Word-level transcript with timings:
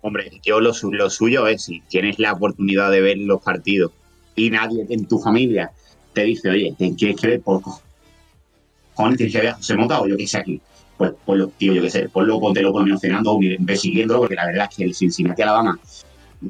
Hombre, 0.00 0.30
yo 0.44 0.60
lo, 0.60 0.72
lo 0.92 1.10
suyo 1.10 1.46
es 1.46 1.64
si 1.64 1.80
tienes 1.88 2.18
la 2.18 2.32
oportunidad 2.32 2.90
de 2.90 3.00
ver 3.00 3.18
los 3.18 3.42
partidos 3.42 3.92
y 4.36 4.50
nadie 4.50 4.86
en 4.88 5.06
tu 5.06 5.18
familia 5.18 5.72
te 6.12 6.24
dice, 6.24 6.48
oye, 6.50 6.74
¿te 6.78 6.94
quieres 6.94 7.20
que 7.20 7.26
ver? 7.26 7.40
poco 7.40 7.80
Juan, 8.94 9.16
que 9.16 9.26
ver 9.26 9.54
se 9.60 9.76
monta 9.76 10.00
o 10.00 10.08
yo 10.08 10.16
qué 10.16 10.26
sé 10.26 10.38
aquí. 10.38 10.60
Pues, 10.96 11.12
pues 11.24 11.48
tío, 11.56 11.72
yo 11.72 11.82
qué 11.82 11.90
sé, 11.90 12.08
ponlo, 12.08 12.40
póntelo 12.40 12.72
por 12.72 12.98
cenando 12.98 13.36
o 13.36 13.40
siguiéndolo, 13.76 14.20
porque 14.20 14.34
la 14.34 14.46
verdad 14.46 14.68
es 14.68 14.76
que 14.76 14.84
el 14.84 14.94
Cincinnati 14.94 15.42
Alabama 15.42 15.78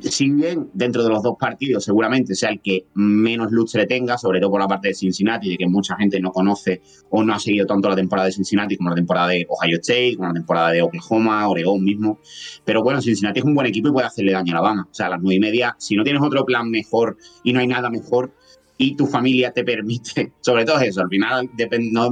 si 0.02 0.30
bien 0.30 0.70
dentro 0.74 1.02
de 1.02 1.08
los 1.08 1.22
dos 1.22 1.36
partidos 1.38 1.84
seguramente 1.84 2.34
sea 2.34 2.50
el 2.50 2.60
que 2.60 2.86
menos 2.94 3.50
luz 3.50 3.70
se 3.70 3.78
le 3.78 3.86
tenga, 3.86 4.18
sobre 4.18 4.40
todo 4.40 4.50
por 4.50 4.60
la 4.60 4.68
parte 4.68 4.88
de 4.88 4.94
Cincinnati, 4.94 5.50
de 5.50 5.56
que 5.56 5.66
mucha 5.66 5.96
gente 5.96 6.20
no 6.20 6.30
conoce 6.30 6.82
o 7.10 7.22
no 7.22 7.34
ha 7.34 7.38
seguido 7.38 7.66
tanto 7.66 7.88
la 7.88 7.96
temporada 7.96 8.26
de 8.26 8.32
Cincinnati 8.32 8.76
como 8.76 8.90
la 8.90 8.96
temporada 8.96 9.28
de 9.28 9.46
Ohio 9.48 9.78
State, 9.80 10.16
como 10.16 10.28
la 10.28 10.34
temporada 10.34 10.70
de 10.72 10.82
Oklahoma, 10.82 11.48
Oregón 11.48 11.82
mismo. 11.82 12.20
Pero 12.64 12.82
bueno, 12.82 13.00
Cincinnati 13.00 13.40
es 13.40 13.44
un 13.44 13.54
buen 13.54 13.66
equipo 13.66 13.88
y 13.88 13.92
puede 13.92 14.06
hacerle 14.06 14.32
daño 14.32 14.54
a 14.54 14.58
Alabama. 14.58 14.88
O 14.90 14.94
sea, 14.94 15.06
a 15.06 15.10
las 15.10 15.20
nueve 15.22 15.36
y 15.36 15.40
media, 15.40 15.74
si 15.78 15.96
no 15.96 16.04
tienes 16.04 16.22
otro 16.22 16.44
plan 16.44 16.70
mejor 16.70 17.16
y 17.42 17.52
no 17.52 17.60
hay 17.60 17.66
nada 17.66 17.88
mejor, 17.88 18.32
y 18.80 18.94
tu 18.94 19.06
familia 19.06 19.52
te 19.52 19.64
permite, 19.64 20.32
sobre 20.40 20.64
todo 20.64 20.80
eso, 20.80 21.00
al 21.00 21.08
final 21.08 21.50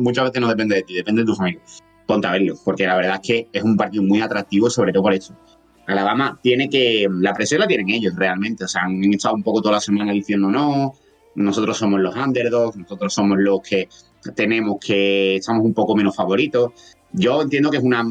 muchas 0.00 0.24
veces 0.24 0.40
no 0.40 0.48
depende 0.48 0.76
de 0.76 0.82
ti, 0.82 0.94
depende 0.94 1.22
de 1.22 1.26
tu 1.26 1.34
familia. 1.34 1.62
Ponte 2.06 2.26
a 2.26 2.32
verlo, 2.32 2.54
porque 2.64 2.86
la 2.86 2.96
verdad 2.96 3.20
es 3.20 3.26
que 3.26 3.48
es 3.52 3.62
un 3.62 3.76
partido 3.76 4.02
muy 4.02 4.20
atractivo, 4.20 4.70
sobre 4.70 4.92
todo 4.92 5.02
por 5.02 5.12
eso. 5.12 5.36
Alabama 5.86 6.38
tiene 6.42 6.68
que, 6.68 7.06
la 7.10 7.32
presión 7.32 7.60
la 7.60 7.66
tienen 7.66 7.90
ellos 7.90 8.14
realmente, 8.16 8.64
o 8.64 8.68
sea, 8.68 8.82
han 8.82 9.02
estado 9.04 9.34
un 9.34 9.42
poco 9.42 9.62
toda 9.62 9.76
la 9.76 9.80
semana 9.80 10.12
diciendo 10.12 10.48
no, 10.48 10.94
nosotros 11.36 11.76
somos 11.76 12.00
los 12.00 12.16
underdogs, 12.16 12.76
nosotros 12.76 13.14
somos 13.14 13.38
los 13.38 13.60
que 13.60 13.88
tenemos 14.34 14.78
que, 14.84 15.36
estamos 15.36 15.64
un 15.64 15.74
poco 15.74 15.94
menos 15.94 16.16
favoritos. 16.16 16.72
Yo 17.12 17.42
entiendo 17.42 17.70
que 17.70 17.76
es 17.76 17.84
una 17.84 18.04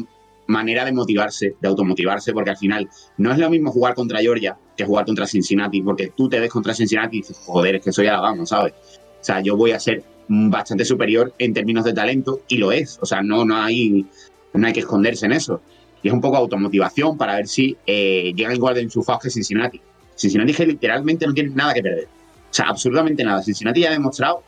manera 0.46 0.84
de 0.84 0.92
motivarse, 0.92 1.56
de 1.60 1.68
automotivarse, 1.68 2.32
porque 2.32 2.50
al 2.50 2.56
final 2.56 2.88
no 3.18 3.32
es 3.32 3.38
lo 3.38 3.50
mismo 3.50 3.72
jugar 3.72 3.94
contra 3.94 4.20
Georgia 4.20 4.56
que 4.76 4.84
jugar 4.84 5.04
contra 5.04 5.26
Cincinnati, 5.26 5.82
porque 5.82 6.12
tú 6.16 6.28
te 6.28 6.38
ves 6.38 6.50
contra 6.50 6.74
Cincinnati 6.74 7.18
y 7.18 7.20
dices, 7.20 7.38
joder, 7.44 7.76
es 7.76 7.84
que 7.84 7.92
soy 7.92 8.06
Alabama, 8.06 8.46
¿sabes? 8.46 8.74
O 9.20 9.24
sea, 9.24 9.40
yo 9.40 9.56
voy 9.56 9.72
a 9.72 9.80
ser 9.80 10.04
bastante 10.28 10.84
superior 10.84 11.34
en 11.38 11.52
términos 11.52 11.84
de 11.84 11.92
talento 11.92 12.40
y 12.48 12.58
lo 12.58 12.72
es, 12.72 12.98
o 13.00 13.06
sea, 13.06 13.22
no, 13.22 13.44
no, 13.44 13.56
hay, 13.56 14.06
no 14.52 14.66
hay 14.66 14.72
que 14.72 14.80
esconderse 14.80 15.26
en 15.26 15.32
eso. 15.32 15.60
Y 16.06 16.08
es 16.08 16.14
un 16.14 16.20
poco 16.20 16.36
automotivación 16.36 17.18
para 17.18 17.34
ver 17.34 17.48
si 17.48 17.76
eh, 17.84 18.32
llegan 18.36 18.54
igual 18.54 18.76
de 18.76 18.82
enchufados 18.82 19.24
que 19.24 19.28
Cincinnati. 19.28 19.80
Cincinnati 20.14 20.52
que 20.52 20.64
literalmente 20.64 21.26
no 21.26 21.34
tiene 21.34 21.50
nada 21.50 21.74
que 21.74 21.82
perder. 21.82 22.04
O 22.04 22.54
sea, 22.54 22.66
absolutamente 22.66 23.24
nada. 23.24 23.42
Cincinnati 23.42 23.80
ya 23.80 23.88
ha 23.88 23.92
demostrado 23.92 24.44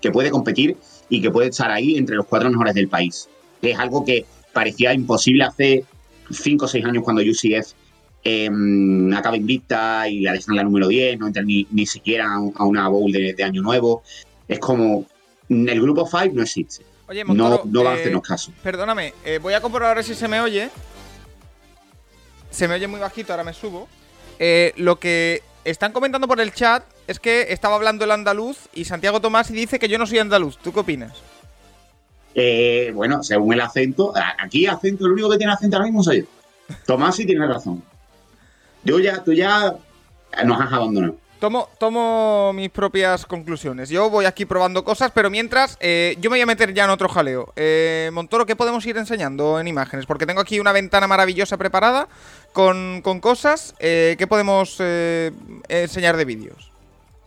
que 0.00 0.10
puede 0.10 0.30
competir 0.30 0.78
y 1.10 1.20
que 1.20 1.30
puede 1.30 1.50
estar 1.50 1.70
ahí 1.70 1.98
entre 1.98 2.16
los 2.16 2.24
cuatro 2.24 2.48
mejores 2.48 2.72
del 2.72 2.88
país. 2.88 3.28
Es 3.60 3.78
algo 3.78 4.06
que 4.06 4.24
parecía 4.54 4.94
imposible 4.94 5.44
hace 5.44 5.84
cinco 6.30 6.64
o 6.64 6.68
seis 6.68 6.82
años 6.82 7.04
cuando 7.04 7.20
UCF 7.20 7.74
em, 8.24 9.12
acaba 9.12 9.36
invicta 9.36 10.08
y 10.08 10.20
la 10.20 10.32
dejan 10.32 10.56
la 10.56 10.64
número 10.64 10.88
10, 10.88 11.18
no 11.18 11.26
entra 11.26 11.42
ni, 11.42 11.66
siquiera 11.84 12.36
a 12.54 12.64
una 12.64 12.88
bowl 12.88 13.12
de, 13.12 13.34
de 13.34 13.44
año 13.44 13.60
nuevo. 13.60 14.02
Es 14.48 14.58
como 14.60 15.04
el 15.50 15.82
grupo 15.82 16.08
5 16.10 16.30
no 16.32 16.40
existe. 16.40 16.86
Oye, 17.10 17.24
no, 17.24 17.62
no 17.64 17.82
va 17.82 17.90
a 17.90 17.94
hacernos 17.94 18.22
caso. 18.22 18.52
Perdóname, 18.62 19.14
eh, 19.24 19.40
voy 19.42 19.52
a 19.52 19.60
comprobar 19.60 20.02
si 20.04 20.14
se 20.14 20.28
me 20.28 20.40
oye. 20.40 20.70
Se 22.50 22.68
me 22.68 22.74
oye 22.74 22.86
muy 22.86 23.00
bajito, 23.00 23.32
ahora 23.32 23.42
me 23.42 23.52
subo. 23.52 23.88
Eh, 24.38 24.72
lo 24.76 25.00
que 25.00 25.42
están 25.64 25.92
comentando 25.92 26.28
por 26.28 26.40
el 26.40 26.54
chat 26.54 26.84
es 27.08 27.18
que 27.18 27.46
estaba 27.50 27.74
hablando 27.74 28.04
el 28.04 28.12
andaluz 28.12 28.68
y 28.74 28.84
Santiago 28.84 29.20
Tomás 29.20 29.50
y 29.50 29.54
dice 29.54 29.80
que 29.80 29.88
yo 29.88 29.98
no 29.98 30.06
soy 30.06 30.20
andaluz. 30.20 30.56
¿Tú 30.58 30.72
qué 30.72 30.78
opinas? 30.78 31.14
Eh, 32.36 32.92
bueno, 32.94 33.24
según 33.24 33.54
el 33.54 33.60
acento, 33.60 34.12
aquí 34.38 34.68
acento, 34.68 35.06
el 35.06 35.12
único 35.12 35.30
que 35.30 35.38
tiene 35.38 35.52
acento 35.52 35.78
ahora 35.78 35.86
mismo 35.86 36.04
soy 36.04 36.20
yo. 36.20 36.26
Tomás 36.86 37.16
sí 37.16 37.26
tiene 37.26 37.44
razón. 37.44 37.82
Yo 38.84 39.00
ya, 39.00 39.24
tú 39.24 39.32
ya 39.32 39.74
nos 40.44 40.60
has 40.60 40.72
abandonado. 40.72 41.16
Tomo, 41.40 41.70
tomo 41.78 42.52
mis 42.52 42.68
propias 42.68 43.24
conclusiones. 43.24 43.88
Yo 43.88 44.10
voy 44.10 44.26
aquí 44.26 44.44
probando 44.44 44.84
cosas, 44.84 45.10
pero 45.14 45.30
mientras 45.30 45.78
eh, 45.80 46.14
yo 46.20 46.28
me 46.28 46.36
voy 46.36 46.42
a 46.42 46.46
meter 46.46 46.74
ya 46.74 46.84
en 46.84 46.90
otro 46.90 47.08
jaleo. 47.08 47.54
Eh, 47.56 48.10
Montoro, 48.12 48.44
¿qué 48.44 48.56
podemos 48.56 48.84
ir 48.84 48.98
enseñando 48.98 49.58
en 49.58 49.66
imágenes? 49.66 50.04
Porque 50.04 50.26
tengo 50.26 50.42
aquí 50.42 50.60
una 50.60 50.72
ventana 50.72 51.06
maravillosa 51.06 51.56
preparada 51.56 52.08
con, 52.52 53.00
cosas. 53.22 53.74
Eh, 53.78 54.16
¿Qué 54.18 54.26
podemos 54.26 54.76
eh, 54.80 55.32
enseñar 55.70 56.18
de 56.18 56.26
vídeos? 56.26 56.70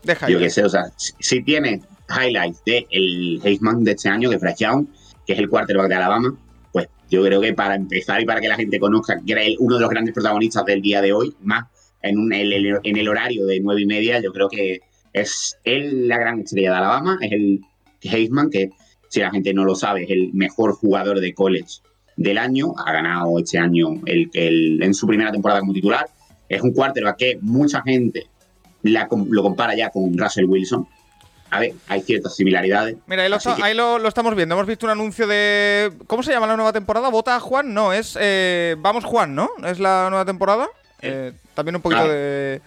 Deja 0.04 0.30
Yo 0.30 0.38
qué 0.38 0.52
sé, 0.52 0.64
o 0.64 0.70
sea, 0.70 0.92
si, 0.96 1.42
tiene 1.42 1.82
highlights 2.08 2.64
de 2.66 2.86
el 2.92 3.42
Heisman 3.44 3.84
de 3.84 3.94
este 3.94 4.10
año, 4.10 4.30
de 4.30 4.38
Fresh 4.38 4.58
Young, 4.58 4.86
que 5.26 5.34
es 5.34 5.40
el 5.40 5.50
quarterback 5.50 5.88
de 5.88 5.96
Alabama, 5.96 6.36
pues 6.72 6.88
yo 7.10 7.24
creo 7.24 7.42
que 7.42 7.54
para 7.54 7.74
empezar 7.74 8.22
y 8.22 8.26
para 8.26 8.40
que 8.40 8.48
la 8.48 8.58
gente 8.58 8.80
conozca 8.80 9.20
que 9.26 9.32
era 9.32 9.42
uno 9.58 9.76
de 9.76 9.82
los 9.82 9.90
grandes 9.90 10.14
protagonistas 10.14 10.66
del 10.66 10.84
día 10.84 11.02
de 11.02 11.14
hoy, 11.14 11.36
más 11.42 11.66
en, 12.03 12.19
un, 12.19 12.34
en 12.34 12.97
el 12.97 13.08
horario 13.08 13.46
de 13.46 13.59
nueve 13.59 13.81
y 13.81 13.86
media, 13.86 14.22
yo 14.22 14.31
creo 14.31 14.50
que 14.50 14.81
es 15.14 15.58
él 15.64 16.08
la 16.08 16.18
gran 16.18 16.40
estrella 16.40 16.72
de 16.72 16.78
Alabama, 16.78 17.18
es 17.22 17.31
el 17.31 17.62
Heisman, 18.02 18.50
que 18.50 18.69
si 19.09 19.22
la 19.22 19.31
gente 19.31 19.53
no 19.53 19.64
lo 19.64 19.75
sabe, 19.75 20.03
es 20.03 20.09
el 20.09 20.34
mejor 20.34 20.74
jugador 20.74 21.19
de 21.19 21.34
college 21.34 21.81
del 22.18 22.38
año, 22.38 22.74
ha 22.78 22.92
ganado 22.92 23.40
este 23.40 23.58
año 23.58 24.02
el, 24.06 24.30
el, 24.34 24.84
en 24.84 24.94
su 24.94 25.08
primera 25.08 25.31
temporada 25.31 25.62
como 25.62 25.74
titular, 25.74 26.08
es 26.50 26.62
un 26.62 26.74
quarterback 26.74 27.18
que 27.18 27.40
mucha 27.42 27.81
gente 27.81 28.28
lo 28.84 29.44
compara 29.44 29.75
ya 29.75 29.90
con 29.90 30.18
Russell 30.18 30.46
Wilson, 30.46 30.88
a 31.53 31.59
ver, 31.59 31.74
hay 31.88 32.02
ciertas 32.02 32.36
similaridades. 32.36 32.97
Mira, 33.06 33.24
ahí, 33.62 33.75
lo, 33.75 34.08
estamos 34.08 34.36
viendo. 34.36 34.56
Hemos 34.56 34.66
visto 34.66 34.88
un 34.88 34.92
anuncio 34.92 35.28
de. 35.28 35.94
¿Cómo 36.08 36.24
se 36.24 36.31
llama 36.31 36.47
la 36.47 36.56
nueva 36.56 36.74
temporada? 36.74 37.09
¿Vota 37.09 37.36
a 37.36 37.40
Juan? 37.40 37.75
No, 37.75 37.94
es. 37.94 38.18
Eh, 38.19 38.75
Vamos 38.80 39.06
Juan, 39.06 39.36
¿no? 39.36 39.52
¿Es 39.63 39.80
la 39.80 40.08
nueva 40.09 40.25
temporada? 40.25 40.68
Eh, 41.03 41.34
también 41.53 41.75
un 41.75 41.81
poquito 41.81 42.08
de, 42.08 42.62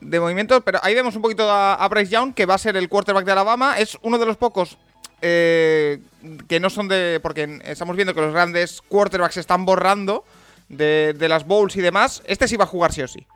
de, 0.00 0.20
movimiento, 0.20 0.60
pero 0.60 0.78
ahí 0.82 0.94
vemos 0.94 1.16
un 1.16 1.22
poquito 1.22 1.50
a, 1.50 1.86
Bryce 1.88 2.12
Young, 2.12 2.34
que 2.34 2.46
va 2.46 2.54
a 2.54 2.58
ser 2.58 2.76
el 2.76 2.88
quarterback 2.88 3.24
de 3.24 3.32
Alabama. 3.32 3.78
Es 3.78 3.98
uno 4.02 4.18
de 4.18 4.26
los 4.26 4.36
pocos 4.36 4.76
eh, 5.22 6.00
que 6.46 6.60
no 6.60 6.70
son 6.70 6.88
de. 6.88 7.20
Porque 7.22 7.60
estamos 7.64 7.96
viendo 7.96 8.14
que 8.14 8.20
los 8.20 8.32
grandes 8.32 8.82
quarterbacks 8.82 9.34
se 9.34 9.40
están 9.40 9.64
borrando 9.64 10.24
de, 10.68 11.16
las 11.28 11.46
bowls 11.46 11.76
y 11.76 11.80
demás. 11.80 12.22
Este 12.26 12.46
sí 12.48 12.56
va 12.56 12.64
a 12.64 12.68
jugar 12.68 12.92
sí 12.92 13.02
o 13.02 13.08
sí. 13.08 13.26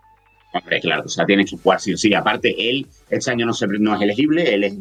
Hombre, 0.53 0.81
claro, 0.81 1.05
o 1.05 1.09
sea, 1.09 1.27
tiene 1.27 1.45
que 1.45 1.57
jugar 1.57 1.81
sí 1.81 1.95
o 1.95 1.97
sí. 1.97 2.13
Aparte, 2.15 2.55
él 2.59 2.87
este 3.11 3.31
año 3.31 3.47
no, 3.47 3.53
no 3.81 3.95
es 3.95 4.03
elegible, 4.03 4.55
él 4.55 4.65
es, 4.65 4.75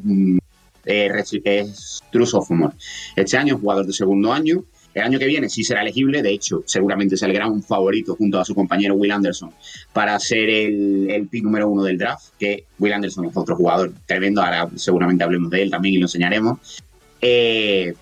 eh, 0.86 1.42
es 1.44 2.04
true 2.12 2.26
sophomore. 2.26 2.76
Este 3.16 3.38
año 3.38 3.56
es 3.56 3.62
jugador 3.62 3.86
de 3.86 3.94
segundo 3.94 4.34
año 4.34 4.64
el 5.00 5.06
año 5.06 5.20
que 5.20 5.28
viene 5.28 5.50
sí 5.50 5.64
será 5.64 5.82
elegible, 5.82 6.22
de 6.22 6.32
hecho, 6.32 6.64
seguramente 6.66 7.16
es 7.16 7.22
el 7.22 7.34
gran 7.34 7.62
favorito 7.62 8.16
junto 8.16 8.40
a 8.40 8.46
su 8.46 8.56
compañero 8.56 8.96
Will 8.96 9.12
Anderson 9.12 9.52
para 9.94 10.20
ser 10.20 10.50
el, 10.50 11.28
pick 11.30 11.44
número 11.44 11.70
uno 11.70 11.84
del 11.84 11.98
draft, 11.98 12.34
que 12.40 12.66
Will 12.80 12.94
Anderson 12.94 13.26
es 13.26 13.38
otro 13.38 13.56
jugador 13.56 13.92
tremendo, 14.06 14.42
ahora 14.42 14.68
seguramente 14.76 15.24
hablemos 15.24 15.52
de 15.52 15.62
él 15.62 15.70
también 15.70 15.96
y 15.96 15.98
lo 16.00 16.06
enseñaremos. 16.06 16.82
Eh, 17.22 17.94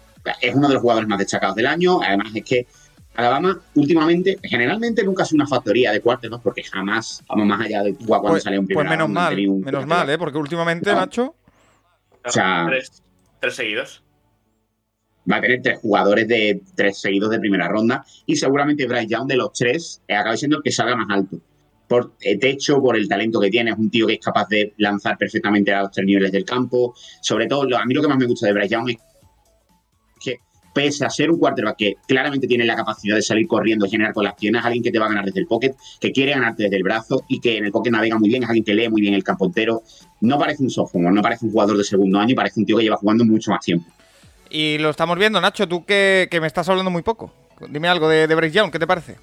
es 0.42 0.56
uno 0.56 0.68
de 0.68 0.74
los 0.74 0.82
jugadores 0.82 1.08
más 1.08 1.20
destacados 1.20 1.56
del 1.56 1.68
año, 1.68 2.02
además 2.02 2.32
es 2.34 2.44
que 2.44 2.68
Alabama 3.16 3.60
últimamente, 3.76 4.40
generalmente 4.44 5.04
nunca 5.04 5.24
es 5.24 5.34
una 5.34 5.48
factoría 5.48 5.92
de 5.92 6.02
cuartos, 6.02 6.30
¿no? 6.30 6.42
Porque 6.42 6.64
jamás 6.64 7.24
vamos 7.28 7.46
más 7.46 7.62
allá 7.62 7.84
de 7.84 7.96
cuando 7.96 8.30
pues, 8.30 8.44
sale 8.44 8.60
un 8.60 8.68
primer 8.68 8.86
Pues 8.86 8.98
menos 8.98 9.10
mal, 9.10 9.36
menos 9.36 9.86
mal, 9.86 10.10
¿eh? 10.10 10.18
Porque 10.18 10.38
últimamente, 10.38 10.94
macho... 10.94 11.36
O 12.24 12.32
sea, 12.32 12.68
tres 13.40 13.56
seguidos 13.56 14.05
va 15.32 15.38
a 15.38 15.42
tener 15.42 15.62
tres 15.62 15.80
jugadores 15.80 16.28
de 16.28 16.62
tres 16.76 17.00
seguidos 17.00 17.30
de 17.32 17.40
primera 17.40 17.68
ronda 17.68 18.06
y 18.26 18.36
seguramente 18.36 18.88
Bryce 18.88 19.08
Young 19.08 19.28
de 19.28 19.36
los 19.36 19.54
tres 19.54 20.02
eh, 20.08 20.16
acaba 20.16 20.38
siendo 20.38 20.58
el 20.58 20.64
que 20.64 20.72
salga 20.72 20.96
más 20.96 21.08
alto. 21.10 21.40
Por 21.88 22.14
eh, 22.22 22.38
techo, 22.38 22.82
por 22.82 22.96
el 22.96 23.08
talento 23.08 23.40
que 23.40 23.50
tiene, 23.50 23.72
es 23.72 23.78
un 23.78 23.90
tío 23.90 24.08
que 24.08 24.14
es 24.14 24.20
capaz 24.20 24.48
de 24.50 24.74
lanzar 24.78 25.18
perfectamente 25.18 25.72
a 25.74 25.84
los 25.84 25.92
tres 25.92 26.06
niveles 26.06 26.32
del 26.32 26.44
campo. 26.44 26.96
Sobre 27.22 27.48
todo, 27.48 27.62
a 27.78 27.86
mí 27.86 27.94
lo 27.94 28.02
que 28.02 28.08
más 28.08 28.18
me 28.18 28.26
gusta 28.26 28.48
de 28.48 28.54
Bryce 28.54 28.70
Young 28.70 28.90
es 28.90 28.98
que, 30.20 30.40
pese 30.74 31.06
a 31.06 31.10
ser 31.10 31.30
un 31.30 31.38
quarterback 31.38 31.78
que 31.78 31.96
claramente 32.08 32.48
tiene 32.48 32.66
la 32.66 32.76
capacidad 32.76 33.16
de 33.16 33.22
salir 33.22 33.48
corriendo 33.48 33.88
generar 33.88 34.14
con 34.14 34.24
las 34.24 34.34
piernas, 34.34 34.66
alguien 34.66 34.84
que 34.84 34.92
te 34.92 34.98
va 34.98 35.06
a 35.06 35.10
ganar 35.10 35.26
desde 35.26 35.40
el 35.40 35.48
pocket, 35.48 35.76
que 36.00 36.12
quiere 36.12 36.32
ganarte 36.32 36.64
desde 36.64 36.78
el 36.78 36.84
brazo 36.84 37.24
y 37.28 37.40
que 37.40 37.58
en 37.58 37.66
el 37.66 37.72
pocket 37.72 37.92
navega 37.92 38.18
muy 38.18 38.30
bien, 38.30 38.44
es 38.44 38.50
alguien 38.50 38.66
que 38.66 38.74
lee 38.74 38.90
muy 38.90 39.02
bien 39.02 39.14
el 39.14 39.24
campo 39.24 39.46
entero. 39.46 39.84
No 40.22 40.40
parece 40.40 40.64
un 40.64 40.72
sophomore, 40.72 41.14
no 41.14 41.22
parece 41.22 41.46
un 41.46 41.52
jugador 41.52 41.78
de 41.78 41.84
segundo 41.84 42.20
año, 42.20 42.36
parece 42.36 42.60
un 42.60 42.66
tío 42.66 42.78
que 42.78 42.84
lleva 42.84 42.98
jugando 42.98 43.26
mucho 43.26 43.52
más 43.52 43.64
tiempo. 43.64 43.86
Y 44.50 44.78
lo 44.78 44.90
estamos 44.90 45.18
viendo, 45.18 45.42
Nacho, 45.42 45.68
tú 45.68 45.86
que, 45.86 46.28
me 46.40 46.48
estás 46.48 46.70
hablando 46.70 46.92
muy 46.92 47.02
poco. 47.02 47.34
Dime 47.70 47.88
algo 47.88 48.08
de, 48.10 48.28
de 48.28 48.52
Young, 48.52 48.72
¿qué 48.72 48.80
te 48.80 48.88
parece? 48.88 49.18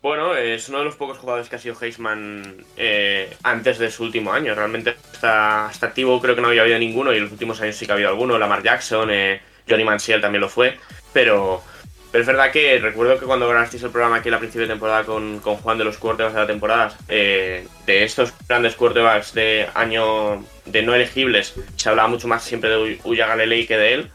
Bueno, 0.00 0.36
es 0.36 0.68
uno 0.68 0.78
de 0.78 0.84
los 0.84 0.94
pocos 0.94 1.18
jugadores 1.18 1.48
que 1.48 1.56
ha 1.56 1.58
sido 1.58 1.74
Heisman 1.80 2.64
eh, 2.76 3.36
antes 3.42 3.78
de 3.78 3.90
su 3.90 4.04
último 4.04 4.32
año. 4.32 4.54
Realmente 4.54 4.94
está, 5.12 5.66
activo, 5.66 6.20
creo 6.20 6.36
que 6.36 6.40
no 6.40 6.48
había 6.48 6.62
habido 6.62 6.78
ninguno, 6.78 7.12
y 7.12 7.16
en 7.16 7.24
los 7.24 7.32
últimos 7.32 7.60
años 7.60 7.74
sí 7.74 7.84
que 7.84 7.92
ha 7.92 7.94
habido 7.96 8.10
alguno. 8.10 8.38
Lamar 8.38 8.62
Jackson, 8.62 9.10
eh, 9.10 9.40
Johnny 9.68 9.84
Manziel 9.84 10.20
también 10.20 10.40
lo 10.40 10.48
fue. 10.48 10.78
Pero, 11.12 11.62
pero 12.10 12.22
es 12.22 12.26
verdad 12.26 12.50
que 12.50 12.78
recuerdo 12.78 13.18
que 13.18 13.26
cuando 13.26 13.48
grabasteis 13.48 13.82
el 13.82 13.90
programa 13.90 14.16
aquí 14.16 14.28
a 14.28 14.32
la 14.32 14.38
principio 14.38 14.66
de 14.66 14.72
temporada 14.72 15.04
con, 15.04 15.40
Juan 15.40 15.76
de 15.76 15.84
los 15.84 15.98
quarterbacks 15.98 16.34
de 16.34 16.40
la 16.40 16.46
temporada, 16.46 16.96
eh, 17.08 17.66
de 17.86 18.04
estos 18.04 18.32
grandes 18.48 18.76
quarterbacks 18.76 19.34
de 19.34 19.68
año 19.74 20.42
de 20.64 20.82
no 20.82 20.94
elegibles, 20.94 21.54
se 21.76 21.88
hablaba 21.88 22.08
mucho 22.08 22.26
más 22.26 22.42
siempre 22.42 22.70
de 22.70 22.98
Uya 23.04 23.26
Galilei 23.26 23.66
que 23.66 23.76
de 23.76 23.94
él. 23.94 24.10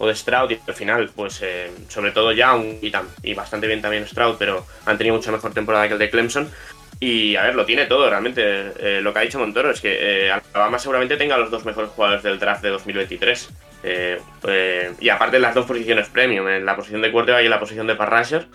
o 0.00 0.06
de 0.06 0.14
Stroud 0.14 0.52
y 0.52 0.60
al 0.64 0.74
final, 0.74 1.10
pues 1.16 1.40
eh, 1.42 1.72
sobre 1.88 2.12
todo 2.12 2.30
Young 2.30 2.76
y, 2.80 2.92
y, 3.24 3.34
bastante 3.34 3.66
bien 3.66 3.82
también 3.82 4.06
Stroud, 4.06 4.36
pero 4.38 4.64
han 4.86 4.96
tenido 4.96 5.16
mucha 5.16 5.32
mejor 5.32 5.52
temporada 5.52 5.88
que 5.88 5.94
el 5.94 5.98
de 5.98 6.08
Clemson. 6.08 6.48
Y 7.00 7.34
a 7.34 7.42
ver, 7.42 7.56
lo 7.56 7.64
tiene 7.64 7.86
todo 7.86 8.08
realmente. 8.08 8.42
Eh, 8.78 9.00
lo 9.02 9.12
que 9.12 9.18
ha 9.18 9.22
dicho 9.22 9.40
Montoro 9.40 9.70
es 9.70 9.80
que 9.80 10.30
Alabama 10.30 10.78
seguramente 10.78 11.16
tenga 11.16 11.36
los 11.36 11.50
dos 11.50 11.64
mejores 11.64 11.90
jugadores 11.90 12.22
del 12.22 12.38
draft 12.38 12.62
de 12.62 12.70
2023. 12.70 13.48
Y 15.00 15.08
aparte 15.08 15.38
las 15.38 15.54
dos 15.54 15.66
posiciones 15.66 16.08
premium, 16.08 16.48
en 16.48 16.64
la 16.64 16.76
posición 16.76 17.02
de 17.02 17.12
quarterback 17.12 17.42
y 17.42 17.46
en 17.46 17.50
la 17.50 17.60
posición 17.60 17.86
de 17.86 17.94
parrasher. 17.94 18.46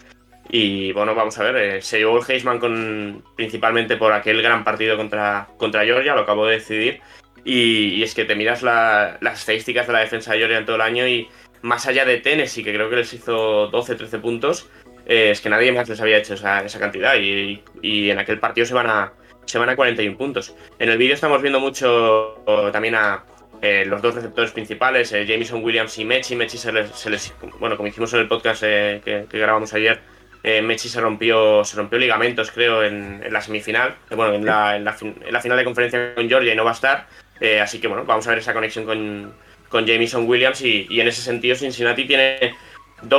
Y 0.50 0.92
bueno, 0.92 1.16
vamos 1.16 1.38
a 1.40 1.44
ver, 1.44 1.82
se 1.82 2.00
llevó 2.00 2.18
el 2.18 2.24
Heisman 2.28 2.60
con, 2.60 3.24
principalmente 3.36 3.96
por 3.96 4.12
aquel 4.12 4.42
gran 4.42 4.64
partido 4.64 4.98
contra, 4.98 5.48
contra 5.58 5.86
Georgia, 5.86 6.16
lo 6.16 6.22
acabo 6.22 6.46
de 6.46 6.56
decidir. 6.56 7.02
Y, 7.46 8.04
es 8.04 8.14
que 8.14 8.26
te 8.26 8.36
miras 8.36 8.62
las 8.62 9.40
estadísticas 9.40 9.88
de 9.88 9.94
la 9.94 10.00
defensa 10.00 10.32
de 10.32 10.40
Georgia 10.40 10.58
en 10.58 10.66
todo 10.66 10.76
el 10.78 10.82
año 10.82 11.08
y 11.08 11.28
más 11.62 11.88
allá 11.88 12.06
de 12.06 12.18
Tennessee, 12.18 12.64
que 12.64 12.74
creo 12.74 12.90
que 12.90 12.98
les 12.98 13.14
hizo 13.14 13.72
12-13 13.72 14.22
puntos, 14.22 14.70
eh, 15.06 15.32
es 15.32 15.42
que 15.42 15.50
nadie 15.50 15.72
más 15.72 15.88
les 15.90 16.00
había 16.02 16.18
hecho 16.18 16.34
esa, 16.34 16.64
cantidad 16.80 17.16
y, 17.16 17.62
en 17.82 18.20
aquel 18.20 18.40
partido 18.40 18.66
se 18.66 18.74
van 18.74 18.88
a, 18.88 19.14
se 19.46 19.58
van 19.58 19.70
a 19.70 19.76
41 19.76 20.18
puntos. 20.18 20.56
En 20.80 20.90
el 20.90 20.98
vídeo 20.98 21.16
estamos 21.16 21.42
viendo 21.42 21.60
mucho 21.60 22.44
también 22.72 22.96
a 22.96 23.24
eh, 23.64 23.86
los 23.86 24.02
dos 24.02 24.14
receptores 24.14 24.52
principales, 24.52 25.12
eh, 25.14 25.26
Jameson 25.26 25.64
Williams 25.64 25.98
y 25.98 26.06
Mechi. 26.06 26.36
Mechi 26.36 26.58
se 26.58 26.72
les, 26.72 27.34
bueno, 27.60 27.78
como 27.78 27.88
hicimos 27.88 28.14
en 28.14 28.20
el 28.20 28.28
podcast 28.28 28.62
que, 28.62 29.26
grabamos 29.32 29.74
ayer, 29.74 30.02
Mechi 30.44 30.90
se 30.90 31.00
rompió, 31.00 31.64
se 31.64 31.78
rompió 31.78 31.98
ligamentos, 31.98 32.52
creo, 32.52 32.84
en, 32.84 33.24
la 33.32 33.42
semifinal, 33.42 33.96
bueno, 34.10 34.34
en 34.34 34.46
la, 34.46 34.76
en 34.76 34.84
la, 34.84 34.94
final 35.42 35.58
de 35.58 35.64
conferencia 35.64 36.14
con 36.14 36.28
Georgia 36.28 36.52
y 36.52 36.56
no 36.58 36.66
va 36.66 36.72
a 36.72 36.74
estar. 36.74 37.08
Eh, 37.40 37.60
así 37.60 37.80
que 37.80 37.88
bueno, 37.88 38.06
vamos 38.06 38.28
a 38.28 38.32
ver 38.32 38.40
esa 38.40 38.54
conexión 38.54 38.86
con, 38.86 39.34
con 39.70 39.86
Jameson 39.86 40.28
Williams 40.28 40.62
y, 40.62 40.88
en 41.00 41.08
ese 41.08 41.22
sentido 41.22 41.56
Cincinnati 41.56 42.06
tiene 42.06 42.56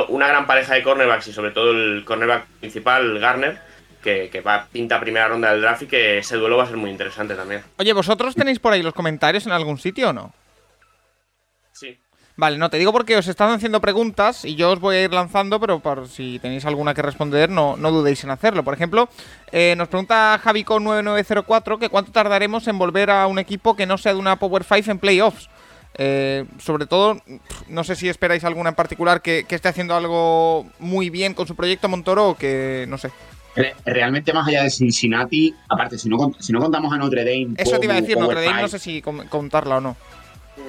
una 0.09 0.27
gran 0.27 0.47
pareja 0.47 0.73
de 0.73 0.83
cornerbacks 0.83 1.27
y 1.27 1.33
sobre 1.33 1.51
todo 1.51 1.71
el 1.71 2.03
cornerback 2.05 2.45
principal, 2.59 3.19
Garner, 3.19 3.59
que, 4.05 4.29
que, 4.29 4.41
va 4.41 4.67
pinta 4.71 4.99
primera 4.99 5.27
ronda 5.27 5.51
del 5.51 5.61
draft 5.61 5.81
y 5.81 5.87
que 5.87 6.19
ese 6.19 6.37
duelo 6.37 6.57
va 6.57 6.63
a 6.63 6.67
ser 6.67 6.77
muy 6.77 6.91
interesante 6.91 7.33
también. 7.35 7.63
Oye, 7.77 7.91
¿vosotros 7.91 8.35
tenéis 8.35 8.59
por 8.59 8.71
ahí 8.71 8.83
los 8.83 8.93
comentarios 8.93 9.45
en 9.45 9.51
algún 9.51 9.77
sitio 9.77 10.11
o 10.11 10.13
no? 10.13 10.33
Sí. 11.73 11.97
Vale, 12.37 12.57
no, 12.57 12.69
te 12.69 12.77
digo 12.77 12.91
porque 12.91 13.17
os 13.17 13.27
están 13.27 13.51
haciendo 13.51 13.81
preguntas 13.81 14.45
y 14.45 14.55
yo 14.55 14.71
os 14.71 14.79
voy 14.79 14.97
a 14.97 15.03
ir 15.03 15.13
lanzando, 15.13 15.59
pero 15.59 15.79
por 15.79 16.07
si 16.07 16.37
tenéis 16.39 16.65
alguna 16.65 16.93
que 16.93 17.01
responder, 17.01 17.49
no, 17.49 17.77
no 17.77 17.91
dudéis 17.91 18.23
en 18.25 18.29
hacerlo. 18.29 18.63
Por 18.63 18.73
ejemplo, 18.73 19.09
eh, 19.51 19.73
nos 19.77 19.87
pregunta 19.87 20.39
Javico9904 20.43 21.79
que 21.79 21.89
cuánto 21.89 22.11
tardaremos 22.11 22.67
en 22.67 22.77
volver 22.77 23.09
a 23.09 23.25
un 23.27 23.39
equipo 23.39 23.75
que 23.75 23.85
no 23.85 23.97
sea 23.97 24.13
de 24.13 24.19
una 24.19 24.35
Power 24.35 24.63
5 24.63 24.91
en 24.91 24.99
playoffs. 24.99 25.49
Eh, 25.97 26.43
sobre 26.59 26.87
todo, 26.87 27.21
no 27.69 27.85
sé 27.85 27.95
si 27.95 28.09
esperáis 28.09 28.43
alguna 28.43 28.69
en 28.69 28.75
particular 28.75 29.21
que, 29.21 29.45
esté 29.49 29.69
haciendo 29.69 29.95
algo 29.95 30.67
muy 30.77 31.09
bien 31.09 31.33
con 31.33 31.47
su 31.47 31.55
proyecto 31.55 31.87
Montoro 31.87 32.29
o 32.29 32.35
que, 32.35 32.85
no 32.89 32.97
sé. 32.97 33.11
Realmente 33.85 34.33
más 34.33 34.47
allá 34.47 34.63
de 34.63 34.69
Cincinnati, 34.69 35.53
aparte, 35.69 35.97
si 35.97 36.09
no, 36.09 36.33
si 36.39 36.51
no 36.51 36.59
contamos 36.59 36.91
a 36.91 36.97
Notre 36.97 37.23
Dame... 37.23 37.55
Eso 37.57 37.79
te 37.79 37.85
iba 37.85 37.95
a 37.95 38.01
decir, 38.01 38.17
Notre 38.17 38.43
Dame 38.43 38.61
no 38.61 38.67
sé 38.67 38.79
si 38.79 39.01
contarla 39.01 39.77
o 39.77 39.81
no. 39.81 39.95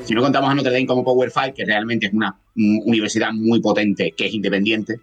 Si 0.04 0.14
no 0.14 0.22
contamos 0.22 0.50
a 0.50 0.54
Notre 0.54 0.72
Dame 0.72 0.86
como 0.86 1.04
Power 1.04 1.30
5, 1.30 1.54
que 1.54 1.64
realmente 1.64 2.06
es 2.06 2.12
una 2.12 2.38
universidad 2.54 3.32
muy 3.32 3.60
potente, 3.60 4.12
que 4.16 4.26
es 4.26 4.34
independiente, 4.34 5.00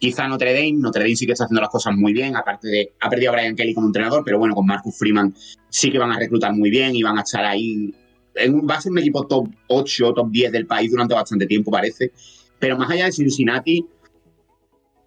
quizá 0.00 0.26
Notre 0.26 0.52
Dame, 0.52 0.72
Notre 0.72 1.04
Dame 1.04 1.14
sí 1.14 1.26
que 1.26 1.32
está 1.32 1.44
haciendo 1.44 1.60
las 1.60 1.70
cosas 1.70 1.94
muy 1.94 2.12
bien, 2.12 2.34
aparte 2.34 2.66
de, 2.66 2.92
ha 3.00 3.08
perdido 3.08 3.30
a 3.30 3.34
Brian 3.34 3.54
Kelly 3.54 3.74
como 3.74 3.86
entrenador, 3.86 4.22
pero 4.24 4.38
bueno, 4.38 4.54
con 4.54 4.66
Marcus 4.66 4.98
Freeman 4.98 5.32
sí 5.68 5.92
que 5.92 5.98
van 5.98 6.10
a 6.10 6.18
reclutar 6.18 6.52
muy 6.52 6.70
bien 6.70 6.96
y 6.96 7.02
van 7.02 7.18
a 7.18 7.22
estar 7.22 7.44
ahí. 7.44 7.94
En, 8.34 8.66
va 8.68 8.76
a 8.76 8.80
ser 8.80 8.90
un 8.90 8.98
equipo 8.98 9.26
top 9.26 9.48
8, 9.68 10.14
top 10.14 10.30
10 10.30 10.52
del 10.52 10.66
país 10.66 10.90
durante 10.90 11.14
bastante 11.14 11.46
tiempo, 11.46 11.70
parece. 11.70 12.12
Pero 12.58 12.76
más 12.76 12.90
allá 12.90 13.04
de 13.06 13.12
Cincinnati, 13.12 13.84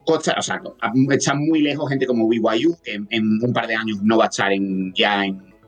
o 0.06 0.42
sea, 0.42 0.62
está 1.10 1.34
muy 1.34 1.62
lejos 1.62 1.90
gente 1.90 2.06
como 2.06 2.28
BYU, 2.28 2.78
que 2.84 3.00
en, 3.10 3.40
un 3.42 3.54
par 3.54 3.68
de 3.68 3.76
años 3.76 4.00
no 4.02 4.18
va 4.18 4.26
a 4.26 4.28
estar 4.28 4.52
en, 4.52 4.94
ya 4.94 5.24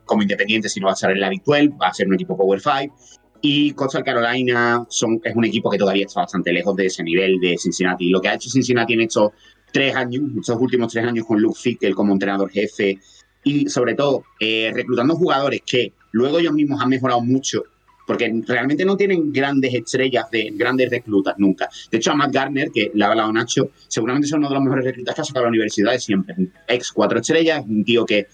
como 0.06 0.22
independiente, 0.22 0.70
sino 0.70 0.86
va 0.88 0.92
a 0.92 0.96
estar 0.96 1.12
en 1.12 1.20
la 1.20 1.30
Big 1.30 1.44
12, 1.44 1.70
va 1.82 1.88
a 1.88 1.94
ser 1.94 2.08
un 2.08 2.16
equipo 2.16 2.38
Power 2.38 2.60
5. 2.60 2.96
Y 3.42 3.72
Coastal 3.72 4.04
Carolina 4.04 4.86
es 4.90 5.04
un 5.36 5.46
equipo 5.46 5.70
que 5.70 5.78
todavía 5.78 6.06
está 6.06 6.22
bastante 6.22 6.52
lejos 6.52 6.76
de 6.76 6.88
ese 6.88 7.04
nivel 7.04 7.40
de 7.40 7.58
Cincinnati. 7.58 8.10
Lo 8.10 8.20
que 8.20 8.30
ha 8.30 8.36
hecho 8.36 8.50
Cincinnati 8.50 8.94
en 8.94 9.02
estos 9.02 9.32
tres 9.72 9.96
años, 9.96 10.24
estos 10.40 10.58
últimos 10.60 10.92
tres 10.92 11.06
años 11.06 11.26
con 11.26 11.40
Luke 11.40 11.60
Fickle 11.60 11.94
como 11.94 12.14
entrenador 12.14 12.50
jefe 12.50 12.98
y 13.44 13.70
sobre 13.70 13.94
todo 13.94 14.24
eh, 14.40 14.72
reclutando 14.74 15.16
jugadores 15.16 15.62
que 15.66 15.94
luego 16.12 16.40
ellos 16.40 16.54
mismos 16.54 16.82
han 16.82 16.90
mejorado 16.90 17.22
mucho 17.22 17.64
porque 18.06 18.32
realmente 18.48 18.86
no 18.86 18.96
tienen 18.96 19.32
grandes 19.32 19.74
estrellas 19.74 20.30
de 20.32 20.52
grandes 20.54 20.90
reclutas 20.90 21.36
nunca. 21.38 21.70
De 21.92 21.98
hecho, 21.98 22.12
a 22.12 22.16
Matt 22.16 22.34
Garner, 22.34 22.70
que 22.72 22.92
le 22.94 23.04
ha 23.04 23.10
hablado 23.10 23.32
Nacho, 23.34 23.72
seguramente 23.88 24.28
es 24.28 24.34
uno 24.34 24.48
de 24.48 24.56
los 24.56 24.64
mejores 24.64 24.86
reclutas 24.86 25.16
que 25.16 25.22
ha 25.22 25.26
sacado 25.26 25.46
la 25.46 25.50
universidad 25.50 25.92
de 25.92 26.00
siempre. 26.00 26.36
Ex 26.68 26.92
cuatro 26.92 27.20
estrellas, 27.20 27.64
un 27.68 27.84
tío 27.84 28.06
que 28.06 28.28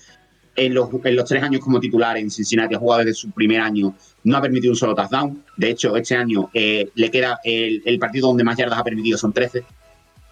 en 0.56 0.74
los, 0.74 0.90
en 1.04 1.16
los 1.16 1.26
tres 1.26 1.44
años 1.44 1.62
como 1.62 1.80
titular 1.80 2.18
en 2.18 2.30
Cincinnati 2.30 2.76
ha 2.76 2.80
jugado 2.80 3.04
desde 3.06 3.14
su 3.14 3.32
primer 3.32 3.62
año, 3.62 3.96
no 4.24 4.38
ha 4.38 4.42
permitido 4.42 4.72
un 4.72 4.78
solo 4.78 4.94
touchdown. 4.96 5.44
De 5.58 5.70
hecho, 5.70 5.96
este 5.96 6.16
año 6.16 6.50
eh, 6.54 6.90
le 6.96 7.10
queda 7.10 7.40
el, 7.44 7.82
el, 7.86 8.00
partido 8.00 8.28
donde 8.28 8.44
más 8.44 8.58
yardas 8.58 8.80
ha 8.80 8.84
permitido 8.84 9.18
son 9.18 9.34
13. 9.34 9.64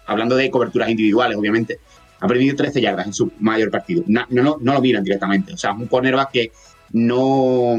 Hablando 0.06 0.36
de 0.36 0.50
coberturas 0.50 0.90
individuales, 0.90 1.36
obviamente. 1.36 1.78
Ha 2.20 2.28
permitido 2.28 2.56
13 2.56 2.80
yardas 2.82 3.06
en 3.06 3.14
su 3.14 3.32
mayor 3.40 3.70
partido. 3.70 4.04
No, 4.06 4.26
no, 4.28 4.58
no 4.60 4.74
lo 4.74 4.80
miran 4.80 5.02
directamente. 5.02 5.54
O 5.54 5.56
sea, 5.56 5.72
un 5.72 5.86
cornerback 5.86 6.30
que 6.30 6.52
no. 6.92 7.78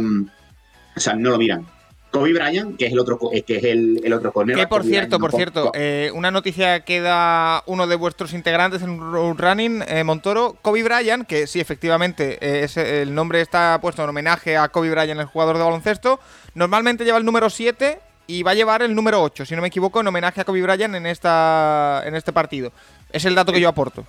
O 0.95 0.99
sea, 0.99 1.15
no 1.15 1.31
lo 1.31 1.37
miran. 1.37 1.65
Kobe 2.11 2.33
Bryant, 2.33 2.77
que 2.77 2.87
es 2.87 2.91
el 2.91 2.99
otro, 2.99 3.17
que 3.47 3.55
es 3.55 3.63
el, 3.63 4.13
otro 4.13 4.33
corner. 4.33 4.57
Que 4.57 4.67
por 4.67 4.83
cierto, 4.83 5.17
por 5.17 5.31
cierto, 5.31 5.71
eh, 5.73 6.11
una 6.13 6.29
noticia 6.29 6.81
que 6.81 6.99
da 6.99 7.63
uno 7.67 7.87
de 7.87 7.95
vuestros 7.95 8.33
integrantes 8.33 8.81
en 8.81 8.99
Road 8.99 9.37
Running, 9.37 9.83
eh, 9.87 10.03
Montoro, 10.03 10.57
Kobe 10.61 10.83
Bryant, 10.83 11.25
que 11.25 11.47
sí, 11.47 11.61
efectivamente, 11.61 12.37
eh, 12.41 12.67
el 13.01 13.15
nombre 13.15 13.39
está 13.39 13.79
puesto 13.81 14.03
en 14.03 14.09
homenaje 14.09 14.57
a 14.57 14.67
Kobe 14.67 14.91
Bryant, 14.91 15.21
el 15.21 15.25
jugador 15.25 15.57
de 15.57 15.63
baloncesto. 15.63 16.19
Normalmente 16.53 17.05
lleva 17.05 17.17
el 17.17 17.25
número 17.25 17.49
7 17.49 17.99
y 18.27 18.43
va 18.43 18.51
a 18.51 18.55
llevar 18.55 18.81
el 18.81 18.93
número 18.93 19.23
8, 19.23 19.45
si 19.45 19.55
no 19.55 19.61
me 19.61 19.69
equivoco, 19.69 20.01
en 20.01 20.07
homenaje 20.07 20.41
a 20.41 20.43
Kobe 20.43 20.61
Bryant 20.61 20.93
en, 20.93 21.05
esta, 21.05 22.03
en 22.05 22.15
este 22.15 22.33
partido. 22.33 22.73
Es 23.13 23.23
el 23.23 23.35
dato 23.35 23.53
que 23.53 23.61
yo 23.61 23.69
aporto. 23.69 24.05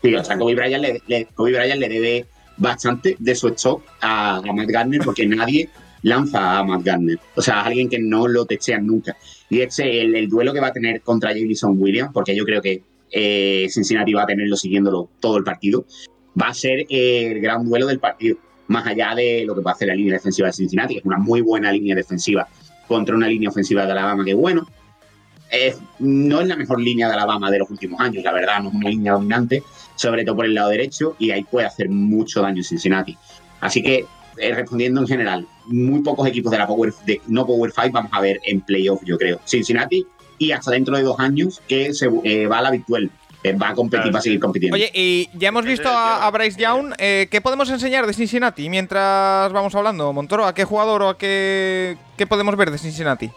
Sí, 0.00 0.14
o 0.14 0.24
sea, 0.24 0.38
Kobe 0.38 0.54
Bryant 0.54 0.82
le, 1.06 1.26
Kobe 1.34 1.52
Bryant 1.52 1.78
le 1.78 1.88
debe 1.90 2.26
bastante 2.56 3.16
de 3.18 3.34
su 3.34 3.48
stock 3.48 3.82
a, 4.00 4.36
a 4.36 4.52
Matt 4.52 4.68
Garner 4.68 5.00
porque 5.04 5.26
nadie 5.26 5.68
lanza 6.02 6.58
a 6.58 6.64
Matt 6.64 6.84
Gardner. 6.84 7.18
O 7.34 7.42
sea, 7.42 7.62
alguien 7.62 7.88
que 7.88 7.98
no 7.98 8.28
lo 8.28 8.44
techean 8.44 8.86
nunca. 8.86 9.16
Y 9.48 9.60
ese, 9.60 10.00
el, 10.00 10.14
el 10.14 10.28
duelo 10.28 10.52
que 10.52 10.60
va 10.60 10.68
a 10.68 10.72
tener 10.72 11.02
contra 11.02 11.32
Jameson 11.32 11.76
Williams, 11.78 12.10
porque 12.12 12.34
yo 12.34 12.44
creo 12.44 12.60
que 12.62 12.82
eh, 13.10 13.66
Cincinnati 13.70 14.12
va 14.12 14.22
a 14.22 14.26
tenerlo 14.26 14.56
siguiéndolo 14.56 15.10
todo 15.20 15.36
el 15.36 15.44
partido, 15.44 15.84
va 16.40 16.48
a 16.48 16.54
ser 16.54 16.86
el 16.88 17.40
gran 17.40 17.64
duelo 17.64 17.86
del 17.86 17.98
partido. 17.98 18.36
Más 18.68 18.86
allá 18.86 19.14
de 19.14 19.44
lo 19.44 19.54
que 19.54 19.60
va 19.60 19.72
a 19.72 19.74
hacer 19.74 19.88
la 19.88 19.94
línea 19.94 20.14
defensiva 20.14 20.46
de 20.46 20.54
Cincinnati, 20.54 20.94
que 20.94 21.00
es 21.00 21.06
una 21.06 21.18
muy 21.18 21.40
buena 21.40 21.70
línea 21.70 21.94
defensiva 21.94 22.48
contra 22.88 23.14
una 23.14 23.28
línea 23.28 23.50
ofensiva 23.50 23.84
de 23.84 23.92
Alabama 23.92 24.24
que, 24.24 24.34
bueno, 24.34 24.66
no 25.98 26.40
es 26.40 26.46
la 26.46 26.56
mejor 26.56 26.80
línea 26.80 27.08
de 27.08 27.14
Alabama 27.14 27.50
de 27.50 27.58
los 27.58 27.70
últimos 27.70 28.00
años, 28.00 28.24
la 28.24 28.32
verdad, 28.32 28.62
no 28.62 28.70
es 28.70 28.74
una 28.74 28.88
línea 28.88 29.12
dominante, 29.12 29.62
sobre 29.96 30.24
todo 30.24 30.36
por 30.36 30.46
el 30.46 30.54
lado 30.54 30.70
derecho, 30.70 31.14
y 31.18 31.30
ahí 31.30 31.44
puede 31.44 31.66
hacer 31.66 31.88
mucho 31.90 32.40
daño 32.40 32.62
Cincinnati. 32.62 33.16
Así 33.60 33.82
que 33.82 34.06
eh, 34.38 34.54
respondiendo 34.54 35.00
en 35.00 35.06
general, 35.06 35.46
muy 35.66 36.02
pocos 36.02 36.26
equipos 36.26 36.50
de 36.50 36.58
la 36.58 36.66
Power 36.66 36.92
de 37.06 37.20
no 37.28 37.46
Power 37.46 37.72
5 37.72 37.90
vamos 37.92 38.12
a 38.12 38.20
ver 38.20 38.40
en 38.44 38.60
playoff, 38.60 39.02
yo 39.04 39.18
creo. 39.18 39.40
Cincinnati 39.44 40.06
y 40.38 40.52
hasta 40.52 40.70
dentro 40.70 40.96
de 40.96 41.02
dos 41.02 41.18
años 41.20 41.60
que 41.68 41.94
se 41.94 42.10
eh, 42.24 42.46
va 42.46 42.58
a 42.58 42.62
la 42.62 42.70
virtual. 42.70 43.10
Eh, 43.44 43.54
va 43.54 43.70
a 43.70 43.74
competir, 43.74 44.14
va 44.14 44.20
a 44.20 44.22
seguir 44.22 44.38
compitiendo. 44.38 44.76
Oye, 44.76 44.88
y 44.94 45.28
ya 45.34 45.48
hemos 45.48 45.64
visto 45.64 45.88
a, 45.88 46.30
Bryce 46.30 46.60
Young. 46.60 46.94
¿Qué 46.96 47.40
podemos 47.42 47.68
enseñar 47.70 48.06
de 48.06 48.12
Cincinnati 48.12 48.68
mientras 48.68 49.52
vamos 49.52 49.74
hablando, 49.74 50.12
Montoro? 50.12 50.46
¿A 50.46 50.54
qué 50.54 50.64
jugador 50.64 51.02
o 51.02 51.08
a 51.08 51.18
qué, 51.18 51.96
qué 52.16 52.24
podemos 52.24 52.56
ver 52.56 52.70
de 52.70 52.78
Cincinnati? 52.78 53.32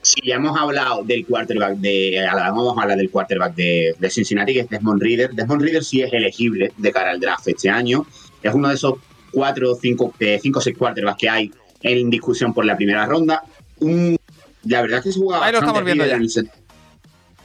Si 0.00 0.20
ya 0.24 0.36
hemos 0.36 0.56
hablado 0.56 1.02
del 1.02 1.26
quarterback 1.26 1.76
de 1.78 2.24
vamos 2.32 2.78
a 2.78 2.82
hablar 2.82 2.96
del 2.96 3.10
quarterback 3.10 3.54
de, 3.56 3.96
de, 3.98 4.10
Cincinnati, 4.10 4.54
que 4.54 4.60
es 4.60 4.70
Desmond 4.70 5.02
Reader. 5.02 5.32
Desmond 5.32 5.60
Reader 5.60 5.82
sí 5.82 6.02
es 6.02 6.12
elegible 6.12 6.72
de 6.76 6.92
cara 6.92 7.10
al 7.10 7.20
draft 7.20 7.48
este 7.48 7.68
año. 7.68 8.06
Es 8.42 8.54
uno 8.54 8.68
de 8.68 8.76
esos 8.76 8.94
cuatro 9.30 9.72
o 9.72 9.74
cinco, 9.74 10.12
eh, 10.20 10.38
cinco 10.42 10.58
o 10.58 10.62
seis 10.62 10.76
quarterbacks 10.76 11.18
que 11.18 11.28
hay 11.28 11.50
en 11.82 12.10
discusión 12.10 12.52
por 12.52 12.64
la 12.64 12.76
primera 12.76 13.06
ronda. 13.06 13.42
la 13.80 14.82
verdad 14.82 14.98
es 14.98 15.04
que 15.04 15.12
se 15.12 15.18
jugaba 15.18 15.46
Ahí 15.46 15.52
lo 15.52 15.58
estamos 15.58 15.84
viendo 15.84 16.06
ya. 16.06 16.16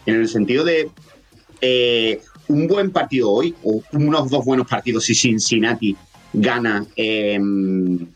En, 0.06 0.16
el, 0.16 0.28
sentido 0.28 0.66
de 0.66 0.90
eh, 1.62 2.22
un 2.50 2.68
buen 2.68 2.92
partido 2.92 3.32
hoy, 3.32 3.56
o 3.64 3.82
unos 3.94 4.30
dos 4.30 4.44
buenos 4.44 4.68
partidos 4.68 5.06
si 5.06 5.16
Cincinnati 5.16 5.96
gana, 6.34 6.86
em, 6.96 8.08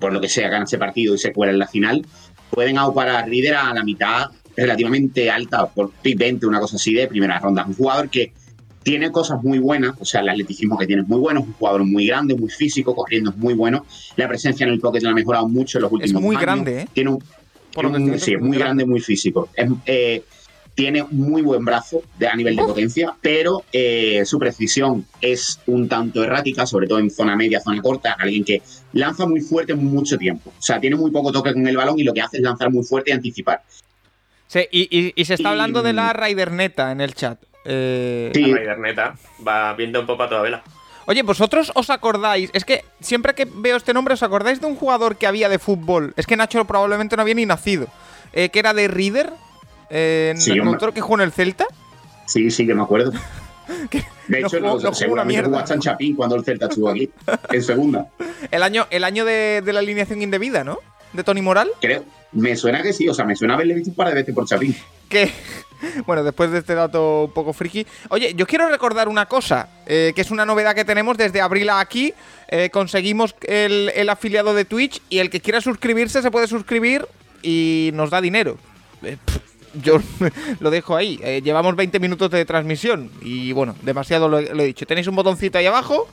por 0.00 0.12
lo 0.12 0.20
que 0.20 0.28
sea, 0.28 0.48
gana 0.48 0.64
ese 0.64 0.78
partido 0.78 1.14
y 1.14 1.18
se 1.18 1.32
cuela 1.32 1.52
en 1.52 1.58
la 1.58 1.66
final, 1.66 2.06
pueden 2.50 2.78
aupar 2.78 3.08
a 3.08 3.26
Reader 3.26 3.54
a 3.56 3.74
la 3.74 3.84
mitad 3.84 4.30
relativamente 4.56 5.30
alta, 5.30 5.66
por 5.66 5.90
pick 5.90 6.16
20, 6.16 6.46
una 6.46 6.60
cosa 6.60 6.76
así 6.76 6.94
de 6.94 7.08
primera 7.08 7.38
ronda. 7.40 7.64
Un 7.66 7.74
jugador 7.74 8.08
que 8.08 8.32
tiene 8.84 9.10
cosas 9.10 9.42
muy 9.42 9.58
buenas, 9.58 9.94
o 9.98 10.04
sea, 10.04 10.20
el 10.20 10.28
atleticismo 10.28 10.78
que 10.78 10.86
tiene 10.86 11.02
es 11.02 11.08
muy 11.08 11.18
bueno, 11.18 11.40
es 11.40 11.46
un 11.46 11.54
jugador 11.54 11.84
muy 11.84 12.06
grande, 12.06 12.36
muy 12.36 12.50
físico, 12.50 12.94
corriendo 12.94 13.30
es 13.30 13.36
muy 13.36 13.54
bueno. 13.54 13.86
La 14.16 14.28
presencia 14.28 14.64
en 14.66 14.72
el 14.72 14.78
pocket 14.78 15.00
la 15.00 15.10
ha 15.10 15.14
mejorado 15.14 15.48
mucho 15.48 15.78
en 15.78 15.82
los 15.82 15.92
últimos 15.92 16.10
años. 16.10 16.20
Es 16.20 16.24
muy 16.24 16.36
años. 16.36 16.42
grande, 16.42 16.80
¿eh? 16.82 16.88
Tiene 16.92 17.10
un, 17.10 18.20
sí, 18.20 18.34
es 18.34 18.40
muy 18.40 18.58
grande, 18.58 18.84
muy 18.84 19.00
físico. 19.00 19.48
Eh, 19.86 20.22
tiene 20.74 21.04
muy 21.10 21.40
buen 21.42 21.64
brazo 21.64 22.02
de, 22.18 22.28
a 22.28 22.34
nivel 22.34 22.56
de 22.56 22.62
potencia, 22.62 23.14
pero 23.20 23.64
eh, 23.72 24.22
su 24.26 24.38
precisión 24.38 25.06
es 25.20 25.60
un 25.66 25.88
tanto 25.88 26.22
errática, 26.22 26.66
sobre 26.66 26.86
todo 26.86 26.98
en 26.98 27.10
zona 27.10 27.36
media, 27.36 27.60
zona 27.60 27.80
corta. 27.80 28.16
Alguien 28.18 28.44
que 28.44 28.60
lanza 28.92 29.26
muy 29.26 29.40
fuerte 29.40 29.74
mucho 29.74 30.18
tiempo. 30.18 30.52
O 30.58 30.62
sea, 30.62 30.78
tiene 30.78 30.96
muy 30.96 31.10
poco 31.10 31.32
toque 31.32 31.54
con 31.54 31.66
el 31.66 31.76
balón 31.76 31.98
y 31.98 32.02
lo 32.02 32.12
que 32.12 32.20
hace 32.20 32.36
es 32.36 32.42
lanzar 32.42 32.70
muy 32.70 32.84
fuerte 32.84 33.10
y 33.10 33.14
anticipar. 33.14 33.62
Sí, 34.46 34.68
y, 34.70 35.24
se 35.24 35.34
está 35.34 35.50
hablando 35.50 35.82
de 35.82 35.94
la 35.94 36.12
Neta 36.50 36.92
en 36.92 37.00
el 37.00 37.14
chat. 37.14 37.40
Eh... 37.64 38.30
Sí. 38.34 38.52
La 38.52 38.76
Neta 38.76 39.14
va 39.46 39.74
viendo 39.74 40.00
un 40.00 40.06
poco 40.06 40.22
a 40.24 40.28
toda 40.28 40.42
vela. 40.42 40.62
Oye, 41.06 41.22
vosotros 41.22 41.70
os 41.74 41.90
acordáis, 41.90 42.50
es 42.54 42.64
que 42.64 42.84
siempre 43.00 43.34
que 43.34 43.46
veo 43.52 43.76
este 43.76 43.92
nombre, 43.92 44.14
¿os 44.14 44.22
acordáis 44.22 44.60
de 44.60 44.66
un 44.66 44.76
jugador 44.76 45.16
que 45.16 45.26
había 45.26 45.48
de 45.48 45.58
fútbol? 45.58 46.14
Es 46.16 46.26
que 46.26 46.36
Nacho 46.36 46.64
probablemente 46.64 47.16
no 47.16 47.22
había 47.22 47.34
ni 47.34 47.44
nacido. 47.44 47.88
Eh, 48.32 48.48
que 48.48 48.58
era 48.58 48.72
de 48.72 48.88
Reader, 48.88 49.30
eh, 49.90 50.34
sí, 50.36 50.52
que 50.94 51.00
jugó 51.00 51.16
en 51.16 51.20
el 51.20 51.32
Celta. 51.32 51.66
Sí, 52.26 52.50
sí, 52.50 52.66
que 52.66 52.74
me 52.74 52.82
acuerdo. 52.82 53.12
de 54.28 54.40
hecho, 54.40 54.60
no, 54.60 54.78
no, 54.78 54.94
seguramente 54.94 55.44
jugó 55.44 55.58
a 55.58 55.64
Chapín 55.64 56.16
cuando 56.16 56.36
el 56.36 56.44
Celta 56.44 56.66
estuvo 56.66 56.88
aquí, 56.88 57.10
en 57.52 57.62
segunda. 57.62 58.08
El 58.50 58.62
año, 58.62 58.86
el 58.90 59.04
año 59.04 59.24
de, 59.24 59.62
la 59.64 59.78
alineación 59.80 60.22
indebida, 60.22 60.64
¿no? 60.64 60.78
De 61.12 61.22
Tony 61.22 61.42
Moral. 61.42 61.70
Creo. 61.80 62.04
Me 62.32 62.56
suena 62.56 62.82
que 62.82 62.92
sí, 62.92 63.08
o 63.08 63.14
sea, 63.14 63.24
me 63.24 63.36
suena 63.36 63.54
haberle 63.54 63.74
visto 63.74 63.90
un 63.90 63.96
par 63.96 64.08
de 64.08 64.14
veces 64.14 64.34
por 64.34 64.46
Chapín. 64.46 64.74
Que, 65.08 65.30
bueno, 66.06 66.22
después 66.22 66.50
de 66.50 66.58
este 66.58 66.74
dato 66.74 67.24
un 67.24 67.32
poco 67.32 67.52
friki. 67.52 67.86
Oye, 68.10 68.34
yo 68.34 68.46
quiero 68.46 68.68
recordar 68.68 69.08
una 69.08 69.26
cosa, 69.26 69.68
eh, 69.86 70.12
que 70.14 70.20
es 70.20 70.30
una 70.30 70.44
novedad 70.44 70.74
que 70.74 70.84
tenemos 70.84 71.16
desde 71.16 71.40
abril 71.40 71.70
a 71.70 71.80
aquí. 71.80 72.14
Eh, 72.48 72.70
conseguimos 72.70 73.34
el, 73.42 73.90
el, 73.94 74.08
afiliado 74.08 74.54
de 74.54 74.64
Twitch 74.64 75.00
y 75.08 75.18
el 75.18 75.30
que 75.30 75.40
quiera 75.40 75.60
suscribirse 75.60 76.22
se 76.22 76.30
puede 76.30 76.46
suscribir 76.46 77.06
y 77.42 77.90
nos 77.94 78.10
da 78.10 78.20
dinero. 78.20 78.58
Eh, 79.02 79.16
yo 79.82 79.98
lo 80.60 80.70
dejo 80.70 80.96
ahí. 80.96 81.16
llevamos 81.42 81.74
20 81.74 81.98
minutos 81.98 82.30
de 82.30 82.44
transmisión 82.44 83.10
y 83.22 83.52
bueno, 83.52 83.74
demasiado 83.82 84.28
lo, 84.28 84.38
he 84.38 84.66
dicho. 84.66 84.86
Tenéis 84.86 85.08
un 85.08 85.16
botoncito 85.16 85.58
ahí 85.58 85.66
abajo. 85.66 86.08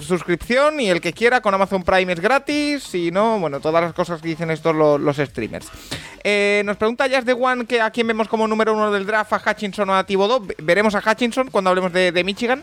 Suscripción 0.00 0.80
y 0.80 0.88
el 0.88 1.00
que 1.00 1.12
quiera 1.12 1.40
con 1.40 1.52
Amazon 1.52 1.82
Prime 1.82 2.12
es 2.12 2.20
gratis 2.20 2.94
y 2.94 3.10
no, 3.10 3.38
bueno, 3.38 3.60
todas 3.60 3.82
las 3.82 3.92
cosas 3.92 4.22
que 4.22 4.28
dicen 4.28 4.50
estos 4.50 4.74
los 4.74 5.16
streamers. 5.16 5.68
Eh, 6.24 6.62
nos 6.64 6.76
pregunta 6.76 7.06
Jazz 7.06 7.24
de 7.24 7.32
One 7.32 7.66
que 7.66 7.80
a 7.80 7.90
quién 7.90 8.06
vemos 8.06 8.28
como 8.28 8.46
número 8.46 8.72
uno 8.72 8.92
del 8.92 9.06
draft, 9.06 9.32
a 9.32 9.42
Hutchinson 9.44 9.90
o 9.90 9.96
a 9.96 10.04
Thibodeau. 10.04 10.46
Veremos 10.58 10.94
a 10.94 11.02
Hutchinson 11.04 11.50
cuando 11.50 11.70
hablemos 11.70 11.92
de, 11.92 12.24
Michigan. 12.24 12.62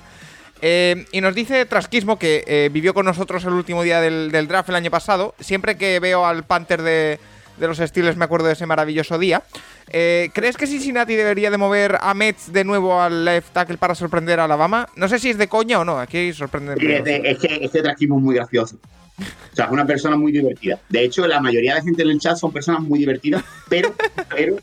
Eh, 0.62 1.06
y 1.12 1.22
nos 1.22 1.36
dice 1.36 1.66
Trasquismo, 1.66 2.20
que 2.20 2.44
eh, 2.48 2.70
vivió 2.72 2.94
con 2.94 3.06
nosotros 3.06 3.44
el 3.46 3.54
último 3.54 3.84
día 3.84 4.02
del, 4.02 4.48
draft 4.48 4.70
el 4.70 4.76
año 4.76 4.92
pasado. 4.92 5.36
Siempre 5.40 5.78
que 5.78 6.00
veo 6.00 6.26
al 6.26 6.44
Panther 6.44 6.82
de, 6.82 7.20
los 7.68 7.78
Steelers 7.78 8.18
me 8.18 8.26
acuerdo 8.26 8.48
de 8.48 8.54
ese 8.54 8.66
maravilloso 8.66 9.18
día. 9.18 9.44
¿Crees 9.90 10.56
que 10.58 10.68
Cincinnati 10.68 11.16
debería 11.16 11.50
de 11.50 11.58
mover 11.58 11.98
a 12.02 12.14
Mets 12.14 12.54
de 12.54 12.64
nuevo 12.64 13.02
al 13.02 13.26
left 13.26 13.54
tackle 13.54 13.78
para 13.78 13.96
sorprender 13.96 14.40
a 14.40 14.46
Alabama? 14.46 14.88
No 14.96 15.08
sé 15.08 15.20
si 15.20 15.32
es 15.32 15.38
de 15.38 15.48
coña 15.48 15.80
o 15.80 15.86
no, 15.86 16.00
aquí 16.00 16.32
sorprende. 16.34 16.76
es, 16.76 17.40
que 17.40 17.60
este 17.62 17.82
Trasquismo 17.82 18.18
es 18.18 18.24
muy 18.24 18.36
gracioso. 18.36 18.78
O 19.20 19.56
sea, 19.56 19.66
es 19.66 19.72
una 19.72 19.86
persona 19.86 20.16
muy 20.16 20.32
divertida. 20.32 20.80
De 20.90 21.04
hecho, 21.04 21.28
la 21.28 21.40
mayoría 21.42 21.74
de 21.74 21.80
la 21.80 21.84
gente 21.84 22.04
en 22.04 22.10
el 22.10 22.20
chat 22.20 22.38
son 22.38 22.52
personas 22.52 22.82
muy 22.82 23.00
divertidas, 23.00 23.44
pero, 23.68 23.94
pero 24.30 24.58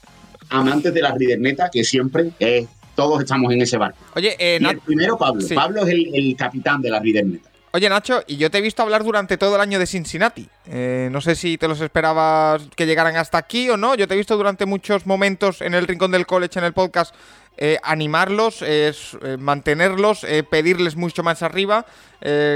amantes 0.50 0.94
de 0.94 1.02
la 1.02 1.12
Riderneta, 1.12 1.70
que 1.70 1.84
siempre 1.84 2.30
eh, 2.38 2.66
todos 2.94 3.20
estamos 3.20 3.52
en 3.52 3.62
ese 3.62 3.76
barco. 3.76 3.98
Oye, 4.14 4.34
eh, 4.38 4.56
el 4.56 4.78
primero, 4.78 5.18
Pablo. 5.18 5.44
Pablo 5.54 5.84
es 5.84 5.88
el, 5.88 6.34
capitán 6.36 6.80
de 6.80 6.90
la 6.90 7.00
Riderneta. 7.00 7.50
Oye, 7.76 7.90
Nacho, 7.90 8.22
y 8.26 8.38
yo 8.38 8.50
te 8.50 8.56
he 8.56 8.62
visto 8.62 8.82
hablar 8.82 9.04
durante 9.04 9.36
todo 9.36 9.56
el 9.56 9.60
año 9.60 9.78
de 9.78 9.86
Cincinnati. 9.86 10.48
Eh, 10.66 11.10
no 11.12 11.20
sé 11.20 11.34
si 11.34 11.58
te 11.58 11.68
los 11.68 11.78
esperabas 11.82 12.62
que 12.74 12.86
llegaran 12.86 13.16
hasta 13.16 13.36
aquí 13.36 13.68
o 13.68 13.76
no. 13.76 13.94
Yo 13.94 14.08
te 14.08 14.14
he 14.14 14.16
visto 14.16 14.34
durante 14.34 14.64
muchos 14.64 15.04
momentos 15.04 15.60
en 15.60 15.74
el 15.74 15.86
Rincón 15.86 16.10
del 16.10 16.24
College, 16.24 16.58
en 16.58 16.64
el 16.64 16.72
podcast, 16.72 17.14
eh, 17.58 17.78
animarlos, 17.82 18.62
eh, 18.62 18.94
mantenerlos, 19.38 20.24
eh, 20.24 20.42
pedirles 20.42 20.96
mucho 20.96 21.22
más 21.22 21.42
arriba. 21.42 21.84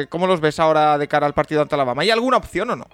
¿Cómo 0.08 0.26
los 0.26 0.40
ves 0.40 0.58
ahora 0.58 0.96
de 0.96 1.06
cara 1.06 1.26
al 1.26 1.34
partido 1.34 1.60
ante 1.60 1.74
Alabama? 1.74 2.00
¿Hay 2.00 2.10
alguna 2.10 2.38
opción 2.38 2.70
o 2.70 2.76
no? 2.76 2.86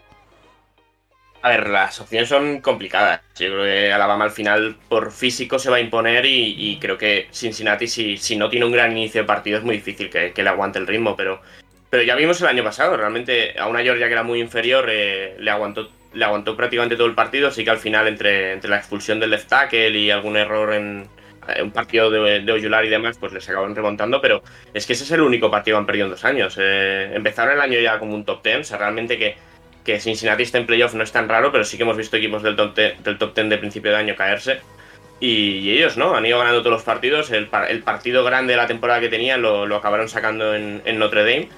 A 1.47 1.50
ver, 1.50 1.68
las 1.68 2.00
opciones 2.00 2.28
son 2.28 2.61
complicadas. 2.61 3.21
Yo 3.38 3.47
creo 3.47 3.62
que 3.62 3.92
Alabama 3.92 4.25
al 4.25 4.33
final 4.33 4.76
por 4.88 5.12
físico 5.12 5.61
se 5.61 5.71
va 5.71 5.76
a 5.76 5.80
imponer 5.80 6.26
y, 6.26 6.76
creo 6.80 6.99
que 6.99 7.28
Cincinnati 7.30 7.87
si, 7.87 8.37
no 8.37 8.49
tiene 8.49 8.66
un 8.66 8.73
gran 8.73 8.90
inicio 8.90 9.21
de 9.21 9.28
partido 9.28 9.59
es 9.59 9.62
muy 9.62 9.76
difícil 9.76 10.11
que, 10.11 10.33
le 10.35 10.49
aguante 10.49 10.80
el 10.80 10.88
ritmo, 10.88 11.14
pero, 11.14 11.40
pero 11.90 12.02
ya 12.02 12.14
vimos 12.14 12.40
el 12.40 12.48
año 12.48 12.64
pasado, 12.64 12.96
realmente 12.96 13.58
a 13.58 13.68
una 13.68 13.82
Georgia 13.82 14.06
que 14.06 14.12
era 14.12 14.22
muy 14.22 14.40
inferior 14.40 14.86
le, 14.86 15.50
aguantó, 15.50 15.90
le 16.12 16.24
aguantó 16.24 16.56
prácticamente 16.56 16.96
todo 16.96 17.06
el 17.06 17.14
partido, 17.14 17.48
así 17.48 17.64
que 17.64 17.70
al 17.70 17.78
final 17.78 18.08
entre, 18.08 18.52
entre 18.52 18.70
la 18.70 18.78
expulsión 18.78 19.20
del 19.20 19.30
left 19.30 19.48
tackle 19.48 19.90
y 19.90 20.10
algún 20.10 20.36
error 20.36 20.74
en, 20.74 21.08
eh, 21.48 21.62
un 21.62 21.70
partido 21.70 22.10
de, 22.10 22.40
de 22.40 22.52
Oyular 22.52 22.84
y 22.84 22.88
demás, 22.88 23.18
pues 23.18 23.32
les 23.32 23.48
acaban 23.48 23.74
remontando, 23.74 24.20
pero 24.20 24.42
es 24.74 24.86
que 24.86 24.94
ese 24.94 25.04
es 25.04 25.10
el 25.12 25.20
único 25.20 25.50
partido 25.50 25.76
que 25.76 25.80
han 25.80 25.86
perdido 25.86 26.06
en 26.06 26.10
dos 26.10 26.24
años. 26.24 26.56
Eh, 26.58 27.12
empezaron 27.14 27.54
el 27.54 27.60
año 27.60 27.78
ya 27.78 27.98
como 27.98 28.14
un 28.14 28.24
top 28.24 28.42
ten, 28.42 28.60
o 28.60 28.64
sea, 28.64 28.78
realmente 28.78 29.18
que, 29.18 29.36
que 29.84 30.00
Cincinnati 30.00 30.42
esté 30.42 30.58
en 30.58 30.66
playoff 30.66 30.94
no 30.94 31.04
es 31.04 31.12
tan 31.12 31.28
raro, 31.28 31.52
pero 31.52 31.64
sí 31.64 31.76
que 31.76 31.84
hemos 31.84 31.96
visto 31.96 32.16
equipos 32.16 32.42
del 32.42 32.56
top 32.56 32.74
ten, 32.74 33.02
del 33.02 33.18
top 33.18 33.34
ten 33.34 33.48
de 33.48 33.58
principio 33.58 33.92
de 33.92 33.98
año 33.98 34.16
caerse. 34.16 34.60
Y, 35.18 35.70
ellos, 35.70 35.96
¿no? 35.96 36.14
Han 36.14 36.26
ido 36.26 36.38
ganando 36.38 36.60
todos 36.60 36.72
los 36.72 36.82
partidos. 36.82 37.30
El, 37.30 37.48
el 37.70 37.82
partido 37.82 38.22
grande 38.22 38.52
de 38.52 38.58
la 38.58 38.66
temporada 38.66 39.00
que 39.00 39.08
tenían 39.08 39.40
lo, 39.40 39.74
acabaron 39.74 40.10
sacando 40.10 40.54
en 40.54 40.98
Notre 40.98 41.20
Dame. 41.20 41.48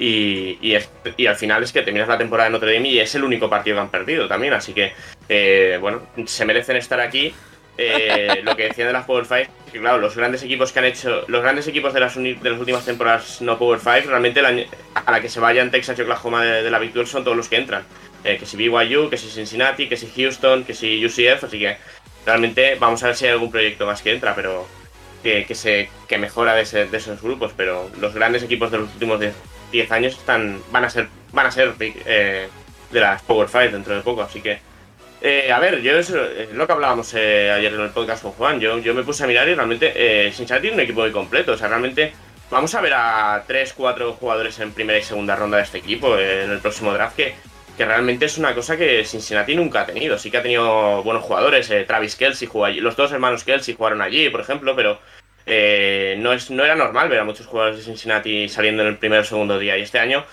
Y, 0.00 0.56
y, 0.62 0.78
y, 1.18 1.26
al 1.26 1.36
final 1.36 1.62
es 1.62 1.72
que 1.72 1.82
terminas 1.82 2.08
la 2.08 2.16
temporada 2.16 2.48
de 2.48 2.54
Notre 2.54 2.72
Dame 2.72 2.88
y 2.88 2.98
es 3.00 3.14
el 3.14 3.22
único 3.22 3.50
partido 3.50 3.76
que 3.76 3.80
han 3.82 3.90
perdido 3.90 4.26
también. 4.26 4.54
Así 4.54 4.72
que, 4.72 4.94
eh, 5.28 5.76
bueno, 5.78 6.00
se 6.24 6.46
merecen 6.46 6.76
estar 6.78 6.98
aquí. 7.00 7.34
Eh, 7.76 8.40
lo 8.42 8.56
que 8.56 8.64
decían 8.64 8.88
de 8.88 8.94
las 8.94 9.04
Power 9.04 9.26
5, 9.26 9.52
que 9.70 9.78
claro, 9.78 9.98
los 9.98 10.16
grandes 10.16 10.42
equipos 10.42 10.72
que 10.72 10.78
han 10.78 10.86
hecho, 10.86 11.24
los 11.28 11.42
grandes 11.42 11.68
equipos 11.68 11.92
de 11.92 12.00
las, 12.00 12.14
de 12.14 12.38
las 12.42 12.58
últimas 12.58 12.84
temporadas 12.84 13.42
no 13.42 13.58
Power 13.58 13.78
5, 13.78 14.08
realmente 14.08 14.40
a 14.40 15.12
la 15.12 15.20
que 15.20 15.28
se 15.28 15.38
vayan 15.38 15.70
Texas 15.70 15.98
y 15.98 16.02
Oklahoma 16.02 16.44
de, 16.44 16.70
la 16.70 16.78
Big 16.78 16.92
son 17.06 17.22
todos 17.22 17.36
los 17.36 17.48
que 17.48 17.56
entran. 17.56 17.84
Eh, 18.24 18.38
que 18.38 18.46
si 18.46 18.56
BYU, 18.56 19.10
que 19.10 19.18
si 19.18 19.28
Cincinnati, 19.28 19.86
que 19.86 19.98
si 19.98 20.10
Houston, 20.14 20.64
que 20.64 20.72
si 20.72 21.04
UCF, 21.04 21.44
así 21.44 21.58
que 21.58 21.76
realmente 22.24 22.76
vamos 22.76 23.02
a 23.02 23.08
ver 23.08 23.16
si 23.16 23.26
hay 23.26 23.32
algún 23.32 23.50
proyecto 23.50 23.84
más 23.86 24.00
que 24.00 24.12
entra, 24.12 24.34
pero 24.34 24.66
que, 25.22 25.44
que 25.44 25.54
se 25.54 25.90
que 26.08 26.18
mejora 26.18 26.54
de, 26.54 26.62
esos 26.62 27.22
grupos, 27.22 27.52
pero 27.54 27.90
los 28.00 28.14
grandes 28.14 28.42
equipos 28.42 28.70
de 28.70 28.78
los 28.78 28.92
últimos 28.92 29.20
10 29.20 29.34
años 29.90 30.16
están 30.16 30.60
van 30.70 30.84
a 30.84 30.90
ser 30.90 31.08
van 31.32 31.46
a 31.46 31.50
ser 31.50 31.74
eh, 31.78 32.48
de 32.90 33.00
las 33.00 33.22
Power 33.22 33.48
5 33.48 33.70
dentro 33.72 33.94
de 33.94 34.02
poco, 34.02 34.22
así 34.22 34.40
que 34.40 34.70
eh, 35.22 35.52
a 35.52 35.58
ver, 35.58 35.82
yo 35.82 35.98
es 35.98 36.10
eh, 36.10 36.48
lo 36.54 36.66
que 36.66 36.72
hablábamos 36.72 37.12
eh, 37.12 37.50
ayer 37.50 37.74
en 37.74 37.80
el 37.80 37.90
podcast 37.90 38.22
con 38.22 38.32
Juan. 38.32 38.58
Yo, 38.58 38.78
yo 38.78 38.94
me 38.94 39.02
puse 39.02 39.24
a 39.24 39.26
mirar 39.26 39.48
y 39.48 39.54
realmente 39.54 39.92
eh, 39.94 40.32
Cincinnati 40.32 40.62
tiene 40.62 40.76
un 40.76 40.80
equipo 40.80 41.02
muy 41.02 41.12
completo. 41.12 41.52
O 41.52 41.56
sea, 41.58 41.68
realmente 41.68 42.12
vamos 42.50 42.74
a 42.74 42.80
ver 42.80 42.94
a 42.94 43.44
3, 43.46 43.74
4 43.74 44.14
jugadores 44.14 44.58
en 44.60 44.72
primera 44.72 44.98
y 44.98 45.02
segunda 45.02 45.36
ronda 45.36 45.58
de 45.58 45.64
este 45.64 45.78
equipo 45.78 46.18
en 46.18 46.50
el 46.50 46.58
próximo 46.60 46.92
draft 46.94 47.16
que, 47.16 47.34
que 47.76 47.84
realmente 47.84 48.24
es 48.24 48.38
una 48.38 48.54
cosa 48.54 48.78
que 48.78 49.04
Cincinnati 49.04 49.54
nunca 49.54 49.82
ha 49.82 49.86
tenido. 49.86 50.18
Sí 50.18 50.30
que 50.30 50.38
ha 50.38 50.42
tenido 50.42 51.02
buenos 51.02 51.22
jugadores. 51.22 51.70
Travis 51.86 52.16
Kelsey 52.16 52.48
jugó. 52.48 52.68
Los 52.68 52.96
dos 52.96 53.12
hermanos 53.12 53.44
Kelsey 53.44 53.74
jugaron 53.74 54.00
allí, 54.00 54.30
por 54.30 54.40
ejemplo, 54.40 54.74
pero 54.74 55.00
no, 55.46 56.32
es, 56.32 56.50
no 56.50 56.64
era 56.64 56.74
normal 56.74 57.08
ver 57.08 57.20
a 57.20 57.24
muchos 57.24 57.46
jugadores 57.46 57.78
de 57.78 57.84
Cincinnati 57.84 58.48
saliendo 58.48 58.82
en 58.82 58.88
el 58.88 58.96
primer 58.98 59.20
o 59.20 59.24
segundo 59.24 59.58
día. 59.58 59.76
Y 59.76 59.82
este 59.82 59.98
año 59.98 60.24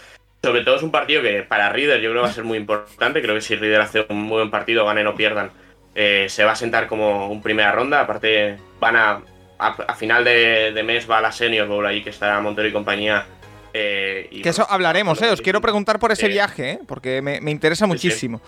sobre 0.43 0.63
todo 0.63 0.75
es 0.75 0.83
un 0.83 0.91
partido 0.91 1.21
que 1.21 1.43
para 1.43 1.69
Reader 1.69 1.99
yo 1.99 2.11
creo 2.11 2.21
va 2.21 2.29
a 2.29 2.33
ser 2.33 2.43
muy 2.43 2.57
importante. 2.57 3.21
Creo 3.21 3.35
que 3.35 3.41
si 3.41 3.55
Reader 3.55 3.81
hace 3.81 4.05
un 4.09 4.21
muy 4.21 4.37
buen 4.37 4.51
partido, 4.51 4.85
ganen 4.85 5.07
o 5.07 5.15
pierdan, 5.15 5.51
eh, 5.95 6.27
se 6.29 6.43
va 6.43 6.51
a 6.51 6.55
sentar 6.55 6.87
como 6.87 7.27
un 7.27 7.41
primera 7.41 7.71
ronda. 7.71 8.01
Aparte, 8.01 8.57
van 8.79 8.95
a. 8.95 9.21
A, 9.59 9.95
final 9.95 10.23
de, 10.23 10.83
mes 10.85 11.09
va 11.09 11.19
la 11.19 11.31
Senior 11.31 11.67
Bowl 11.67 11.83
ahí 11.83 12.03
que 12.03 12.11
está 12.11 12.39
Montero 12.41 12.67
y 12.67 12.71
compañía. 12.71 13.25
Eh, 13.73 14.29
que 14.43 14.49
eso 14.49 14.67
hablaremos, 14.69 15.19
eh. 15.23 15.31
Os 15.31 15.41
quiero 15.41 15.61
preguntar 15.61 15.97
por 15.97 16.11
ese 16.11 16.27
viaje, 16.27 16.73
¿eh? 16.73 16.79
Porque 16.87 17.23
me, 17.23 17.49
interesa 17.49 17.87
muchísimo. 17.87 18.39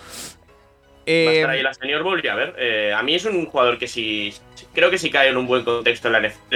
Va 1.10 1.32
a 1.32 1.34
estar 1.34 1.50
ahí 1.50 1.64
la 1.64 1.74
Senior 1.74 2.04
Bowl 2.04 2.22
y 2.24 2.28
a 2.28 2.36
ver. 2.36 2.94
a 2.94 3.02
mí 3.04 3.16
es 3.16 3.26
un 3.26 3.46
jugador 3.46 3.78
que 3.78 3.88
si. 3.88 4.34
Creo 4.74 4.92
que 4.92 4.98
si 4.98 5.10
cae 5.10 5.30
en 5.30 5.38
un 5.38 5.48
buen 5.48 5.64
contexto 5.64 6.08
en 6.08 6.14
la 6.14 6.22
NFL 6.22 6.56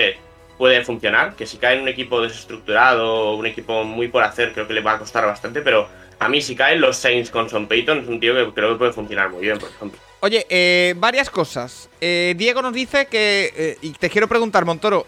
puede 0.57 0.83
funcionar, 0.83 1.35
que 1.35 1.45
si 1.45 1.57
cae 1.57 1.75
en 1.75 1.81
un 1.81 1.87
equipo 1.87 2.21
desestructurado 2.21 3.31
o 3.31 3.35
un 3.35 3.45
equipo 3.45 3.83
muy 3.83 4.07
por 4.07 4.23
hacer, 4.23 4.53
creo 4.53 4.67
que 4.67 4.73
le 4.73 4.81
va 4.81 4.93
a 4.93 4.99
costar 4.99 5.25
bastante, 5.25 5.61
pero 5.61 5.87
a 6.19 6.29
mí 6.29 6.41
si 6.41 6.55
caen 6.55 6.79
los 6.79 6.97
Saints 6.97 7.29
con 7.29 7.49
Son 7.49 7.67
Payton 7.67 7.99
es 7.99 8.07
un 8.07 8.19
tío 8.19 8.33
que 8.33 8.53
creo 8.53 8.73
que 8.73 8.77
puede 8.77 8.93
funcionar 8.93 9.29
muy 9.29 9.41
bien, 9.41 9.57
por 9.57 9.69
ejemplo. 9.69 9.99
Oye, 10.21 10.45
eh, 10.49 10.93
varias 10.97 11.29
cosas. 11.29 11.89
Eh, 11.99 12.33
Diego 12.37 12.61
nos 12.61 12.73
dice 12.73 13.07
que, 13.07 13.51
eh, 13.55 13.77
y 13.81 13.91
te 13.91 14.09
quiero 14.09 14.27
preguntar, 14.27 14.63
Montoro, 14.63 15.05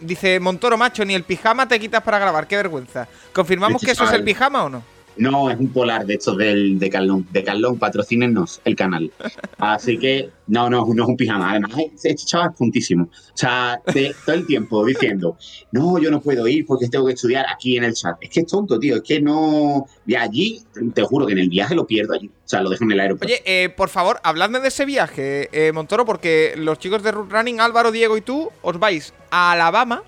dice 0.00 0.40
Montoro, 0.40 0.76
macho, 0.76 1.04
ni 1.04 1.14
el 1.14 1.22
pijama 1.22 1.68
te 1.68 1.78
quitas 1.78 2.02
para 2.02 2.18
grabar, 2.18 2.48
qué 2.48 2.56
vergüenza. 2.56 3.06
¿Confirmamos 3.32 3.80
que 3.80 3.92
eso 3.92 4.04
es 4.04 4.12
el 4.12 4.24
pijama 4.24 4.64
o 4.64 4.68
no? 4.68 4.82
No, 5.20 5.50
es 5.50 5.60
un 5.60 5.68
polar 5.68 6.06
de 6.06 6.14
estos 6.14 6.38
del, 6.38 6.78
de 6.78 6.88
Carlón. 6.88 7.26
De 7.30 7.44
Carlón, 7.44 7.78
patrocínenos 7.78 8.62
el 8.64 8.74
canal. 8.74 9.12
Así 9.58 9.98
que, 9.98 10.30
no, 10.46 10.70
no, 10.70 10.86
no 10.94 11.02
es 11.02 11.08
un 11.10 11.16
pijama. 11.18 11.50
Además, 11.50 11.72
este 12.02 12.24
chaval 12.24 12.50
es 12.52 12.56
puntísimo. 12.56 13.04
O 13.04 13.36
sea, 13.36 13.78
todo 13.84 14.34
el 14.34 14.46
tiempo 14.46 14.82
diciendo, 14.86 15.36
no, 15.72 15.98
yo 15.98 16.10
no 16.10 16.22
puedo 16.22 16.48
ir 16.48 16.64
porque 16.64 16.88
tengo 16.88 17.04
que 17.06 17.12
estudiar 17.12 17.44
aquí 17.52 17.76
en 17.76 17.84
el 17.84 17.92
chat. 17.92 18.16
Es 18.22 18.30
que 18.30 18.40
es 18.40 18.46
tonto, 18.46 18.78
tío. 18.78 18.96
Es 18.96 19.02
que 19.02 19.20
no. 19.20 19.86
De 20.06 20.16
allí, 20.16 20.62
te 20.94 21.02
juro 21.02 21.26
que 21.26 21.32
en 21.32 21.40
el 21.40 21.50
viaje 21.50 21.74
lo 21.74 21.86
pierdo 21.86 22.14
allí. 22.14 22.28
O 22.28 22.48
sea, 22.48 22.62
lo 22.62 22.70
dejo 22.70 22.84
en 22.84 22.92
el 22.92 23.00
aeropuerto. 23.00 23.26
Oye, 23.26 23.42
eh, 23.44 23.68
por 23.68 23.90
favor, 23.90 24.20
habladme 24.22 24.60
de 24.60 24.68
ese 24.68 24.86
viaje, 24.86 25.50
eh, 25.52 25.72
Montoro, 25.72 26.06
porque 26.06 26.54
los 26.56 26.78
chicos 26.78 27.02
de 27.02 27.12
Running, 27.12 27.60
Álvaro, 27.60 27.92
Diego 27.92 28.16
y 28.16 28.22
tú, 28.22 28.48
os 28.62 28.78
vais 28.78 29.12
a 29.30 29.52
Alabama 29.52 30.02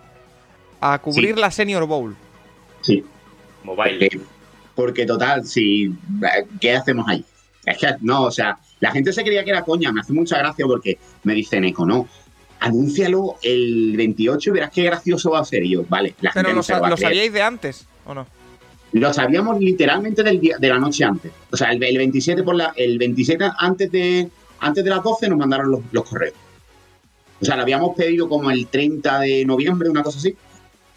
a 0.80 0.98
cubrir 1.02 1.36
la 1.38 1.50
Senior 1.50 1.86
Bowl. 1.86 2.16
Sí. 2.80 3.04
Mobile. 3.62 4.08
Porque, 4.08 4.32
total, 5.06 5.44
si. 5.44 5.92
¿Qué 6.60 6.72
hacemos 6.74 7.06
ahí? 7.08 7.24
Es 7.64 7.78
que, 7.78 7.86
no, 8.00 8.24
o 8.24 8.30
sea, 8.30 8.58
la 8.80 8.90
gente 8.90 9.12
se 9.12 9.22
creía 9.22 9.44
que 9.44 9.50
era 9.50 9.62
coña. 9.62 9.92
Me 9.92 10.00
hace 10.00 10.12
mucha 10.12 10.38
gracia 10.38 10.66
porque 10.66 10.98
me 11.24 11.34
dicen, 11.34 11.64
Eco, 11.64 11.86
no. 11.86 12.08
Anúncialo 12.60 13.36
el 13.42 13.96
28 13.96 14.50
y 14.50 14.52
verás 14.52 14.70
qué 14.70 14.84
gracioso 14.84 15.30
va 15.30 15.40
a 15.40 15.44
ser. 15.44 15.64
Y 15.64 15.70
yo, 15.70 15.84
vale, 15.88 16.14
la 16.20 16.30
Pero 16.32 16.48
gente 16.48 16.72
lo, 16.72 16.88
lo 16.88 16.96
sabíais 16.96 17.32
de 17.32 17.42
antes, 17.42 17.86
¿o 18.06 18.14
no? 18.14 18.26
Lo 18.92 19.12
sabíamos 19.12 19.58
literalmente 19.58 20.22
del 20.22 20.38
día, 20.38 20.58
de 20.58 20.68
la 20.68 20.78
noche 20.78 21.02
antes. 21.04 21.32
O 21.50 21.56
sea, 21.56 21.72
el, 21.72 21.78
27 21.78 22.42
por 22.42 22.54
la, 22.54 22.72
el 22.76 22.98
27 22.98 23.50
antes 23.58 23.90
de 23.90 24.28
antes 24.60 24.84
de 24.84 24.90
las 24.90 25.02
12 25.02 25.28
nos 25.28 25.38
mandaron 25.38 25.70
los, 25.70 25.80
los 25.90 26.08
correos. 26.08 26.34
O 27.40 27.44
sea, 27.44 27.56
lo 27.56 27.62
habíamos 27.62 27.96
pedido 27.96 28.28
como 28.28 28.50
el 28.50 28.68
30 28.68 29.20
de 29.20 29.44
noviembre, 29.44 29.88
una 29.88 30.04
cosa 30.04 30.18
así. 30.18 30.36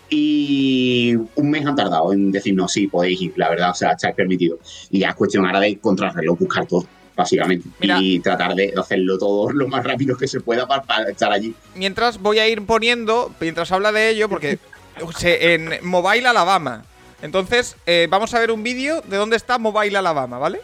Y 0.09 1.15
un 1.15 1.49
mes 1.49 1.65
han 1.65 1.75
tardado 1.75 2.13
en 2.13 2.31
decirnos, 2.31 2.71
sí, 2.71 2.87
podéis 2.87 3.21
ir, 3.21 3.33
la 3.35 3.49
verdad, 3.49 3.71
o 3.71 3.73
sea, 3.73 3.91
estáis 3.91 4.15
permitido. 4.15 4.59
Y 4.89 4.99
ya 4.99 5.09
es 5.09 5.15
cuestión 5.15 5.45
ahora 5.45 5.59
de 5.59 5.77
contrarreloj, 5.79 6.37
buscar 6.39 6.65
todo, 6.67 6.85
básicamente. 7.15 7.67
y 7.79 8.19
tratar 8.19 8.55
de 8.55 8.73
hacerlo 8.77 9.17
todo 9.17 9.51
lo 9.53 9.67
más 9.67 9.83
rápido 9.83 10.15
que 10.17 10.27
se 10.27 10.41
pueda 10.41 10.67
para, 10.67 11.09
estar 11.09 11.31
allí. 11.31 11.55
Mientras 11.75 12.19
voy 12.19 12.39
a 12.39 12.47
ir 12.47 12.65
poniendo, 12.65 13.31
mientras 13.39 13.71
habla 13.71 13.91
de 13.91 14.09
ello, 14.09 14.29
porque 14.29 14.59
en 15.21 15.71
Mobile 15.81 16.27
Alabama. 16.27 16.85
Entonces, 17.21 17.75
eh, 17.85 18.07
vamos 18.09 18.33
a 18.33 18.39
ver 18.39 18.51
un 18.51 18.61
vídeo 18.61 19.01
de 19.01 19.17
dónde 19.17 19.37
está 19.37 19.57
Mobile 19.57 19.97
Alabama, 19.97 20.37
¿vale? 20.37 20.59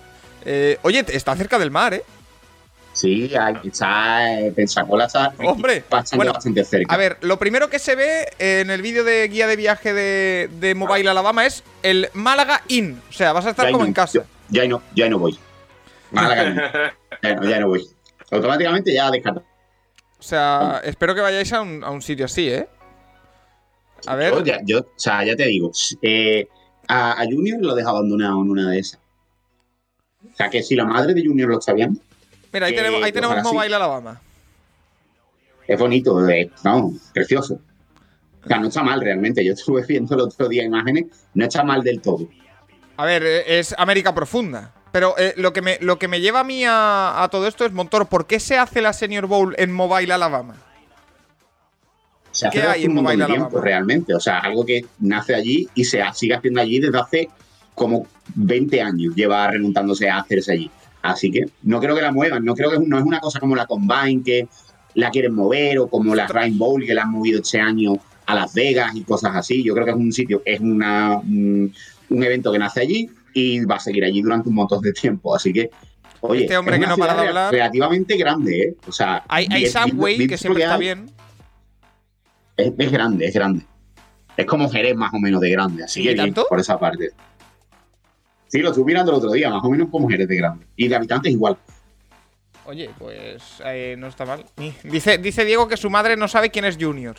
Eh, 0.45 0.77
oye, 0.83 1.03
está 1.09 1.35
cerca 1.35 1.57
del 1.57 1.71
mar, 1.71 1.93
¿eh? 1.93 2.03
Sí, 2.93 3.31
está 3.63 4.39
en 4.39 4.53
Pensacola, 4.53 5.05
está 5.05 5.33
Hombre, 5.39 5.83
bastante, 5.89 6.63
cerca. 6.63 6.93
A 6.93 6.97
ver, 6.97 7.17
lo 7.21 7.39
primero 7.39 7.69
que 7.69 7.79
se 7.79 7.95
ve 7.95 8.27
en 8.37 8.69
el 8.69 8.81
vídeo 8.81 9.03
de 9.03 9.27
guía 9.27 9.47
de 9.47 9.55
viaje 9.55 9.93
de, 9.93 10.75
Mobile 10.75 11.09
Alabama 11.09 11.45
es 11.45 11.63
el 11.83 12.09
Málaga 12.13 12.61
Inn. 12.67 13.01
O 13.09 13.13
sea, 13.13 13.33
vas 13.33 13.45
a 13.45 13.51
estar 13.51 13.71
como 13.71 13.85
en 13.85 13.93
casa. 13.93 14.25
ya 14.49 14.67
no, 14.67 14.81
ya 14.93 15.09
no 15.09 15.19
voy. 15.19 15.37
Málaga 16.11 16.43
Inn. 16.49 16.55
ya, 17.23 17.35
no, 17.35 17.49
ya 17.49 17.59
no 17.59 17.67
voy. 17.69 17.87
Automáticamente 18.29 18.93
ya 18.93 19.09
descartado. 19.09 19.45
O 20.19 20.23
sea, 20.23 20.81
espero 20.83 21.15
que 21.15 21.21
vayáis 21.21 21.51
a 21.51 21.61
un, 21.61 22.01
sitio 22.01 22.25
así, 22.25 22.47
¿eh? 22.47 22.67
A 24.05 24.15
ver. 24.15 24.33
Yo, 24.65 24.81
o 24.81 24.85
sea, 24.95 25.23
ya 25.25 25.35
te 25.35 25.47
digo, 25.47 25.71
eh, 26.01 26.47
a, 26.87 27.23
Junior 27.23 27.59
lo 27.59 27.73
dejo 27.73 27.89
abandonado 27.89 28.41
en 28.41 28.49
una 28.51 28.69
de 28.69 28.79
esas. 28.79 28.99
O 30.31 30.35
sea, 30.35 30.49
que 30.51 30.61
si 30.61 30.75
la 30.75 30.85
madre 30.85 31.15
de 31.15 31.25
Junior 31.25 31.49
lo 31.49 31.57
está 31.57 31.73
viendo, 31.73 31.99
Mira, 32.53 32.67
ahí 32.67 32.75
tenemos, 32.75 33.03
ahí 33.03 33.11
tenemos 33.11 33.43
Mobile 33.43 33.75
Alabama. 33.75 34.21
Es 35.67 35.79
bonito, 35.79 36.27
es, 36.27 36.49
no, 36.63 36.93
precioso. 37.13 37.59
O 38.43 38.47
sea, 38.47 38.59
no 38.59 38.67
está 38.67 38.83
mal 38.83 39.01
realmente. 39.01 39.43
Yo 39.45 39.53
estuve 39.53 39.85
viendo 39.85 40.15
el 40.15 40.21
otro 40.21 40.47
día 40.47 40.63
imágenes, 40.63 41.05
no 41.33 41.45
está 41.45 41.63
mal 41.63 41.83
del 41.83 42.01
todo. 42.01 42.27
A 42.97 43.05
ver, 43.05 43.23
eh, 43.23 43.59
es 43.59 43.73
América 43.77 44.13
Profunda. 44.13 44.73
Pero 44.91 45.15
eh, 45.17 45.33
lo, 45.37 45.53
que 45.53 45.61
me, 45.61 45.77
lo 45.79 45.97
que 45.97 46.09
me 46.09 46.19
lleva 46.19 46.41
a 46.41 46.43
mí 46.43 46.63
a, 46.67 47.27
todo 47.31 47.47
esto 47.47 47.65
es, 47.65 47.71
Montoro, 47.71 48.05
¿por 48.05 48.27
qué 48.27 48.39
se 48.41 48.57
hace 48.57 48.81
la 48.81 48.91
Senior 48.91 49.25
Bowl 49.25 49.55
en 49.57 49.71
Mobile 49.71 50.11
Alabama? 50.11 50.55
Se 52.31 52.47
hace 52.47 52.59
¿Qué 52.59 52.67
hay 52.67 52.83
en 52.83 52.93
Mobile 52.93 53.23
Alabama? 53.23 53.47
Tiempo, 53.47 53.61
realmente. 53.61 54.13
O 54.13 54.19
sea, 54.19 54.39
algo 54.39 54.65
que 54.65 54.85
nace 54.99 55.33
allí 55.33 55.69
y 55.75 55.85
se 55.85 56.03
sigue 56.13 56.35
haciendo 56.35 56.59
allí 56.59 56.79
desde 56.79 56.99
hace 56.99 57.29
como 57.73 58.05
20 58.35 58.81
años. 58.81 59.15
Lleva 59.15 59.47
remontándose 59.47 60.09
a 60.09 60.17
hacerse 60.17 60.51
allí. 60.51 60.69
Así 61.01 61.31
que 61.31 61.45
no 61.63 61.79
creo 61.79 61.95
que 61.95 62.01
la 62.01 62.11
muevan, 62.11 62.45
no 62.45 62.53
creo 62.53 62.71
que 62.71 62.79
no 62.79 62.97
es 62.97 63.03
una 63.03 63.19
cosa 63.19 63.39
como 63.39 63.55
la 63.55 63.65
Combine 63.65 64.21
que 64.23 64.47
la 64.93 65.09
quieren 65.09 65.33
mover 65.33 65.79
o 65.79 65.87
como 65.87 66.13
la 66.15 66.27
Rainbow 66.27 66.77
que 66.77 66.93
la 66.93 67.03
han 67.03 67.11
movido 67.11 67.41
este 67.41 67.59
año 67.59 67.93
a 68.25 68.35
Las 68.35 68.53
Vegas 68.53 68.95
y 68.95 69.03
cosas 69.03 69.35
así. 69.35 69.63
Yo 69.63 69.73
creo 69.73 69.85
que 69.85 69.91
es 69.91 69.97
un 69.97 70.11
sitio, 70.11 70.41
es 70.45 70.59
una, 70.59 71.17
un, 71.17 71.73
evento 72.09 72.51
que 72.51 72.59
nace 72.59 72.81
allí 72.81 73.09
y 73.33 73.63
va 73.65 73.75
a 73.75 73.79
seguir 73.79 74.03
allí 74.03 74.21
durante 74.21 74.49
un 74.49 74.55
montón 74.55 74.81
de 74.81 74.93
tiempo. 74.93 75.35
Así 75.35 75.51
que, 75.53 75.69
oye, 76.21 76.43
este 76.43 76.57
hombre 76.57 76.79
que 76.79 76.87
no 76.87 76.97
para 76.97 77.21
de 77.21 77.27
hablar. 77.27 77.51
Relativamente 77.51 78.17
grande, 78.17 78.59
¿eh? 78.59 78.75
O 78.87 78.91
sea, 78.91 79.23
hay, 79.27 79.47
hay 79.49 79.67
Subway 79.67 80.27
que 80.27 80.37
siempre 80.37 80.63
está 80.63 80.77
bien. 80.77 81.09
Es, 82.57 82.91
grande, 82.91 83.25
es 83.25 83.33
grande. 83.33 83.65
Es 84.37 84.45
como 84.45 84.69
Jerez 84.69 84.95
más 84.95 85.13
o 85.13 85.19
menos 85.19 85.41
de 85.41 85.49
grande, 85.49 85.83
así 85.83 86.03
que 86.03 86.33
por 86.47 86.59
esa 86.59 86.79
parte. 86.79 87.11
Sí, 88.51 88.59
lo 88.59 88.69
estuve 88.69 88.87
mirando 88.87 89.11
el 89.11 89.17
otro 89.17 89.31
día, 89.31 89.49
más 89.49 89.63
o 89.63 89.69
menos 89.69 89.87
como 89.89 90.09
Jerez 90.09 90.27
de 90.27 90.35
grande. 90.35 90.65
Y 90.75 90.89
de 90.89 90.95
habitantes 90.95 91.31
igual. 91.31 91.57
Oye, 92.65 92.89
pues 92.99 93.61
eh, 93.65 93.95
no 93.97 94.07
está 94.07 94.25
mal. 94.25 94.45
Dice, 94.83 95.17
dice 95.17 95.45
Diego 95.45 95.69
que 95.69 95.77
su 95.77 95.89
madre 95.89 96.17
no 96.17 96.27
sabe 96.27 96.49
quién 96.49 96.65
es 96.65 96.77
Junior. 96.79 97.15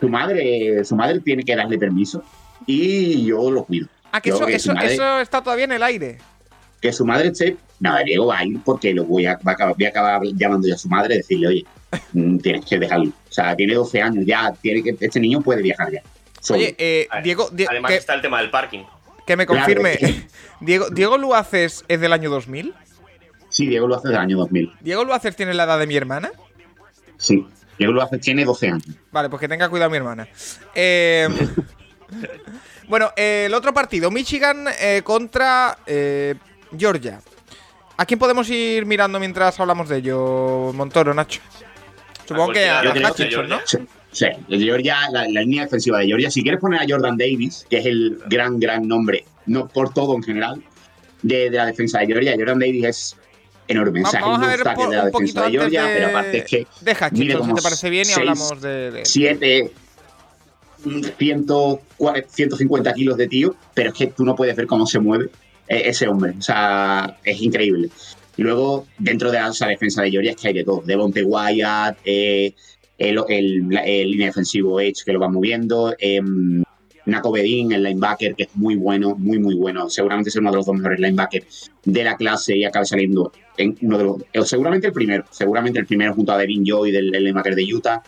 Su 0.00 0.08
madre, 0.08 0.84
su 0.84 0.96
madre 0.96 1.20
tiene 1.20 1.44
que 1.44 1.54
darle 1.54 1.78
permiso 1.78 2.24
y 2.66 3.26
yo 3.26 3.50
lo 3.50 3.64
cuido. 3.64 3.88
Ah, 4.10 4.22
que, 4.22 4.30
eso, 4.30 4.74
está 5.20 5.42
todavía 5.42 5.66
en 5.66 5.72
el 5.72 5.82
aire. 5.82 6.18
Que 6.80 6.92
su 6.92 7.04
madre 7.04 7.28
esté. 7.28 7.58
Nada, 7.78 8.00
Diego 8.00 8.26
va 8.26 8.38
a 8.38 8.44
ir 8.44 8.58
porque 8.64 8.94
lo 8.94 9.04
voy 9.04 9.26
a, 9.26 9.38
voy 9.42 9.84
a 9.84 9.88
acabar 9.88 10.22
llamando 10.34 10.66
ya 10.66 10.74
a 10.74 10.78
su 10.78 10.88
madre 10.88 11.14
y 11.14 11.18
decirle, 11.18 11.46
oye, 11.48 11.64
mm, 12.14 12.38
tienes 12.38 12.64
que 12.64 12.78
dejarlo. 12.78 13.10
O 13.10 13.32
sea, 13.32 13.54
tiene 13.54 13.74
12 13.74 14.00
años 14.00 14.24
ya, 14.26 14.50
tiene 14.62 14.82
que, 14.82 14.96
este 14.98 15.20
niño 15.20 15.42
puede 15.42 15.60
viajar 15.60 15.92
ya. 15.92 16.02
Oye, 16.50 16.74
eh, 16.78 17.06
Diego, 17.22 17.50
Además 17.68 17.92
está 17.92 18.14
el 18.14 18.22
tema 18.22 18.40
del 18.40 18.50
parking. 18.50 18.84
Que 19.26 19.36
me 19.36 19.46
confirme. 19.46 19.98
Diego, 20.60 20.88
¿Diego 20.90 21.18
Luaces 21.18 21.84
es 21.88 22.00
del 22.00 22.12
año 22.12 22.30
2000? 22.30 22.74
Sí, 23.48 23.66
Diego 23.66 23.86
Luaces 23.86 24.06
es 24.06 24.10
del 24.12 24.20
año 24.20 24.38
2000. 24.38 24.72
¿Diego 24.80 25.04
Luaces 25.04 25.34
tiene 25.36 25.54
la 25.54 25.64
edad 25.64 25.78
de 25.78 25.86
mi 25.86 25.96
hermana? 25.96 26.30
Sí, 27.16 27.46
Diego 27.78 27.92
Luaces 27.92 28.20
tiene 28.20 28.44
12 28.44 28.68
años. 28.68 28.84
Vale, 29.10 29.28
pues 29.28 29.40
que 29.40 29.48
tenga 29.48 29.68
cuidado 29.68 29.90
mi 29.90 29.96
hermana. 29.96 30.28
Eh, 30.74 31.28
bueno, 32.88 33.10
el 33.16 33.52
otro 33.52 33.74
partido, 33.74 34.10
Michigan 34.10 34.66
eh, 34.80 35.02
contra 35.04 35.78
eh, 35.86 36.34
Georgia. 36.76 37.20
¿A 37.96 38.04
quién 38.04 38.18
podemos 38.18 38.48
ir 38.50 38.84
mirando 38.84 39.18
mientras 39.18 39.58
hablamos 39.58 39.88
de 39.88 39.98
ello, 39.98 40.72
Montoro, 40.74 41.14
Nacho? 41.14 41.40
Supongo 42.26 42.52
que 42.52 42.68
a, 42.68 42.80
a 42.80 42.82
¿no? 42.84 43.58
Sí, 43.64 43.78
Georgia, 44.48 44.96
la, 45.10 45.26
línea 45.26 45.64
defensiva 45.64 45.98
de 45.98 46.06
Georgia. 46.06 46.30
Si 46.30 46.42
quieres 46.42 46.60
poner 46.60 46.80
a 46.80 46.84
Jordan 46.88 47.16
Davis, 47.16 47.66
que 47.68 47.78
es 47.78 47.86
el 47.86 48.18
gran, 48.28 48.58
gran 48.58 48.86
nombre, 48.86 49.24
no 49.46 49.68
por 49.68 49.92
todo 49.92 50.14
en 50.14 50.22
general, 50.22 50.62
de, 51.22 51.50
la 51.50 51.66
defensa 51.66 52.00
de 52.00 52.06
Georgia, 52.06 52.34
Jordan 52.36 52.58
Davis 52.58 52.84
es 52.84 53.16
enorme. 53.68 54.02
Vamos, 54.02 54.42
a 54.42 54.46
ver 54.48 54.62
por, 54.74 54.90
de 54.90 54.96
la 54.96 55.04
defensa 55.06 55.44
de 55.44 55.50
Georgia, 55.50 55.84
pero 55.86 56.06
aparte 56.08 56.38
es 56.38 56.44
que. 56.44 56.66
Deja, 56.80 57.10
si 57.10 57.26
te 57.26 57.62
parece 57.62 57.90
bien, 57.90 58.08
y 58.08 58.12
hablamos 58.12 58.60
de. 58.60 59.00
7, 59.04 59.72
150 62.28 62.94
kilos 62.94 63.16
de 63.16 63.28
tío, 63.28 63.54
pero 63.74 63.90
es 63.90 63.94
que 63.94 64.06
tú 64.08 64.24
no 64.24 64.34
puedes 64.36 64.54
ver 64.56 64.66
cómo 64.66 64.86
se 64.86 64.98
mueve 64.98 65.30
e, 65.68 65.88
ese 65.88 66.08
hombre. 66.08 66.34
O 66.38 66.42
sea, 66.42 67.18
es 67.24 67.40
increíble. 67.40 67.90
Y 68.36 68.42
luego, 68.42 68.86
dentro 68.98 69.30
de 69.30 69.38
esa 69.38 69.66
defensa 69.66 70.02
de 70.02 70.10
Georgia, 70.10 70.32
es 70.32 70.36
que 70.36 70.48
hay 70.48 70.54
de 70.54 70.64
todo. 70.64 70.82
Devonte 70.84 71.22
Wyatt, 71.22 71.98
eh, 72.04 72.54
el, 72.98 73.68
línea 73.68 74.26
defensivo 74.26 74.80
Edge 74.80 75.04
que 75.04 75.12
lo 75.12 75.20
va 75.20 75.28
moviendo, 75.28 75.94
eh, 75.98 76.20
Naco 77.06 77.30
Bedín, 77.30 77.72
el 77.72 77.84
linebacker, 77.84 78.34
que 78.34 78.44
es 78.44 78.56
muy 78.56 78.74
bueno, 78.74 79.14
muy, 79.16 79.38
muy 79.38 79.54
bueno. 79.54 79.88
Seguramente 79.88 80.28
es 80.28 80.36
uno 80.36 80.50
de 80.50 80.56
los 80.56 80.66
dos 80.66 80.74
mejores 80.74 80.98
linebackers 80.98 81.70
de 81.84 82.04
la 82.04 82.16
clase 82.16 82.56
y 82.56 82.64
acabe 82.64 82.84
saliendo 82.84 83.32
en 83.56 83.78
uno 83.82 83.98
de 83.98 84.04
los. 84.34 84.48
Seguramente 84.48 84.88
el 84.88 84.92
primero, 84.92 85.24
seguramente 85.30 85.78
el 85.78 85.86
primero 85.86 86.14
junto 86.14 86.32
a 86.32 86.38
Devin 86.38 86.64
Joy 86.64 86.90
del, 86.90 87.10
linebacker 87.10 87.54
de 87.54 87.74
Utah. 87.74 88.02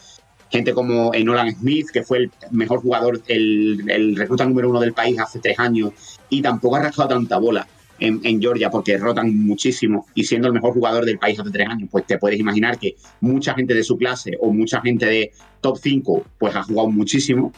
Gente 0.50 0.72
como 0.72 1.12
eh, 1.12 1.22
Nolan 1.22 1.54
Smith, 1.54 1.88
que 1.92 2.02
fue 2.02 2.18
el 2.18 2.30
mejor 2.50 2.80
jugador, 2.80 3.20
el, 3.28 3.84
el 3.88 4.16
recluta 4.16 4.46
número 4.46 4.70
uno 4.70 4.80
del 4.80 4.94
país 4.94 5.18
hace 5.20 5.40
tres 5.40 5.58
años 5.58 5.92
y 6.30 6.40
tampoco 6.40 6.76
ha 6.76 6.82
rascado 6.82 7.10
tanta 7.10 7.36
bola 7.36 7.66
en, 8.00 8.40
Georgia 8.40 8.70
porque 8.70 8.96
rotan 8.98 9.36
muchísimo 9.36 10.06
y 10.14 10.24
siendo 10.24 10.48
el 10.48 10.54
mejor 10.54 10.72
jugador 10.72 11.04
del 11.04 11.18
país 11.18 11.38
hace 11.38 11.50
tres 11.50 11.68
años, 11.68 11.88
pues 11.90 12.06
te 12.06 12.18
puedes 12.18 12.38
imaginar 12.38 12.78
que 12.78 12.96
mucha 13.20 13.54
gente 13.54 13.74
de 13.74 13.82
su 13.82 13.96
clase 13.96 14.32
o 14.40 14.52
mucha 14.52 14.80
gente 14.80 15.06
de 15.06 15.32
top 15.60 15.78
5 15.82 16.24
pues 16.38 16.54
ha 16.54 16.62
jugado 16.62 16.90
muchísimo, 16.90 17.52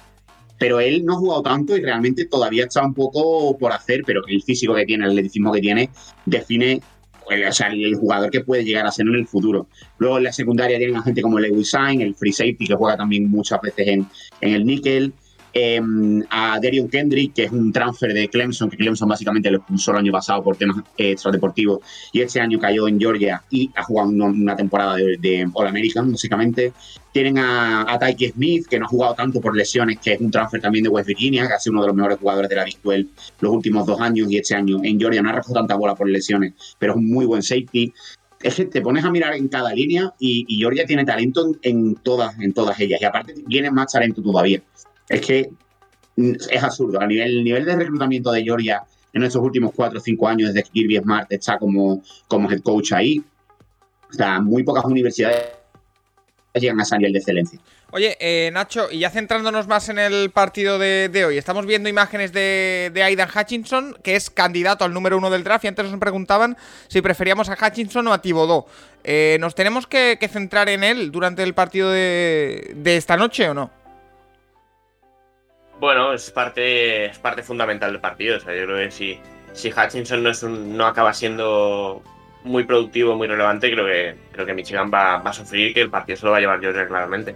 pero 0.58 0.80
él 0.80 1.04
no 1.04 1.14
ha 1.14 1.16
jugado 1.16 1.42
tanto 1.42 1.76
y 1.76 1.82
realmente 1.82 2.26
todavía 2.26 2.64
está 2.64 2.84
un 2.84 2.94
poco 2.94 3.56
por 3.58 3.72
hacer, 3.72 4.02
pero 4.06 4.22
el 4.26 4.42
físico 4.42 4.74
que 4.74 4.84
tiene, 4.84 5.04
el 5.04 5.10
atletismo 5.12 5.52
que 5.52 5.60
tiene, 5.60 5.90
define 6.26 6.80
pues, 7.24 7.60
el 7.60 7.94
jugador 7.94 8.30
que 8.30 8.40
puede 8.40 8.64
llegar 8.64 8.86
a 8.86 8.90
ser 8.90 9.06
en 9.06 9.14
el 9.14 9.26
futuro. 9.26 9.68
Luego 9.98 10.18
en 10.18 10.24
la 10.24 10.32
secundaria 10.32 10.78
tienen 10.78 10.96
a 10.96 11.02
gente 11.02 11.22
como 11.22 11.38
Lewis 11.38 11.70
Sain, 11.70 12.00
el 12.00 12.14
free 12.14 12.32
safety 12.32 12.66
que 12.66 12.74
juega 12.74 12.96
también 12.96 13.30
muchas 13.30 13.60
veces 13.60 13.86
en, 13.86 14.06
en 14.40 14.54
el 14.54 14.66
níquel. 14.66 15.12
Em, 15.52 16.22
a 16.30 16.58
Darion 16.60 16.88
Kendrick, 16.88 17.34
que 17.34 17.44
es 17.44 17.52
un 17.52 17.72
transfer 17.72 18.12
de 18.12 18.28
Clemson, 18.28 18.70
que 18.70 18.76
Clemson 18.76 19.08
básicamente 19.08 19.50
lo 19.50 19.58
expulsó 19.58 19.92
el 19.92 19.98
año 19.98 20.12
pasado 20.12 20.42
por 20.42 20.56
temas 20.56 20.78
extradeportivos 20.96 21.80
y 22.12 22.20
este 22.20 22.40
año 22.40 22.58
cayó 22.58 22.88
en 22.88 22.98
Georgia 22.98 23.42
y 23.50 23.70
ha 23.74 23.82
jugado 23.82 24.10
una, 24.10 24.56
temporada 24.56 24.96
de, 24.96 25.48
All-American, 25.52 26.12
básicamente. 26.12 26.72
Tienen 27.12 27.38
a, 27.38 27.92
a 27.92 27.98
Tyke 27.98 28.32
Smith, 28.32 28.66
que 28.68 28.78
no 28.78 28.84
ha 28.84 28.88
jugado 28.88 29.14
tanto 29.14 29.40
por 29.40 29.56
lesiones, 29.56 29.98
que 29.98 30.12
es 30.12 30.20
un 30.20 30.30
transfer 30.30 30.60
también 30.60 30.84
de 30.84 30.90
West 30.90 31.08
Virginia, 31.08 31.46
que 31.46 31.54
ha 31.54 31.58
sido 31.58 31.72
uno 31.72 31.82
de 31.82 31.88
los 31.88 31.96
mejores 31.96 32.18
jugadores 32.18 32.48
de 32.48 32.56
la 32.56 32.64
Big 32.64 32.78
12 32.82 33.06
los 33.40 33.52
últimos 33.52 33.86
dos 33.86 34.00
años 34.00 34.30
y 34.30 34.38
este 34.38 34.54
año 34.54 34.78
en 34.82 34.98
Georgia 34.98 35.22
no 35.22 35.30
ha 35.30 35.32
recogido 35.32 35.60
tanta 35.60 35.74
bola 35.74 35.94
por 35.94 36.08
lesiones, 36.08 36.54
pero 36.78 36.92
es 36.92 36.98
un 36.98 37.10
muy 37.10 37.26
buen 37.26 37.42
safety 37.42 37.92
es 38.42 38.54
que 38.54 38.64
te 38.66 38.80
pones 38.80 39.04
a 39.04 39.10
mirar 39.10 39.34
en 39.34 39.48
cada 39.48 39.72
línea 39.74 40.14
y, 40.18 40.46
Georgia 40.58 40.86
tiene 40.86 41.04
talento 41.04 41.52
en, 41.62 41.94
todas, 41.96 42.38
en 42.40 42.52
todas 42.52 42.78
ellas. 42.80 43.00
Y 43.00 43.04
aparte 43.04 43.34
tiene 43.48 43.70
más 43.70 43.92
talento 43.92 44.22
todavía. 44.22 44.62
Es 45.10 45.20
que 45.20 45.50
es 46.16 46.62
absurdo. 46.62 47.00
A 47.00 47.06
nivel, 47.06 47.38
el 47.38 47.44
nivel 47.44 47.64
de 47.66 47.76
reclutamiento 47.76 48.32
de 48.32 48.42
Georgia 48.42 48.82
en 49.12 49.24
estos 49.24 49.42
últimos 49.42 49.72
cuatro 49.74 49.98
o 49.98 50.02
cinco 50.02 50.26
años, 50.26 50.54
desde 50.54 50.62
que 50.62 50.70
Kirby 50.70 50.96
Smart 50.98 51.30
está 51.30 51.58
como, 51.58 52.02
como 52.28 52.50
head 52.50 52.60
coach 52.62 52.92
ahí, 52.92 53.22
o 54.08 54.12
sea, 54.12 54.40
muy 54.40 54.62
pocas 54.62 54.84
universidades 54.84 55.60
llegan 56.54 56.80
a 56.80 56.82
ese 56.82 56.96
nivel 56.98 57.12
de 57.12 57.18
excelencia. 57.18 57.60
Oye, 57.92 58.16
eh, 58.20 58.50
Nacho, 58.52 58.88
y 58.90 59.00
ya 59.00 59.10
centrándonos 59.10 59.66
más 59.66 59.88
en 59.88 59.98
el 59.98 60.30
partido 60.30 60.78
de, 60.78 61.24
hoy, 61.24 61.38
estamos 61.38 61.66
viendo 61.66 61.88
imágenes 61.88 62.32
de, 62.32 62.92
Aidan 63.04 63.28
Hutchinson, 63.28 63.96
que 64.02 64.16
es 64.16 64.30
candidato 64.30 64.84
al 64.84 64.92
número 64.92 65.18
uno 65.18 65.30
del 65.30 65.44
draft, 65.44 65.64
y 65.64 65.68
antes 65.68 65.90
nos 65.90 65.98
preguntaban 65.98 66.56
si 66.88 67.02
preferíamos 67.02 67.48
a 67.48 67.54
Hutchinson 67.54 68.06
o 68.08 68.12
a 68.12 68.22
Thibodeau. 68.22 68.66
Eh, 69.02 69.38
¿Nos 69.40 69.54
tenemos 69.54 69.86
que, 69.86 70.18
centrar 70.30 70.68
en 70.68 70.84
él 70.84 71.10
durante 71.10 71.42
el 71.42 71.54
partido 71.54 71.90
de, 71.90 72.74
esta 72.84 73.16
noche 73.16 73.48
o 73.48 73.54
no? 73.54 73.70
Bueno, 75.80 76.12
es 76.12 76.30
parte, 76.30 77.06
es 77.06 77.18
parte 77.18 77.42
fundamental 77.42 77.90
del 77.90 78.00
partido. 78.02 78.36
O 78.36 78.40
sea, 78.40 78.54
yo 78.54 78.66
creo 78.66 78.76
que 78.76 78.90
si, 78.90 79.18
si 79.54 79.72
Hutchinson 79.72 80.22
no, 80.22 80.28
es 80.28 80.42
no 80.42 80.86
acaba 80.86 81.14
siendo 81.14 82.02
muy 82.44 82.64
productivo, 82.64 83.16
muy 83.16 83.26
relevante, 83.26 83.72
creo 83.72 83.86
que, 83.86 84.14
creo 84.30 84.44
que 84.44 84.52
Michigan 84.52 84.90
va, 84.92 85.18
va 85.18 85.30
a 85.30 85.32
sufrir 85.32 85.72
que 85.72 85.80
el 85.80 85.90
partido 85.90 86.18
se 86.18 86.26
lo 86.26 86.32
va 86.32 86.36
a 86.36 86.40
llevar 86.40 86.60
Georgia 86.60 86.86
claramente. 86.86 87.34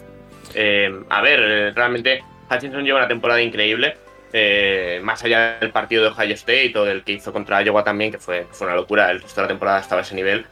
Eh, 0.55 0.93
a 1.09 1.23
ver, 1.23 1.41
eh, 1.43 1.73
realmente 1.75 2.23
Hutchinson 2.51 2.85
lleva 2.85 2.99
una 2.99 3.09
temporada 3.09 3.41
increíble. 3.41 3.97
Eh, 4.35 5.01
más 5.03 5.25
allá 5.25 5.59
del 5.59 5.71
partido 5.71 6.03
de 6.03 6.09
Ohio 6.11 6.35
State 6.35 6.73
o 6.77 6.85
del 6.85 7.03
que 7.03 7.13
hizo 7.13 7.33
contra 7.33 7.63
Iowa 7.63 7.83
también, 7.83 8.13
que 8.13 8.19
fue, 8.19 8.47
fue 8.51 8.67
una 8.67 8.77
locura, 8.77 9.11
el 9.11 9.23
resto 9.23 9.41
de 9.41 9.45
la 9.47 9.49
temporada 9.49 9.81
estaba 9.81 10.03
a 10.03 10.05
ese 10.05 10.15
nivel. 10.15 10.45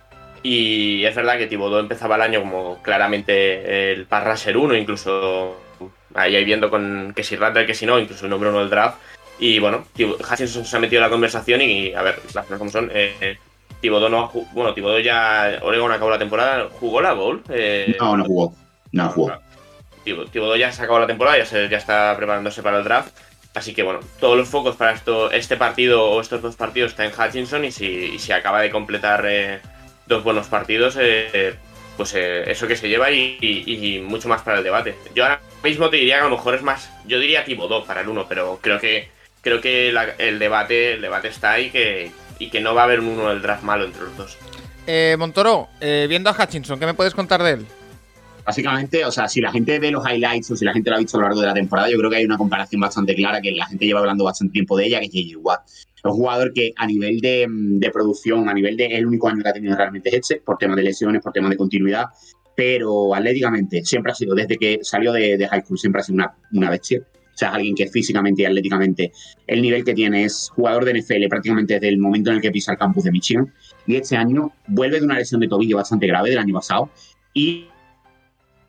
Y 0.43 1.05
es 1.05 1.15
verdad 1.15 1.37
que 1.37 1.47
Thibodeau 1.47 1.81
empezaba 1.81 2.17
el 2.17 2.23
año 2.23 2.41
como 2.41 2.83
claramente 2.83 3.93
el 3.93 4.07
pass 4.07 4.25
rusher 4.25 4.57
1, 4.57 4.77
incluso 4.77 5.62
ahí 6.15 6.45
viendo 6.45 6.71
con 6.71 7.13
que 7.15 7.23
si 7.23 7.37
Rattler, 7.37 7.67
que 7.67 7.75
si 7.75 7.87
no, 7.87 7.99
incluso 7.99 8.25
el 8.25 8.31
número 8.31 8.51
uno 8.51 8.61
del 8.61 8.71
draft. 8.71 8.99
Y 9.39 9.59
bueno, 9.59 9.85
Hutchinson 9.99 10.65
se 10.65 10.77
ha 10.77 10.81
metido 10.81 11.01
en 11.01 11.05
la 11.05 11.11
conversación 11.11 11.61
y, 11.61 11.93
a 11.95 12.03
ver, 12.03 12.21
las 12.35 12.45
cosas 12.45 12.59
como 12.59 12.71
son. 12.71 12.91
Eh, 12.93 13.39
Thibodeau 13.81 14.09
no 14.09 14.31
Bueno, 14.53 14.75
Thibodeau 14.75 15.01
ya. 15.01 15.59
Oregon 15.63 15.91
acabó 15.91 16.11
la 16.11 16.19
temporada. 16.19 16.69
¿Jugó 16.79 17.01
la 17.01 17.13
Bowl? 17.13 17.43
no, 17.99 18.17
no 18.17 18.25
jugó. 18.25 18.55
No 18.93 19.09
jugó. 19.09 19.33
Thibodeau 20.05 20.57
ya 20.57 20.71
se 20.71 20.83
acabó 20.83 20.99
la 21.01 21.07
temporada, 21.07 21.43
ya, 21.43 21.69
ya 21.69 21.79
está 21.79 22.15
preparándose 22.17 22.63
para 22.63 22.79
el 22.79 22.85
draft. 22.85 23.13
Así 23.55 23.75
que 23.75 23.83
bueno, 23.83 24.01
todos 24.19 24.37
los 24.37 24.49
focos 24.49 24.77
para 24.77 24.93
esto, 24.93 25.31
este 25.31 25.57
partido 25.57 26.11
o 26.11 26.21
estos 26.21 26.41
dos 26.41 26.57
partidos 26.57 26.93
está 26.93 27.05
en 27.05 27.13
Hutchinson 27.13 27.65
y 27.65 27.71
si, 27.71 28.19
si 28.19 28.33
acaba 28.33 28.63
de 28.63 28.71
completar 28.71 29.25
eh, 29.29 29.61
dos 30.07 30.25
buenos 30.25 30.47
partidos, 30.47 30.97
eh, 30.99 31.55
pues 32.03 32.15
eh, 32.15 32.51
eso 32.51 32.67
que 32.67 32.75
se 32.75 32.89
lleva 32.89 33.13
y, 33.13 34.03
mucho 34.05 34.29
más 34.29 34.43
para 34.43 34.59
el 34.59 34.65
debate. 34.65 34.97
Yo 35.15 35.23
ahora 35.23 35.41
mismo 35.63 35.89
te 35.89 35.99
diría 35.99 36.17
que 36.17 36.23
a 36.23 36.29
lo 36.29 36.37
mejor 36.37 36.57
es 36.57 36.63
más, 36.63 36.91
yo 37.07 37.21
diría 37.21 37.45
Thibodeau 37.45 37.87
para 37.87 38.01
el 38.01 38.09
uno, 38.09 38.27
pero 38.29 38.59
creo 38.61 38.81
que 38.81 39.09
creo 39.41 39.61
que 39.61 39.95
el 40.19 40.39
debate 40.41 40.95
el 40.95 41.01
debate 41.01 41.29
está 41.29 41.53
ahí 41.53 41.71
que, 41.71 42.11
y 42.41 42.51
que 42.51 42.61
no 42.61 42.75
va 42.75 42.81
a 42.81 42.85
haber 42.87 42.99
un 42.99 43.07
uno 43.07 43.29
del 43.29 43.41
draft 43.41 43.63
malo 43.63 43.85
entre 43.85 44.03
los 44.03 44.17
dos. 44.17 44.39
Montoro, 45.17 45.69
viendo 45.81 46.29
a 46.29 46.33
Hutchinson, 46.33 46.81
¿qué 46.81 46.87
me 46.87 46.95
puedes 46.95 47.15
contar 47.15 47.41
de 47.45 47.53
él? 47.53 47.67
Básicamente, 48.45 49.05
o 49.05 49.13
sea, 49.13 49.29
si 49.29 49.41
la 49.41 49.53
gente 49.53 49.79
ve 49.79 49.91
los 49.91 50.05
highlights 50.05 50.51
o 50.51 50.57
si 50.57 50.65
la 50.65 50.73
gente 50.73 50.91
lo 50.91 50.97
ha 50.97 50.99
visto 50.99 51.17
a 51.17 51.21
lo 51.21 51.27
largo 51.27 51.41
de 51.41 51.47
la 51.47 51.55
temporada, 51.55 51.89
yo 51.89 51.97
creo 51.99 52.11
que 52.11 52.17
hay 52.17 52.25
una 52.25 52.37
comparación 52.37 52.81
bastante 52.81 53.15
clara 53.15 53.41
que 53.41 53.53
la 53.53 53.67
gente 53.67 53.87
lleva 53.87 54.01
hablando 54.01 54.25
bastante 54.25 54.53
tiempo 54.53 54.77
de 54.77 54.87
ella, 54.87 54.99
que 55.01 55.07
es 55.07 55.13
J.J. 55.13 55.39
Watt. 55.39 55.61
Es 55.69 56.05
un 56.05 56.13
jugador 56.13 56.53
que 56.53 56.73
a 56.77 56.87
nivel 56.87 57.21
de, 57.21 57.91
producción, 57.93 58.49
a 58.49 58.55
nivel 58.55 58.77
de 58.77 58.87
el 58.87 59.07
único 59.07 59.29
año 59.29 59.43
que 59.43 59.49
ha 59.49 59.53
tenido 59.53 59.77
realmente 59.77 60.15
este, 60.15 60.37
por 60.45 60.59
temas 60.59 60.77
de 60.77 60.83
lesiones, 60.83 61.23
por 61.23 61.33
temas 61.33 61.51
de 61.51 61.57
continuidad, 61.57 62.07
pero 62.57 63.15
atléticamente 63.15 63.85
siempre 63.85 64.11
ha 64.11 64.15
sido, 64.15 64.35
desde 64.35 64.57
que 64.57 64.81
salió 64.83 65.13
de, 65.13 65.47
high 65.49 65.63
school, 65.63 65.79
siempre 65.79 66.01
ha 66.01 66.05
sido 66.05 66.17
una, 66.17 66.35
una 66.53 66.71
bestia. 66.71 67.01
O 67.01 67.39
sea, 67.39 67.49
es 67.49 67.55
alguien 67.55 67.75
que 67.75 67.87
físicamente 67.87 68.43
y 68.43 68.45
atléticamente 68.45 69.13
el 69.47 69.63
nivel 69.63 69.85
que 69.85 69.95
tiene 69.95 70.25
es 70.25 70.51
jugador 70.55 70.85
de 70.85 71.01
NFL 71.01 71.29
prácticamente 71.31 71.75
desde 71.75 71.89
el 71.89 71.99
momento 71.99 72.31
en 72.31 72.37
el 72.37 72.43
que 72.43 72.51
pisa 72.51 72.73
el 72.73 72.79
campus 72.79 73.05
de 73.05 73.13
Michigan. 73.13 73.55
Y 73.87 73.97
este 73.97 74.17
año 74.17 74.53
vuelve 74.67 74.99
de 74.99 75.07
una 75.07 75.17
lesión 75.17 75.41
de 75.41 75.49
tobillo 75.49 75.77
bastante 75.77 76.07
grave 76.07 76.29
del 76.29 76.39
año 76.39 76.53
pasado 76.53 76.91
y 77.33 77.69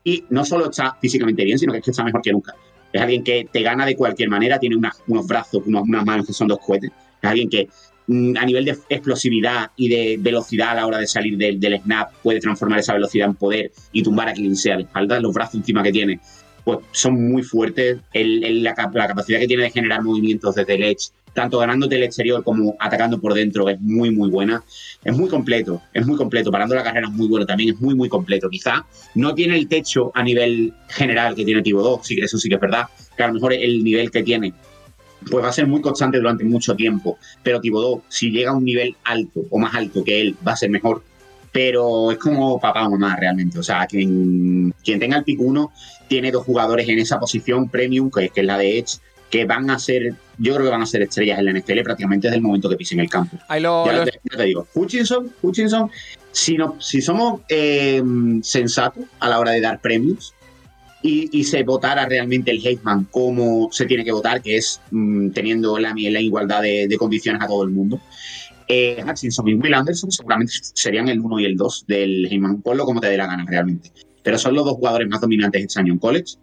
y 0.04 0.24
no 0.30 0.44
solo 0.44 0.70
está 0.70 0.96
físicamente 1.00 1.44
bien, 1.44 1.58
sino 1.58 1.72
que 1.72 1.78
es 1.78 1.84
que 1.84 1.90
está 1.90 2.04
mejor 2.04 2.22
que 2.22 2.32
nunca. 2.32 2.54
Es 2.92 3.00
alguien 3.00 3.24
que 3.24 3.48
te 3.50 3.62
gana 3.62 3.84
de 3.86 3.96
cualquier 3.96 4.28
manera, 4.28 4.58
tiene 4.58 4.76
unos 4.76 5.26
brazos, 5.26 5.62
unas 5.66 6.04
manos 6.04 6.26
que 6.26 6.32
son 6.32 6.46
dos 6.46 6.58
cohetes. 6.64 6.90
Es 7.20 7.28
alguien 7.28 7.48
que 7.48 7.68
mm, 8.06 8.36
a 8.36 8.44
nivel 8.44 8.66
de 8.66 8.78
explosividad 8.88 9.70
y 9.76 9.88
de 9.88 10.16
velocidad 10.20 10.70
a 10.70 10.74
la 10.74 10.86
hora 10.86 10.98
de 10.98 11.06
salir 11.06 11.36
del, 11.36 11.80
snap 11.80 12.12
puede 12.22 12.38
transformar 12.38 12.78
esa 12.78 12.92
velocidad 12.92 13.28
en 13.28 13.34
poder 13.34 13.72
y 13.92 14.02
tumbar 14.02 14.28
a 14.28 14.34
quien 14.34 14.54
sea 14.54 14.76
la 14.76 14.82
espalda. 14.82 15.18
Los 15.18 15.34
brazos 15.34 15.56
encima 15.56 15.82
que 15.82 15.90
tiene 15.90 16.20
pues 16.64 16.78
son 16.92 17.28
muy 17.28 17.42
fuertes. 17.42 17.98
la, 18.12 18.74
la, 18.92 19.06
capacidad 19.08 19.38
que 19.38 19.46
tiene 19.46 19.64
de 19.64 19.70
generar 19.70 20.02
movimientos 20.02 20.54
desde 20.54 20.74
el 20.74 20.84
edge 20.84 21.10
tanto 21.34 21.58
ganándote 21.58 21.96
el 21.96 22.04
exterior 22.04 22.42
como 22.42 22.76
atacando 22.78 23.20
por 23.20 23.34
dentro, 23.34 23.68
es 23.68 23.80
muy, 23.80 24.10
muy 24.10 24.30
buena. 24.30 24.64
Es 25.04 25.16
muy 25.16 25.28
completo, 25.28 25.82
es 25.92 26.06
muy 26.06 26.16
completo. 26.16 26.50
Parando 26.50 26.74
la 26.74 26.82
carrera 26.82 27.08
es 27.08 27.12
muy 27.12 27.28
bueno 27.28 27.44
también, 27.44 27.74
es 27.74 27.80
muy, 27.80 27.94
muy 27.94 28.08
completo. 28.08 28.48
Quizá 28.48 28.86
no 29.14 29.34
tiene 29.34 29.56
el 29.56 29.68
techo 29.68 30.12
a 30.14 30.22
nivel 30.22 30.72
general 30.88 31.34
que 31.34 31.44
tiene 31.44 31.62
2, 31.62 32.00
sí, 32.06 32.18
eso 32.20 32.38
sí 32.38 32.48
que 32.48 32.54
es 32.54 32.60
verdad, 32.60 32.86
que 33.16 33.22
a 33.22 33.28
lo 33.28 33.34
mejor 33.34 33.52
el 33.52 33.82
nivel 33.82 34.10
que 34.10 34.22
tiene 34.22 34.54
pues 35.30 35.42
va 35.42 35.48
a 35.48 35.52
ser 35.52 35.66
muy 35.66 35.80
constante 35.80 36.18
durante 36.18 36.44
mucho 36.44 36.74
tiempo. 36.74 37.18
Pero 37.42 37.60
Tibodó, 37.60 38.02
si 38.08 38.30
llega 38.30 38.50
a 38.50 38.54
un 38.54 38.64
nivel 38.64 38.96
alto 39.04 39.40
o 39.50 39.58
más 39.58 39.74
alto 39.74 40.04
que 40.04 40.20
él, 40.20 40.36
va 40.46 40.52
a 40.52 40.56
ser 40.56 40.70
mejor. 40.70 41.02
Pero 41.52 42.10
es 42.10 42.18
como 42.18 42.60
papá 42.60 42.86
o 42.86 42.90
mamá 42.90 43.16
realmente. 43.16 43.58
O 43.58 43.62
sea, 43.62 43.86
quien, 43.86 44.74
quien 44.84 44.98
tenga 44.98 45.16
el 45.16 45.24
pick 45.24 45.40
1 45.40 45.72
tiene 46.08 46.30
dos 46.30 46.44
jugadores 46.44 46.88
en 46.88 46.98
esa 46.98 47.18
posición 47.18 47.68
premium, 47.68 48.10
que, 48.10 48.28
que 48.28 48.40
es 48.40 48.46
la 48.46 48.58
de 48.58 48.78
Edge, 48.78 48.98
que 49.34 49.44
van 49.46 49.68
a 49.68 49.80
ser, 49.80 50.14
yo 50.38 50.54
creo 50.54 50.66
que 50.66 50.70
van 50.70 50.82
a 50.82 50.86
ser 50.86 51.02
estrellas 51.02 51.40
en 51.40 51.46
la 51.46 51.52
NFL 51.58 51.80
prácticamente 51.82 52.28
desde 52.28 52.36
el 52.36 52.42
momento 52.42 52.70
que 52.70 52.76
pisen 52.76 53.00
el 53.00 53.10
campo. 53.10 53.36
ya, 53.84 54.04
Te, 54.36 54.44
digo, 54.44 54.68
Hutchinson, 54.74 55.28
Hutchinson, 55.42 55.90
si, 56.30 56.56
no, 56.56 56.76
si 56.78 57.02
somos 57.02 57.40
eh, 57.48 58.00
sensatos 58.42 59.02
a 59.18 59.28
la 59.28 59.40
hora 59.40 59.50
de 59.50 59.60
dar 59.60 59.80
premios 59.80 60.34
y, 61.02 61.42
se 61.42 61.64
votara 61.64 62.06
realmente 62.06 62.52
el 62.52 62.64
Heisman 62.64 63.08
como 63.10 63.72
se 63.72 63.86
tiene 63.86 64.04
que 64.04 64.12
votar, 64.12 64.40
que 64.40 64.56
es 64.56 64.80
mm, 64.92 65.30
teniendo 65.30 65.80
la, 65.80 65.92
la 65.96 66.20
igualdad 66.20 66.62
de, 66.62 66.94
condiciones 66.96 67.42
a 67.42 67.48
todo 67.48 67.64
el 67.64 67.70
mundo, 67.70 68.00
eh, 68.68 69.02
Hutchinson 69.04 69.48
y 69.48 69.54
Will 69.54 69.74
Anderson 69.74 70.12
seguramente 70.12 70.52
serían 70.74 71.08
el 71.08 71.18
1 71.18 71.40
y 71.40 71.44
el 71.44 71.56
2 71.56 71.86
del 71.88 72.26
Heisman, 72.26 72.62
ponlo 72.62 72.84
como 72.84 73.00
te 73.00 73.08
dé 73.08 73.16
la 73.16 73.26
gana 73.26 73.44
realmente. 73.48 73.90
Pero 74.22 74.38
son 74.38 74.54
los 74.54 74.64
dos 74.64 74.74
jugadores 74.74 75.08
más 75.08 75.20
dominantes 75.20 75.60
este 75.60 75.80
año 75.80 75.92
en 75.92 75.98
college 75.98 76.36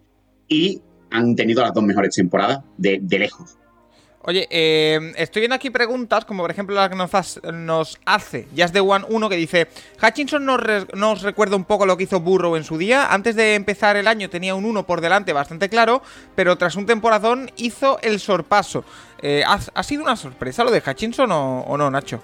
y 0.46 0.82
han 1.12 1.36
tenido 1.36 1.62
las 1.62 1.72
dos 1.72 1.84
mejores 1.84 2.14
temporadas 2.14 2.60
de, 2.76 3.00
lejos. 3.10 3.56
Oye, 4.24 4.46
eh, 4.50 5.12
estoy 5.16 5.40
viendo 5.40 5.56
aquí 5.56 5.70
preguntas, 5.70 6.24
como 6.24 6.44
por 6.44 6.50
ejemplo 6.52 6.76
la 6.76 6.88
que 6.88 6.94
nos, 6.94 7.40
nos 7.52 7.98
hace 8.06 8.46
Just 8.56 8.72
the 8.72 8.80
One 8.80 9.04
1 9.08 9.28
que 9.28 9.36
dice: 9.36 9.66
Hutchinson 10.00 10.44
nos, 10.44 10.60
nos, 10.94 11.22
recuerda 11.22 11.56
un 11.56 11.64
poco 11.64 11.86
lo 11.86 11.96
que 11.96 12.04
hizo 12.04 12.20
Burrow 12.20 12.54
en 12.54 12.62
su 12.62 12.78
día. 12.78 13.12
Antes 13.12 13.34
de 13.34 13.56
empezar 13.56 13.96
el 13.96 14.06
año 14.06 14.30
tenía 14.30 14.54
un 14.54 14.64
1 14.64 14.86
por 14.86 15.00
delante 15.00 15.32
bastante 15.32 15.68
claro, 15.68 16.02
pero 16.36 16.56
tras 16.56 16.76
un 16.76 16.86
temporadón 16.86 17.50
hizo 17.56 17.98
el 18.02 18.20
sorpaso. 18.20 18.84
Eh, 19.20 19.42
¿ha, 19.44 19.82
sido 19.82 20.02
una 20.02 20.16
sorpresa 20.16 20.62
lo 20.62 20.70
de 20.70 20.82
Hutchinson 20.86 21.30
o 21.32 21.76
no, 21.76 21.90
Nacho? 21.90 22.22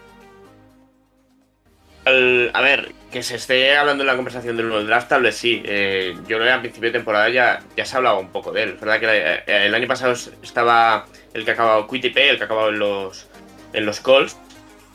A 2.06 2.60
ver, 2.60 2.92
que 3.10 3.22
se 3.22 3.36
esté 3.36 3.76
hablando 3.76 4.02
en 4.02 4.06
la 4.06 4.16
conversación 4.16 4.56
del 4.56 4.66
1 4.66 4.78
del 4.78 4.86
draft, 4.86 5.08
tal 5.08 5.22
vez 5.22 5.36
sí. 5.36 5.62
Eh, 5.64 6.14
yo 6.28 6.36
creo 6.36 6.44
que 6.44 6.50
a 6.50 6.60
principio 6.60 6.88
de 6.90 6.98
temporada 6.98 7.28
ya, 7.28 7.60
ya 7.76 7.84
se 7.84 7.96
hablaba 7.96 8.18
un 8.18 8.30
poco 8.30 8.52
de 8.52 8.64
él. 8.64 8.76
Verdad 8.80 9.00
que 9.00 9.06
eh, 9.08 9.66
el 9.66 9.74
año 9.74 9.88
pasado 9.88 10.12
estaba 10.12 11.06
el 11.32 11.44
que 11.44 11.50
ha 11.50 11.54
acabado 11.54 11.88
el 11.90 12.00
que 12.00 12.44
ha 12.44 12.68
en 12.68 12.78
los, 12.78 13.28
en 13.72 13.86
los 13.86 14.00
Colts. 14.00 14.36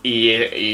Y, 0.04 0.32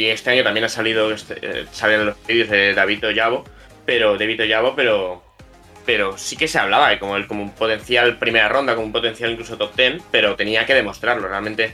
este 0.08 0.32
año 0.32 0.44
también 0.44 0.65
ha 0.65 0.70
salido 0.70 1.12
este, 1.12 1.38
eh, 1.42 1.65
salen 1.72 2.08
los 2.08 2.15
vídeos 2.26 2.50
de 2.50 2.74
David 2.74 3.06
Ollavo, 3.08 3.46
pero 3.86 4.18
David 4.18 4.42
Ollavo, 4.42 4.76
pero 4.76 5.24
pero 5.86 6.18
sí 6.18 6.36
que 6.36 6.48
se 6.48 6.60
hablaba 6.60 6.98
como 7.00 7.15
el 7.15 7.26
como 7.26 7.44
un 7.44 7.52
potencial 7.52 8.18
primera 8.18 8.50
ronda, 8.50 8.76
como 8.76 8.88
un 8.88 8.92
potencial 8.92 9.32
incluso 9.32 9.58
top 9.58 9.76
10, 9.76 10.04
pero 10.12 10.36
tenía 10.36 10.65
que 10.65 10.74
demostrarlo. 10.74 11.28
Realmente 11.28 11.74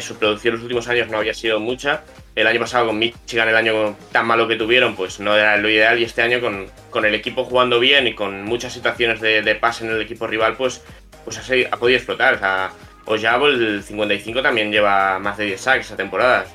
su 0.00 0.18
producción 0.18 0.54
en 0.54 0.60
los 0.60 0.62
últimos 0.62 0.88
años 0.88 1.08
no 1.08 1.18
había 1.18 1.34
sido 1.34 1.60
mucha 1.60 2.02
el 2.40 2.46
año 2.46 2.60
pasado 2.60 2.86
con 2.86 2.98
Michigan, 2.98 3.48
el 3.48 3.56
año 3.56 3.96
tan 4.12 4.24
malo 4.24 4.46
que 4.46 4.54
tuvieron, 4.54 4.94
pues 4.94 5.18
no 5.18 5.34
era 5.34 5.56
lo 5.56 5.68
ideal. 5.68 5.98
Y 5.98 6.04
este 6.04 6.22
año 6.22 6.40
con, 6.40 7.04
el 7.04 7.14
equipo 7.14 7.44
jugando 7.44 7.80
bien 7.80 8.06
y 8.06 8.14
con 8.14 8.44
muchas 8.44 8.72
situaciones 8.72 9.20
de, 9.20 9.54
pase 9.56 9.84
en 9.84 9.90
el 9.90 10.00
equipo 10.00 10.26
rival, 10.28 10.56
pues, 10.56 10.84
pues 11.24 11.36
ha, 11.38 11.76
podido 11.76 11.96
explotar. 11.96 12.34
O 12.34 12.38
sea, 12.38 12.70
Ojabo, 13.06 13.48
el 13.48 13.82
55, 13.82 14.40
también 14.40 14.70
lleva 14.70 15.18
más 15.18 15.36
de 15.36 15.46
10 15.46 15.60
sacks 15.60 15.86
esa 15.86 15.96
temporada. 15.96 16.46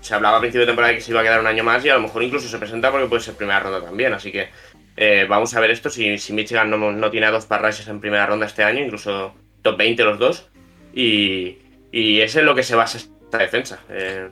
Se 0.00 0.14
hablaba 0.14 0.36
a 0.36 0.40
principio 0.40 0.60
de 0.60 0.66
temporada 0.68 0.94
que 0.94 1.00
se 1.00 1.10
iba 1.10 1.20
a 1.20 1.24
quedar 1.24 1.40
un 1.40 1.46
año 1.48 1.64
más 1.64 1.84
y 1.84 1.88
a 1.88 1.94
lo 1.94 2.02
mejor 2.02 2.22
incluso 2.22 2.48
se 2.48 2.58
presenta 2.58 2.92
porque 2.92 3.08
puede 3.08 3.22
ser 3.22 3.34
primera 3.34 3.58
ronda 3.58 3.82
también. 3.82 4.12
Así 4.12 4.30
que 4.30 4.48
eh, 4.96 5.26
vamos 5.28 5.52
a 5.54 5.60
ver 5.60 5.72
esto. 5.72 5.90
Si, 5.90 6.18
si 6.18 6.32
Michigan 6.32 6.70
no, 6.70 6.92
no, 6.92 7.10
tiene 7.10 7.26
a 7.26 7.32
dos 7.32 7.46
parraches 7.46 7.88
en 7.88 8.00
primera 8.00 8.26
ronda 8.26 8.46
este 8.46 8.62
año, 8.62 8.80
incluso 8.84 9.34
top 9.62 9.76
20 9.76 10.04
los 10.04 10.18
dos. 10.20 10.48
Y, 10.94 11.58
y 11.90 12.20
es 12.20 12.36
en 12.36 12.46
lo 12.46 12.54
que 12.54 12.62
se 12.62 12.76
basa 12.76 12.98
esta 12.98 13.38
defensa. 13.38 13.80
Eh, 13.88 14.28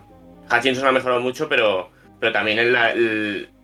Hutchinson 0.51 0.87
ha 0.87 0.93
mejorado 0.93 1.21
mucho, 1.21 1.49
pero, 1.49 1.91
pero 2.21 2.33
también 2.33 2.59
en 2.59 2.73
la, 2.73 2.95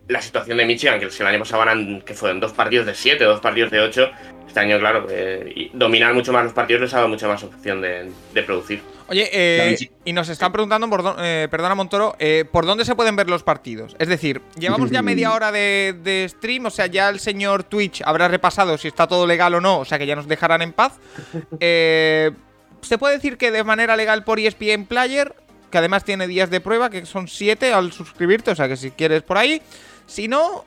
la 0.08 0.20
situación 0.20 0.58
de 0.58 0.66
Michigan, 0.66 1.00
que 1.00 1.06
el 1.06 1.26
año 1.26 1.38
pasado 1.38 1.64
ganan, 1.64 2.02
que 2.02 2.14
fueron 2.14 2.40
dos 2.40 2.52
partidos 2.52 2.86
de 2.86 2.94
7, 2.94 3.24
dos 3.24 3.40
partidos 3.40 3.70
de 3.70 3.80
8, 3.80 4.10
este 4.46 4.60
año, 4.60 4.78
claro, 4.78 5.06
eh, 5.10 5.70
dominar 5.72 6.14
mucho 6.14 6.32
más 6.32 6.44
los 6.44 6.52
partidos 6.52 6.82
les 6.82 6.94
ha 6.94 6.98
dado 6.98 7.08
mucha 7.08 7.26
más 7.26 7.42
opción 7.42 7.80
de, 7.80 8.12
producir. 8.44 8.82
Oye, 9.08 9.28
eh, 9.32 9.76
y 10.04 10.12
nos 10.12 10.28
están 10.28 10.52
preguntando, 10.52 10.88
por, 10.88 11.16
eh, 11.18 11.48
perdona 11.50 11.74
Montoro, 11.74 12.16
¿por 12.52 12.66
dónde 12.66 12.84
se 12.84 12.94
pueden 12.94 13.16
ver 13.16 13.28
los 13.28 13.42
partidos? 13.42 13.96
Es 13.98 14.08
decir, 14.08 14.40
llevamos 14.58 14.90
ya 14.90 15.02
media 15.02 15.32
hora 15.32 15.50
de, 15.50 16.26
stream, 16.28 16.66
o 16.66 16.70
sea, 16.70 16.86
ya 16.86 17.08
el 17.08 17.18
señor 17.18 17.64
Twitch 17.64 18.02
habrá 18.04 18.28
repasado 18.28 18.78
si 18.78 18.88
está 18.88 19.06
todo 19.06 19.26
legal 19.26 19.54
o 19.54 19.60
no, 19.60 19.80
o 19.80 19.84
sea, 19.84 19.98
que 19.98 20.06
ya 20.06 20.16
nos 20.16 20.28
dejarán 20.28 20.62
en 20.62 20.72
paz. 20.72 21.00
¿Se 21.60 22.98
puede 22.98 23.14
decir 23.14 23.38
que 23.38 23.50
de 23.50 23.64
manera 23.64 23.96
legal 23.96 24.24
por 24.24 24.38
ESPN 24.38 24.84
Player, 24.84 25.34
que 25.74 25.78
además 25.78 26.04
tiene 26.04 26.28
días 26.28 26.50
de 26.50 26.60
prueba, 26.60 26.88
que 26.88 27.04
son 27.04 27.26
7 27.26 27.72
al 27.72 27.90
suscribirte, 27.92 28.52
o 28.52 28.54
sea, 28.54 28.68
que 28.68 28.76
si 28.76 28.92
quieres 28.92 29.22
por 29.22 29.38
ahí. 29.38 29.60
Si 30.06 30.28
no, 30.28 30.64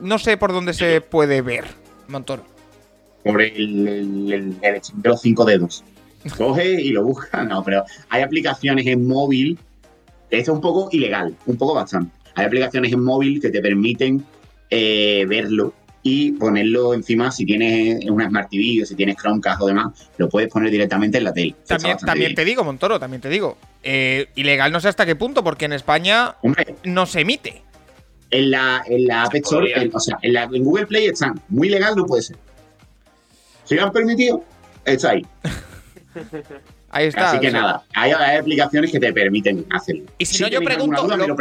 no 0.00 0.18
sé 0.18 0.36
por 0.36 0.52
dónde 0.52 0.74
se 0.74 1.00
puede 1.00 1.40
ver, 1.40 1.64
Montoro 2.06 2.44
por 3.24 3.42
el, 3.42 3.86
el, 4.32 4.60
de 4.60 5.08
los 5.08 5.20
cinco 5.20 5.44
dedos. 5.44 5.84
Coge 6.36 6.80
y 6.80 6.90
lo 6.90 7.04
busca. 7.04 7.44
No, 7.44 7.62
pero 7.62 7.84
hay 8.08 8.22
aplicaciones 8.22 8.86
en 8.86 9.06
móvil. 9.06 9.58
Esto 10.30 10.52
es 10.52 10.56
un 10.56 10.60
poco 10.60 10.88
ilegal, 10.92 11.34
un 11.46 11.56
poco 11.56 11.74
bastante. 11.74 12.12
Hay 12.34 12.46
aplicaciones 12.46 12.92
en 12.92 13.02
móvil 13.02 13.40
que 13.40 13.50
te 13.50 13.60
permiten 13.60 14.24
eh, 14.70 15.24
verlo 15.28 15.72
y 16.02 16.32
ponerlo 16.32 16.94
encima 16.94 17.30
si 17.30 17.44
tienes 17.44 18.04
una 18.06 18.28
Smart 18.28 18.50
TV 18.50 18.82
o 18.82 18.86
si 18.86 18.94
tienes 18.94 19.16
Chromecast 19.16 19.60
o 19.62 19.66
demás, 19.66 20.10
lo 20.16 20.28
puedes 20.28 20.48
poner 20.48 20.70
directamente 20.70 21.18
en 21.18 21.24
la 21.24 21.32
tele. 21.32 21.54
También, 21.66 22.34
te 22.34 22.44
digo, 22.44 22.64
Montoro, 22.64 22.98
también 22.98 23.20
te 23.20 23.28
digo. 23.28 23.58
Eh, 23.82 24.28
ilegal 24.34 24.72
no 24.72 24.80
sé 24.80 24.88
hasta 24.88 25.06
qué 25.06 25.16
punto, 25.16 25.42
porque 25.42 25.64
en 25.64 25.72
España 25.72 26.36
no 26.84 27.06
se 27.06 27.20
emite. 27.20 27.62
En 28.30 28.50
la, 28.50 28.82
en 28.86 29.06
la 29.06 29.24
App 29.24 29.34
Store, 29.36 29.90
o 29.92 30.00
sea, 30.00 30.18
en, 30.22 30.32
la, 30.34 30.44
en 30.44 30.64
Google 30.64 30.86
Play 30.86 31.06
están. 31.06 31.40
Muy 31.48 31.68
legal 31.68 31.94
no 31.96 32.04
puede 32.04 32.22
ser. 32.22 32.36
Si 33.64 33.74
lo 33.74 33.84
han 33.84 33.92
permitido, 33.92 34.44
está 34.84 35.10
ahí. 35.10 35.26
Ahí 36.90 37.08
está. 37.08 37.32
Así 37.32 37.40
que 37.40 37.50
nada, 37.50 37.82
hay, 37.94 38.12
aplicaciones 38.12 38.90
que 38.90 38.98
te 38.98 39.12
permiten 39.12 39.66
hacerlo. 39.70 40.04
Y 40.16 40.24
si, 40.24 40.42
no, 40.42 40.48
yo 40.48 40.62
pregunto, 40.62 41.06
lo, 41.06 41.16
le, 41.16 41.34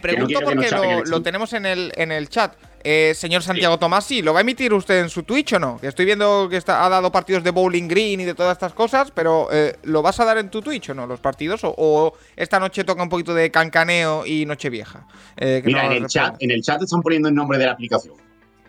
pregunto 0.00 0.40
porque 0.44 0.70
lo, 1.06 1.22
tenemos 1.22 1.54
en 1.54 1.64
el, 1.64 1.92
en 1.96 2.12
el 2.12 2.28
chat. 2.28 2.54
Eh, 2.82 3.12
señor 3.14 3.42
Santiago 3.42 3.78
Tomasi, 3.78 4.22
¿lo 4.22 4.32
va 4.32 4.40
a 4.40 4.42
emitir 4.42 4.72
usted 4.72 5.00
en 5.00 5.10
su 5.10 5.22
Twitch 5.22 5.54
o 5.54 5.58
no? 5.58 5.78
Que 5.78 5.88
estoy 5.88 6.06
viendo 6.06 6.48
que 6.48 6.56
está, 6.56 6.84
ha 6.84 6.88
dado 6.88 7.12
partidos 7.12 7.44
de 7.44 7.50
Bowling 7.50 7.88
Green 7.88 8.20
y 8.20 8.24
de 8.24 8.34
todas 8.34 8.52
estas 8.52 8.72
cosas, 8.72 9.10
pero 9.10 9.48
eh, 9.52 9.76
¿lo 9.82 10.02
vas 10.02 10.18
a 10.20 10.24
dar 10.24 10.38
en 10.38 10.50
tu 10.50 10.62
Twitch 10.62 10.90
o 10.90 10.94
no, 10.94 11.06
los 11.06 11.20
partidos? 11.20 11.60
¿O, 11.62 12.14
esta 12.36 12.58
noche 12.58 12.84
toca 12.84 13.02
un 13.02 13.08
poquito 13.08 13.34
de 13.34 13.50
cancaneo 13.50 14.24
y 14.24 14.46
Nochevieja? 14.46 15.06
Eh, 15.36 15.62
Mira, 15.64 15.86
en, 15.86 15.92
el 15.92 16.06
chat, 16.06 16.36
en 16.38 16.50
el 16.50 16.62
chat 16.62 16.82
están 16.82 17.02
poniendo 17.02 17.28
el 17.28 17.34
nombre 17.34 17.58
de 17.58 17.66
la 17.66 17.72
aplicación. 17.72 18.14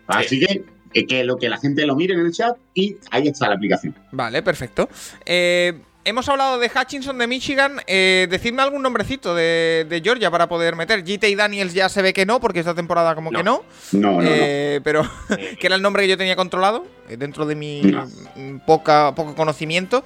Así 0.06 0.40
que 0.40 0.64
que 1.08 1.24
lo 1.24 1.36
que 1.38 1.48
la 1.48 1.58
gente 1.58 1.86
lo 1.86 1.96
mire 1.96 2.14
en 2.14 2.20
el 2.20 2.32
chat 2.32 2.56
y 2.74 2.96
ahí 3.10 3.28
está 3.28 3.48
la 3.48 3.54
aplicación. 3.54 3.94
Vale, 4.12 4.42
perfecto. 4.42 4.88
Eh, 5.24 5.72
hemos 6.04 6.28
hablado 6.28 6.58
de 6.58 6.68
Hutchinson 6.68 7.18
de 7.18 7.26
Michigan. 7.26 7.80
Eh, 7.86 8.26
decidme 8.30 8.62
algún 8.62 8.82
nombrecito 8.82 9.34
de, 9.34 10.00
Georgia 10.02 10.30
para 10.30 10.48
poder 10.48 10.76
meter. 10.76 11.02
GT 11.04 11.28
y 11.28 11.34
Daniels 11.34 11.74
ya 11.74 11.88
se 11.88 12.02
ve 12.02 12.12
que 12.12 12.26
no, 12.26 12.40
porque 12.40 12.60
esta 12.60 12.74
temporada 12.74 13.14
como 13.14 13.30
que 13.30 13.42
no. 13.42 13.62
No, 13.92 14.20
no, 14.20 14.22
eh, 14.22 14.80
Pero 14.84 15.02
que 15.58 15.66
era 15.66 15.76
el 15.76 15.82
nombre 15.82 16.02
que 16.02 16.08
yo 16.08 16.18
tenía 16.18 16.36
controlado 16.36 16.86
dentro 17.08 17.46
de 17.46 17.54
mi 17.54 17.82
poca, 18.66 19.14
poco 19.14 19.34
conocimiento. 19.34 20.04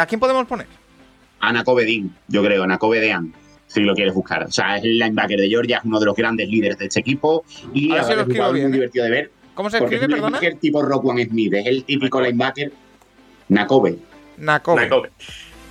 ¿A 0.00 0.06
quién 0.06 0.20
podemos 0.20 0.46
poner? 0.46 0.66
Ana 1.40 1.64
Covedín, 1.64 2.14
yo 2.26 2.42
creo, 2.42 2.64
Ana 2.64 2.78
Covedean 2.78 3.32
si 3.68 3.80
lo 3.80 3.94
quieres 3.94 4.14
buscar. 4.14 4.44
O 4.44 4.50
sea, 4.50 4.78
es 4.78 4.84
el 4.84 4.98
linebacker 4.98 5.38
de 5.38 5.48
Georgia, 5.48 5.78
es 5.78 5.84
uno 5.84 6.00
de 6.00 6.06
los 6.06 6.16
grandes 6.16 6.48
líderes 6.48 6.78
de 6.78 6.86
este 6.86 7.00
equipo 7.00 7.44
y 7.72 7.92
es 7.92 8.06
muy 8.08 8.72
divertido 8.72 9.04
de 9.04 9.10
ver. 9.10 9.30
¿Cómo 9.54 9.70
se 9.70 9.78
escribe, 9.78 10.08
perdona? 10.08 10.38
Es 10.38 10.44
el 10.44 10.58
tipo 10.58 10.78
One 10.78 11.24
Smith, 11.26 11.52
es 11.54 11.66
el 11.66 11.84
típico 11.84 12.20
linebacker 12.20 12.72
Nakobe. 13.48 13.98
Nakobe. 14.38 14.82
Nakobe. 14.82 15.10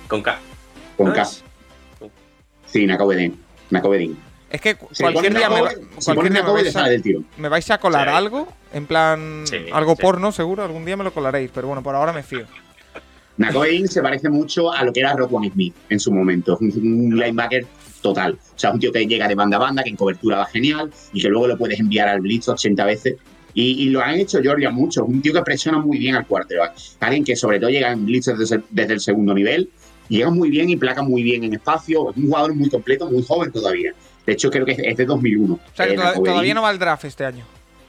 Con 0.06 0.22
K. 0.22 0.38
Con 0.96 1.12
K. 1.12 1.26
Sí, 2.66 2.86
Nakobe 2.86 3.16
Den. 3.16 3.38
Nakobe 3.70 3.98
Din. 3.98 4.18
Es 4.50 4.60
que 4.62 4.76
cualquier 4.76 5.36
día, 5.36 5.50
me, 5.50 5.60
cualquier 6.02 6.32
día 6.32 6.42
me, 6.42 6.52
vais 6.52 6.74
a, 6.74 6.88
del 6.88 7.02
tiro. 7.02 7.22
me 7.36 7.50
vais 7.50 7.70
a 7.70 7.76
colar 7.76 8.08
algo, 8.08 8.48
en 8.72 8.86
plan 8.86 9.44
algo 9.74 9.94
porno 9.94 10.32
seguro, 10.32 10.64
algún 10.64 10.86
día 10.86 10.96
me 10.96 11.04
lo 11.04 11.12
colaréis, 11.12 11.50
pero 11.52 11.66
bueno, 11.66 11.82
por 11.82 11.94
ahora 11.94 12.14
me 12.14 12.22
fío. 12.22 12.46
Nakobe 13.36 13.86
se 13.86 14.00
parece 14.00 14.30
mucho 14.30 14.72
a 14.72 14.82
lo 14.84 14.92
que 14.92 15.00
era 15.00 15.12
One 15.14 15.50
Smith 15.50 15.74
en 15.90 16.00
su 16.00 16.10
momento, 16.12 16.56
un, 16.60 16.70
un 16.70 17.18
linebacker 17.18 17.66
total. 18.00 18.38
O 18.54 18.58
sea, 18.58 18.72
un 18.72 18.80
tío 18.80 18.90
que 18.90 19.06
llega 19.06 19.28
de 19.28 19.34
banda 19.34 19.58
a 19.58 19.60
banda, 19.60 19.82
que 19.82 19.90
en 19.90 19.96
cobertura 19.96 20.38
va 20.38 20.46
genial 20.46 20.90
y 21.12 21.20
que 21.20 21.28
luego 21.28 21.46
lo 21.46 21.58
puedes 21.58 21.78
enviar 21.78 22.08
al 22.08 22.20
blitz 22.20 22.48
80 22.48 22.84
veces 22.86 23.16
y, 23.60 23.88
lo 23.90 24.00
han 24.00 24.14
hecho 24.14 24.40
Georgia 24.40 24.70
mucho. 24.70 25.04
Un 25.04 25.20
tío 25.20 25.32
que 25.32 25.42
presiona 25.42 25.78
muy 25.78 25.98
bien 25.98 26.14
al 26.14 26.26
quarterback. 26.26 26.74
Alguien 27.00 27.24
que 27.24 27.34
sobre 27.34 27.58
todo 27.58 27.70
llega 27.70 27.90
en 27.90 28.06
blitz 28.06 28.26
desde, 28.26 28.62
el 28.92 29.00
segundo 29.00 29.34
nivel. 29.34 29.68
Llega 30.08 30.30
muy 30.30 30.48
bien 30.48 30.70
y 30.70 30.76
placa 30.76 31.02
muy 31.02 31.22
bien 31.22 31.42
en 31.44 31.54
espacio. 31.54 32.10
Es 32.10 32.16
un 32.16 32.26
jugador 32.26 32.54
muy 32.54 32.70
completo, 32.70 33.10
muy 33.10 33.22
joven 33.22 33.50
todavía. 33.50 33.92
De 34.24 34.32
hecho, 34.32 34.50
creo 34.50 34.64
que 34.64 34.76
es 34.78 34.96
de 34.96 35.04
2001. 35.04 35.54
O 35.54 35.60
sea, 35.74 35.88
que 35.88 35.96
todavía, 35.96 36.54
no 36.54 36.62
va 36.62 36.68
al 36.68 36.78
draft 36.78 37.04
este 37.04 37.24
año. 37.24 37.44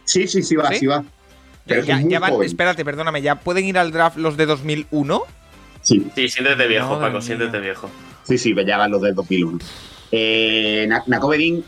Sí, 0.05 0.27
sí, 0.27 0.41
sí 0.41 0.55
va, 0.55 0.73
sí, 0.73 0.87
va. 0.87 1.03
Pero 1.67 1.83
ya, 1.83 2.19
van, 2.19 2.41
espérate, 2.41 2.83
perdóname, 2.83 3.21
¿ya 3.21 3.35
pueden 3.35 3.65
ir 3.65 3.77
al 3.77 3.91
draft 3.91 4.17
los 4.17 4.37
de 4.37 4.47
2001? 4.47 5.21
Sí. 5.81 6.07
Sí, 6.15 6.29
siéntete 6.29 6.67
viejo, 6.67 6.99
Paco, 6.99 7.21
siéntete 7.21 7.59
viejo. 7.59 7.89
Sí, 8.23 8.39
sí, 8.39 8.55
ya 8.65 8.77
van 8.77 8.89
los 8.89 9.01
de 9.03 9.13
2001. 9.13 9.59
Eh, 10.11 10.89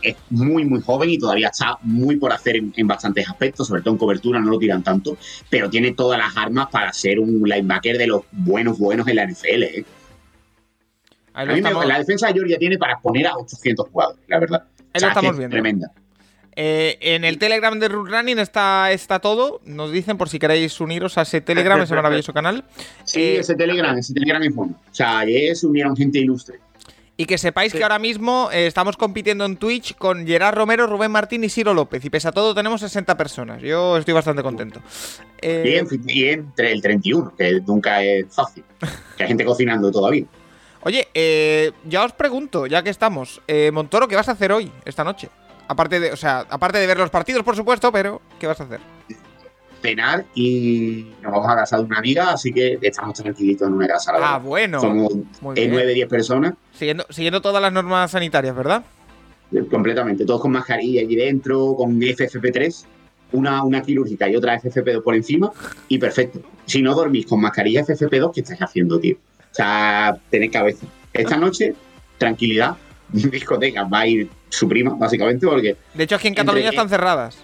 es 0.02 0.16
muy, 0.30 0.64
muy 0.64 0.80
joven 0.80 1.10
y 1.10 1.18
todavía 1.18 1.48
está 1.48 1.78
muy 1.82 2.16
por 2.16 2.32
hacer 2.32 2.56
en, 2.56 2.86
bastantes 2.86 3.28
aspectos, 3.28 3.68
sobre 3.68 3.82
todo 3.82 3.94
en 3.94 3.98
cobertura, 3.98 4.40
no 4.40 4.50
lo 4.50 4.58
tiran 4.58 4.82
tanto, 4.82 5.16
pero 5.48 5.70
tiene 5.70 5.92
todas 5.92 6.18
las 6.18 6.36
armas 6.36 6.68
para 6.70 6.92
ser 6.92 7.20
un 7.20 7.42
linebacker 7.42 7.98
de 7.98 8.06
los 8.06 8.22
buenos, 8.32 8.78
buenos 8.78 9.06
en 9.08 9.16
la 9.16 9.26
NFL. 9.26 9.62
¿eh? 9.62 9.84
la 11.34 11.98
defensa 11.98 12.28
de 12.28 12.34
Georgia 12.34 12.58
tiene 12.58 12.78
para 12.78 12.98
poner 12.98 13.26
a 13.26 13.36
800 13.36 13.88
jugadores, 13.88 14.22
la 14.28 14.38
verdad. 14.38 14.64
Ahí 14.92 15.00
lo 15.00 15.08
estamos 15.08 15.38
viendo. 15.38 15.54
Tremenda. 15.54 15.92
Eh, 16.54 16.98
en 17.00 17.24
el 17.24 17.38
Telegram 17.38 17.78
de 17.78 17.88
Root 17.88 18.10
Running 18.10 18.38
está, 18.38 18.92
está 18.92 19.20
todo. 19.20 19.60
Nos 19.64 19.90
dicen 19.90 20.18
por 20.18 20.28
si 20.28 20.38
queréis 20.38 20.78
uniros 20.80 21.16
a 21.16 21.22
ese 21.22 21.40
Telegram, 21.40 21.80
ese 21.82 21.94
maravilloso 21.94 22.32
canal. 22.32 22.64
Sí, 23.04 23.20
eh, 23.20 23.38
ese 23.40 23.54
Telegram, 23.54 23.96
ese 23.96 24.12
Telegram 24.12 24.42
es 24.42 24.54
bueno. 24.54 24.74
O 24.90 24.94
sea, 24.94 25.20
ayer 25.20 25.56
se 25.56 25.66
unieron 25.66 25.96
gente 25.96 26.18
ilustre. 26.18 26.58
Y 27.22 27.24
que 27.24 27.38
sepáis 27.38 27.72
que 27.72 27.84
ahora 27.84 28.00
mismo 28.00 28.48
eh, 28.52 28.66
estamos 28.66 28.96
compitiendo 28.96 29.44
en 29.44 29.56
Twitch 29.56 29.94
con 29.94 30.26
Gerard 30.26 30.56
Romero, 30.56 30.88
Rubén 30.88 31.12
Martín 31.12 31.44
y 31.44 31.48
Ciro 31.48 31.72
López. 31.72 32.04
Y 32.04 32.10
pese 32.10 32.26
a 32.26 32.32
todo 32.32 32.52
tenemos 32.52 32.80
60 32.80 33.16
personas. 33.16 33.62
Yo 33.62 33.96
estoy 33.96 34.12
bastante 34.12 34.42
contento. 34.42 34.82
Eh... 35.40 35.84
Y, 36.08 36.24
entre 36.24 36.72
el 36.72 36.82
31, 36.82 37.36
que 37.38 37.60
nunca 37.64 38.02
es 38.02 38.26
fácil. 38.28 38.64
Que 39.16 39.22
hay 39.22 39.28
gente 39.28 39.44
cocinando 39.44 39.92
todavía. 39.92 40.24
Oye, 40.82 41.06
eh, 41.14 41.70
ya 41.84 42.04
os 42.04 42.12
pregunto, 42.12 42.66
ya 42.66 42.82
que 42.82 42.90
estamos, 42.90 43.40
eh, 43.46 43.70
Montoro, 43.72 44.08
¿qué 44.08 44.16
vas 44.16 44.28
a 44.28 44.32
hacer 44.32 44.50
hoy, 44.50 44.72
esta 44.84 45.04
noche? 45.04 45.28
Aparte 45.68 46.00
de, 46.00 46.10
o 46.10 46.16
sea, 46.16 46.40
aparte 46.50 46.78
de 46.78 46.88
ver 46.88 46.98
los 46.98 47.10
partidos, 47.10 47.44
por 47.44 47.54
supuesto, 47.54 47.92
pero 47.92 48.20
¿qué 48.40 48.48
vas 48.48 48.60
a 48.60 48.64
hacer? 48.64 48.80
Cenar 49.82 50.24
y 50.34 51.06
nos 51.20 51.32
vamos 51.32 51.50
a 51.50 51.56
casa 51.56 51.76
de 51.76 51.84
una 51.84 51.98
amiga, 51.98 52.30
así 52.30 52.52
que 52.52 52.78
estamos 52.80 53.14
tranquilitos 53.14 53.66
en 53.68 53.74
una 53.74 53.88
casa. 53.88 54.12
Ah, 54.14 54.38
bueno. 54.38 54.80
Somos 54.80 55.12
9, 55.42 55.94
10 55.94 56.08
personas. 56.08 56.54
Siguiendo, 56.72 57.04
siguiendo 57.10 57.42
todas 57.42 57.60
las 57.60 57.72
normas 57.72 58.10
sanitarias, 58.10 58.54
¿verdad? 58.54 58.84
Completamente, 59.70 60.24
todos 60.24 60.40
con 60.40 60.52
mascarilla 60.52 61.02
allí 61.02 61.14
dentro, 61.14 61.74
con 61.76 62.00
FFP3, 62.00 62.84
una, 63.32 63.62
una 63.62 63.82
quirúrgica 63.82 64.28
y 64.30 64.36
otra 64.36 64.58
FFP2 64.58 65.02
por 65.02 65.14
encima, 65.14 65.50
y 65.88 65.98
perfecto. 65.98 66.40
Si 66.64 66.80
no 66.80 66.94
dormís 66.94 67.26
con 67.26 67.40
mascarilla 67.40 67.84
FFP2, 67.84 68.32
¿qué 68.32 68.40
estáis 68.40 68.62
haciendo, 68.62 68.98
tío? 68.98 69.16
O 69.16 69.54
sea, 69.54 70.16
tenéis 70.30 70.52
cabeza. 70.52 70.86
Esta 71.12 71.36
noche, 71.36 71.74
tranquilidad, 72.16 72.76
discoteca, 73.12 73.84
va 73.84 74.00
a 74.00 74.06
ir 74.06 74.30
su 74.48 74.66
prima, 74.68 74.94
básicamente, 74.94 75.46
porque... 75.46 75.76
De 75.92 76.04
hecho, 76.04 76.16
aquí 76.16 76.28
en 76.28 76.34
Cataluña 76.34 76.70
están 76.70 76.88
cerradas. 76.88 77.38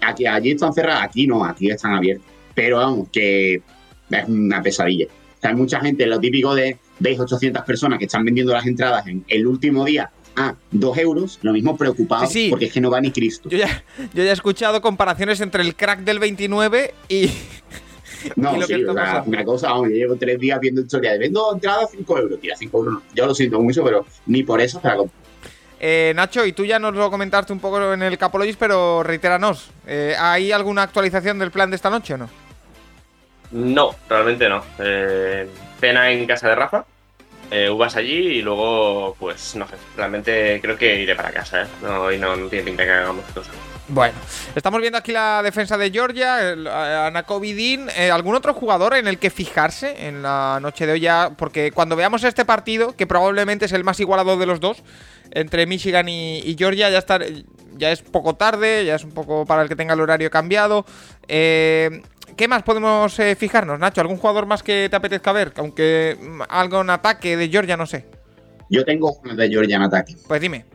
Aquí, 0.00 0.26
allí 0.26 0.50
están 0.52 0.72
cerradas, 0.72 1.04
aquí 1.04 1.26
no, 1.26 1.44
aquí 1.44 1.70
están 1.70 1.94
abiertas. 1.94 2.26
Pero 2.54 2.78
vamos, 2.78 3.08
que 3.12 3.54
es 3.54 4.28
una 4.28 4.62
pesadilla. 4.62 5.06
hay 5.42 5.54
mucha 5.54 5.80
gente, 5.80 6.06
lo 6.06 6.18
típico 6.18 6.54
de, 6.54 6.78
veis 6.98 7.18
800 7.20 7.62
personas 7.64 7.98
que 7.98 8.06
están 8.06 8.24
vendiendo 8.24 8.52
las 8.52 8.66
entradas 8.66 9.06
en 9.06 9.24
el 9.28 9.46
último 9.46 9.84
día 9.84 10.10
a 10.36 10.54
2 10.70 10.98
euros, 10.98 11.38
lo 11.42 11.52
mismo 11.52 11.76
preocupado 11.76 12.28
porque 12.50 12.66
es 12.66 12.72
que 12.72 12.80
no 12.80 12.90
va 12.90 13.00
ni 13.00 13.10
Cristo. 13.10 13.48
Yo 13.48 13.58
ya, 13.58 13.84
yo 14.14 14.24
ya 14.24 14.30
he 14.30 14.32
escuchado 14.32 14.80
comparaciones 14.80 15.40
entre 15.40 15.62
el 15.62 15.74
crack 15.74 16.00
del 16.00 16.18
29 16.18 16.94
y, 17.08 17.30
No, 18.36 18.56
Y 18.56 18.60
lo 18.60 18.66
que 18.66 18.74
sí, 18.76 18.84
o 18.84 18.92
sea, 18.92 19.22
una 19.26 19.44
cosa, 19.44 19.68
vamos, 19.70 19.90
yo 19.90 19.96
llevo 19.96 20.16
tres 20.16 20.38
días 20.38 20.58
viendo 20.60 20.80
historia 20.80 21.12
de 21.12 21.18
vendo 21.18 21.52
entrada 21.52 21.84
a 21.84 21.86
5 21.86 22.18
euros, 22.18 22.40
tira 22.40 22.56
5 22.56 22.78
euros. 22.78 23.02
Yo 23.14 23.26
lo 23.26 23.34
siento 23.34 23.60
mucho, 23.60 23.84
pero 23.84 24.04
ni 24.26 24.42
por 24.42 24.60
eso 24.60 24.78
te 24.80 24.88
la 24.88 24.96
compro. 24.96 25.27
Eh, 25.80 26.12
Nacho, 26.14 26.44
y 26.44 26.52
tú 26.52 26.64
ya 26.64 26.78
nos 26.78 26.94
lo 26.94 27.10
comentaste 27.10 27.52
un 27.52 27.60
poco 27.60 27.92
en 27.92 28.02
el 28.02 28.18
Capologis, 28.18 28.56
pero 28.56 29.02
reitéranos. 29.02 29.70
Eh, 29.86 30.14
¿Hay 30.18 30.50
alguna 30.52 30.82
actualización 30.82 31.38
del 31.38 31.50
plan 31.50 31.70
de 31.70 31.76
esta 31.76 31.90
noche 31.90 32.14
o 32.14 32.18
no? 32.18 32.28
No, 33.52 33.94
realmente 34.08 34.48
no. 34.48 34.62
Eh, 34.78 35.48
pena 35.80 36.10
en 36.10 36.26
casa 36.26 36.48
de 36.48 36.54
Rafa. 36.54 36.84
Eh, 37.50 37.70
uvas 37.70 37.96
allí 37.96 38.38
y 38.38 38.42
luego, 38.42 39.16
pues 39.18 39.54
no 39.56 39.66
sé. 39.66 39.76
Realmente 39.96 40.58
creo 40.60 40.76
que 40.76 41.00
iré 41.00 41.14
para 41.14 41.30
casa, 41.30 41.62
¿eh? 41.62 41.66
No, 41.82 42.12
y 42.12 42.18
no, 42.18 42.36
no 42.36 42.48
tiene 42.48 42.64
pinta 42.64 42.84
que 42.84 42.90
hagamos 42.90 43.24
cosas. 43.32 43.54
Bueno, 43.90 44.14
estamos 44.54 44.80
viendo 44.82 44.98
aquí 44.98 45.12
la 45.12 45.42
defensa 45.42 45.78
de 45.78 45.90
Georgia, 45.90 46.50
el- 46.52 46.66
a- 46.66 47.06
Anakobi 47.06 47.54
Dean. 47.54 47.88
Eh, 47.96 48.10
¿Algún 48.10 48.34
otro 48.34 48.52
jugador 48.52 48.94
en 48.94 49.08
el 49.08 49.18
que 49.18 49.30
fijarse 49.30 50.06
en 50.06 50.22
la 50.22 50.58
noche 50.60 50.84
de 50.86 50.92
hoy 50.92 51.00
ya? 51.00 51.30
Porque 51.36 51.72
cuando 51.72 51.96
veamos 51.96 52.22
este 52.24 52.44
partido, 52.44 52.94
que 52.94 53.06
probablemente 53.06 53.64
es 53.64 53.72
el 53.72 53.84
más 53.84 53.98
igualado 54.00 54.36
de 54.36 54.44
los 54.44 54.60
dos, 54.60 54.82
entre 55.30 55.66
Michigan 55.66 56.06
y, 56.08 56.38
y 56.40 56.54
Georgia, 56.58 56.90
ya, 56.90 56.98
está, 56.98 57.18
ya 57.78 57.90
es 57.90 58.02
poco 58.02 58.34
tarde, 58.36 58.84
ya 58.84 58.94
es 58.96 59.04
un 59.04 59.12
poco 59.12 59.46
para 59.46 59.62
el 59.62 59.68
que 59.70 59.76
tenga 59.76 59.94
el 59.94 60.00
horario 60.00 60.30
cambiado. 60.30 60.84
Eh, 61.26 62.02
¿Qué 62.36 62.46
más 62.46 62.62
podemos 62.64 63.18
eh, 63.18 63.34
fijarnos, 63.36 63.78
Nacho? 63.78 64.02
¿Algún 64.02 64.18
jugador 64.18 64.44
más 64.44 64.62
que 64.62 64.88
te 64.90 64.96
apetezca 64.96 65.32
ver? 65.32 65.54
Aunque 65.56 66.14
mm, 66.20 66.42
algo 66.50 66.82
en 66.82 66.90
ataque 66.90 67.38
de 67.38 67.48
Georgia, 67.48 67.76
no 67.78 67.86
sé. 67.86 68.04
Yo 68.68 68.84
tengo 68.84 69.18
uno 69.24 69.34
de 69.34 69.48
Georgia 69.48 69.76
en 69.76 69.82
ataque, 69.82 70.14
Pues 70.28 70.42
dime. 70.42 70.66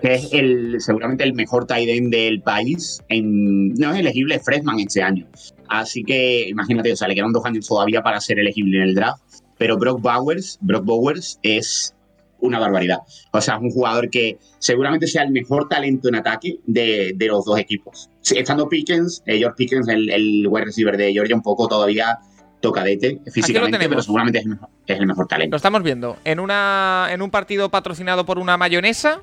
Que 0.00 0.14
es 0.14 0.32
el 0.32 0.76
seguramente 0.80 1.24
el 1.24 1.34
mejor 1.34 1.66
tight 1.66 1.88
end 1.88 2.12
del 2.12 2.40
país. 2.42 3.02
En, 3.08 3.74
no 3.74 3.92
es 3.92 3.98
elegible 4.00 4.38
freshman 4.40 4.80
este 4.80 5.02
año. 5.02 5.26
Así 5.68 6.02
que 6.02 6.48
imagínate, 6.48 6.92
o 6.92 6.96
sea, 6.96 7.08
le 7.08 7.14
quedan 7.14 7.32
dos 7.32 7.44
años 7.44 7.66
todavía 7.66 8.02
para 8.02 8.20
ser 8.20 8.38
elegible 8.38 8.78
en 8.78 8.88
el 8.88 8.94
draft. 8.94 9.22
Pero 9.58 9.76
Brock 9.76 10.00
Bowers, 10.00 10.58
Brock 10.60 10.84
Bowers 10.84 11.38
es 11.42 11.94
una 12.40 12.58
barbaridad. 12.60 12.98
O 13.32 13.40
sea, 13.40 13.56
es 13.56 13.60
un 13.62 13.70
jugador 13.70 14.10
que 14.10 14.38
seguramente 14.58 15.06
sea 15.08 15.24
el 15.24 15.32
mejor 15.32 15.68
talento 15.68 16.08
en 16.08 16.14
ataque 16.14 16.58
de, 16.66 17.12
de 17.16 17.26
los 17.26 17.44
dos 17.44 17.58
equipos. 17.58 18.08
Estando 18.22 18.68
Pickens, 18.68 19.22
eh, 19.26 19.38
George 19.38 19.56
Pickens, 19.56 19.88
el, 19.88 20.08
el 20.10 20.46
wide 20.48 20.66
receiver 20.66 20.96
de 20.96 21.12
Georgia, 21.12 21.34
un 21.34 21.42
poco 21.42 21.66
todavía 21.66 22.18
tocadete 22.60 23.20
físicamente, 23.32 23.88
pero 23.88 24.02
seguramente 24.02 24.38
es 24.38 24.44
el 24.44 24.50
mejor, 24.50 24.68
es 24.86 24.98
el 24.98 25.06
mejor 25.06 25.24
Lo 25.24 25.28
talento. 25.28 25.56
estamos 25.56 25.82
viendo. 25.82 26.16
En, 26.24 26.40
una, 26.40 27.08
en 27.10 27.22
un 27.22 27.30
partido 27.30 27.68
patrocinado 27.70 28.24
por 28.24 28.38
una 28.38 28.56
mayonesa. 28.56 29.22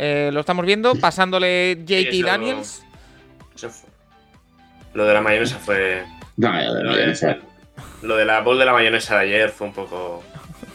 Eh, 0.00 0.30
lo 0.32 0.40
estamos 0.40 0.64
viendo. 0.66 0.94
Pasándole 1.00 1.76
JT 1.84 2.08
eso- 2.18 2.26
Daniels. 2.26 2.82
Eso 3.54 3.70
fue- 3.70 3.90
Lo 4.94 5.04
de 5.04 5.14
la 5.14 5.20
mayonesa 5.20 5.58
fue. 5.58 6.02
No, 6.36 6.50
Lo 6.82 6.96
de, 6.96 7.14
sea, 7.14 7.38
lo 8.02 8.16
de 8.16 8.24
la 8.24 8.40
bol 8.40 8.58
de 8.58 8.64
la 8.64 8.72
mayonesa 8.72 9.18
de 9.18 9.26
ayer 9.26 9.50
fue 9.50 9.66
un 9.68 9.72
poco. 9.74 10.22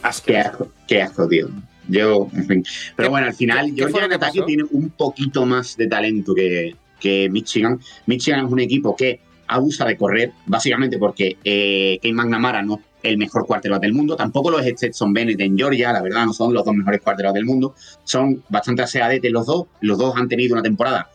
Qué 0.02 0.06
asqueroso. 0.08 0.48
asco, 0.50 0.72
qué 0.86 1.02
asco, 1.02 1.28
tío. 1.28 1.48
Yo, 1.88 2.28
en 2.34 2.46
fin. 2.46 2.64
Pero 2.96 3.06
¿Qué- 3.06 3.10
bueno, 3.10 3.26
al 3.26 3.34
final, 3.34 3.72
lo 3.76 3.88
en 3.88 4.08
que 4.08 4.14
ataque 4.14 4.42
tiene 4.42 4.64
un 4.70 4.90
poquito 4.90 5.44
más 5.46 5.76
de 5.76 5.86
talento 5.88 6.34
que, 6.34 6.74
que 7.00 7.28
Michigan. 7.28 7.80
Michigan 8.06 8.46
es 8.46 8.52
un 8.52 8.60
equipo 8.60 8.94
que 8.96 9.20
abusa 9.48 9.84
de 9.84 9.96
correr, 9.96 10.32
básicamente 10.46 10.98
porque 10.98 11.36
eh, 11.44 11.98
Kane 12.02 12.14
McNamara 12.14 12.62
no 12.62 12.80
el 13.08 13.18
mejor 13.18 13.46
quarterback 13.46 13.80
del 13.80 13.92
mundo. 13.92 14.16
Tampoco 14.16 14.50
lo 14.50 14.58
es 14.58 14.66
Stetson 14.66 15.12
Bennett 15.12 15.40
en 15.40 15.56
Georgia, 15.56 15.92
la 15.92 16.02
verdad, 16.02 16.26
no 16.26 16.32
son 16.32 16.52
los 16.52 16.64
dos 16.64 16.74
mejores 16.74 17.00
quarterbacks 17.00 17.34
del 17.34 17.44
mundo. 17.44 17.74
Son 18.04 18.42
bastante 18.48 18.82
aseadetes 18.82 19.30
los 19.30 19.46
dos. 19.46 19.66
Los 19.80 19.98
dos 19.98 20.14
han 20.16 20.28
tenido 20.28 20.54
una 20.54 20.62
temporada 20.62 21.08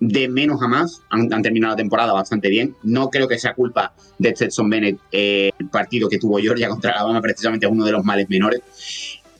de 0.00 0.28
menos 0.28 0.60
a 0.62 0.68
más. 0.68 1.02
Han, 1.10 1.28
terminado 1.42 1.72
la 1.72 1.76
temporada 1.76 2.12
bastante 2.12 2.48
bien. 2.48 2.74
No 2.82 3.08
creo 3.10 3.28
que 3.28 3.38
sea 3.38 3.54
culpa 3.54 3.92
de 4.18 4.34
Stetson 4.34 4.68
Bennett 4.68 4.98
eh, 5.12 5.50
el 5.58 5.68
partido 5.68 6.08
que 6.08 6.18
tuvo 6.18 6.38
Georgia 6.38 6.68
contra 6.68 6.92
Alabama, 6.92 7.20
precisamente 7.20 7.66
es 7.66 7.72
uno 7.72 7.84
de 7.84 7.92
los 7.92 8.04
males 8.04 8.28
menores. 8.28 8.60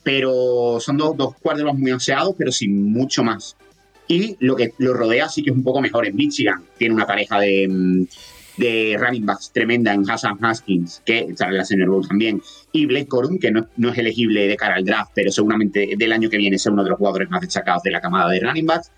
Pero 0.02 0.78
son 0.80 0.96
dos, 0.96 1.16
dos 1.16 1.34
quarterbacks 1.40 1.78
muy 1.78 1.90
aseados, 1.90 2.34
pero 2.36 2.52
sin 2.52 2.92
mucho 2.92 3.24
más. 3.24 3.56
Y 4.08 4.36
lo 4.40 4.56
que 4.56 4.72
lo 4.78 4.94
rodea 4.94 5.28
sí 5.28 5.42
que 5.42 5.50
es 5.50 5.56
un 5.56 5.64
poco 5.64 5.80
mejor. 5.80 6.06
En 6.06 6.16
Michigan 6.16 6.62
tiene 6.76 6.94
una 6.94 7.06
pareja 7.06 7.40
de, 7.40 7.68
mm, 7.68 8.04
de 8.56 8.96
running 8.98 9.26
backs 9.26 9.50
tremenda 9.52 9.92
en 9.92 10.08
Hassan 10.08 10.38
Haskins, 10.42 11.02
que 11.04 11.20
está 11.20 11.48
en 11.48 11.56
la 11.56 11.64
Senior 11.64 11.88
Bowl 11.88 12.06
también, 12.06 12.42
y 12.72 12.86
Blake 12.86 13.06
Corum, 13.06 13.38
que 13.38 13.50
no, 13.50 13.66
no 13.76 13.90
es 13.90 13.98
elegible 13.98 14.46
de 14.46 14.56
cara 14.56 14.74
al 14.74 14.84
draft, 14.84 15.12
pero 15.14 15.30
seguramente 15.30 15.94
del 15.96 16.12
año 16.12 16.28
que 16.28 16.36
viene 16.36 16.56
es 16.56 16.66
uno 16.66 16.84
de 16.84 16.90
los 16.90 16.98
jugadores 16.98 17.30
más 17.30 17.40
destacados 17.40 17.82
de 17.82 17.90
la 17.90 18.00
camada 18.00 18.30
de 18.30 18.40
running 18.40 18.66
backs. 18.66 18.90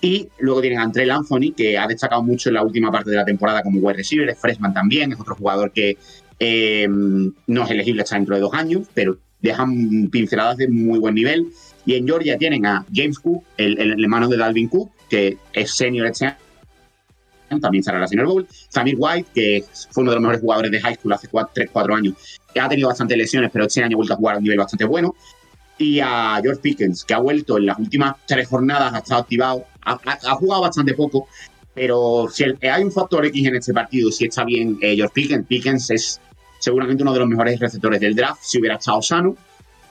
Y 0.00 0.28
luego 0.40 0.60
tienen 0.60 0.80
a 0.80 0.82
Antrell 0.82 1.10
Anthony, 1.12 1.52
que 1.56 1.78
ha 1.78 1.86
destacado 1.86 2.22
mucho 2.24 2.48
en 2.48 2.56
la 2.56 2.62
última 2.64 2.90
parte 2.90 3.10
de 3.10 3.16
la 3.16 3.24
temporada 3.24 3.62
como 3.62 3.78
wide 3.78 3.98
receiver, 3.98 4.28
es 4.28 4.38
freshman 4.38 4.74
también, 4.74 5.12
es 5.12 5.20
otro 5.20 5.36
jugador 5.36 5.70
que 5.70 5.96
eh, 6.40 6.88
no 6.88 7.64
es 7.64 7.70
elegible 7.70 8.02
hasta 8.02 8.16
dentro 8.16 8.34
de 8.34 8.40
dos 8.40 8.52
años, 8.52 8.88
pero 8.94 9.18
dejan 9.40 10.08
pinceladas 10.10 10.56
de 10.56 10.68
muy 10.68 10.98
buen 10.98 11.14
nivel. 11.14 11.48
Y 11.86 11.94
en 11.94 12.06
Georgia 12.06 12.36
tienen 12.36 12.66
a 12.66 12.84
James 12.92 13.18
Cook, 13.18 13.44
el, 13.56 13.78
el 13.78 14.02
hermano 14.02 14.28
de 14.28 14.36
Dalvin 14.36 14.68
Cook, 14.68 14.90
que 15.08 15.36
es 15.52 15.74
senior 15.74 16.06
este 16.06 16.34
también 17.60 17.84
en 17.86 18.00
la 18.00 18.06
Senior 18.06 18.28
Bowl. 18.28 18.46
Samir 18.68 18.96
White, 18.98 19.30
que 19.34 19.64
fue 19.90 20.02
uno 20.02 20.10
de 20.10 20.16
los 20.16 20.22
mejores 20.22 20.40
jugadores 20.40 20.70
de 20.70 20.80
high 20.80 20.94
school 20.94 21.12
hace 21.12 21.28
3-4 21.28 21.96
años, 21.96 22.14
que 22.52 22.60
ha 22.60 22.68
tenido 22.68 22.88
bastantes 22.88 23.16
lesiones, 23.16 23.50
pero 23.52 23.66
este 23.66 23.82
año 23.82 23.96
ha 23.96 23.98
vuelto 23.98 24.14
a 24.14 24.16
jugar 24.16 24.34
a 24.34 24.38
un 24.38 24.44
nivel 24.44 24.58
bastante 24.58 24.84
bueno. 24.84 25.14
Y 25.78 26.00
a 26.00 26.38
George 26.42 26.60
Pickens, 26.60 27.04
que 27.04 27.14
ha 27.14 27.18
vuelto 27.18 27.56
en 27.58 27.66
las 27.66 27.78
últimas 27.78 28.14
tres 28.26 28.46
jornadas, 28.48 28.92
ha 28.94 28.98
estado 28.98 29.22
activado, 29.22 29.64
ha, 29.84 30.34
jugado 30.34 30.62
bastante 30.62 30.94
poco, 30.94 31.26
pero 31.74 32.28
si 32.30 32.44
el- 32.44 32.58
hay 32.70 32.84
un 32.84 32.92
factor 32.92 33.24
X 33.26 33.46
en 33.46 33.56
este 33.56 33.72
partido, 33.72 34.10
si 34.12 34.26
está 34.26 34.44
bien 34.44 34.78
eh, 34.80 34.94
George 34.94 35.12
Pickens, 35.14 35.46
Pickens 35.46 35.90
es 35.90 36.20
seguramente 36.60 37.02
uno 37.02 37.12
de 37.12 37.18
los 37.18 37.28
mejores 37.28 37.58
receptores 37.58 37.98
del 38.00 38.14
draft, 38.14 38.42
si 38.42 38.58
hubiera 38.58 38.76
estado 38.76 39.02
sano. 39.02 39.34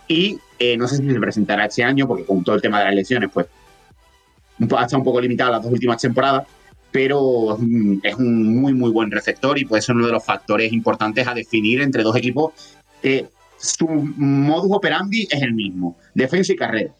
Y 0.08 0.40
eh, 0.60 0.78
no 0.78 0.88
sé 0.88 0.98
si 0.98 1.10
se 1.10 1.20
presentará 1.20 1.66
este 1.66 1.84
año, 1.84 2.08
porque 2.08 2.26
con 2.26 2.44
todo 2.44 2.56
el 2.56 2.62
tema 2.62 2.80
de 2.80 2.86
las 2.86 2.96
lesiones, 2.96 3.30
pues 3.34 3.48
ha 4.60 4.84
estado 4.84 4.98
un 5.00 5.04
poco 5.04 5.20
limitado 5.20 5.52
las 5.52 5.64
dos 5.64 5.72
últimas 5.72 6.02
temporadas, 6.02 6.48
pero 6.92 7.58
mm, 7.60 8.00
es 8.04 8.16
un 8.16 8.60
muy, 8.60 8.74
muy 8.74 8.92
buen 8.92 9.12
receptor 9.12 9.58
y 9.58 9.66
puede 9.66 9.82
ser 9.82 9.96
uno 9.96 10.06
de 10.08 10.12
los 10.12 10.24
factores 10.26 10.72
importantes 10.74 11.28
a 11.28 11.34
definir 11.34 11.82
entre 11.82 12.04
dos 12.04 12.16
equipos 12.16 12.54
que 13.02 13.28
su 13.58 13.88
modus 13.88 14.72
operandi 14.76 15.28
es 15.30 15.42
el 15.42 15.54
mismo, 15.54 15.98
defensa 16.14 16.54
y 16.54 16.56
carrera. 16.56 16.92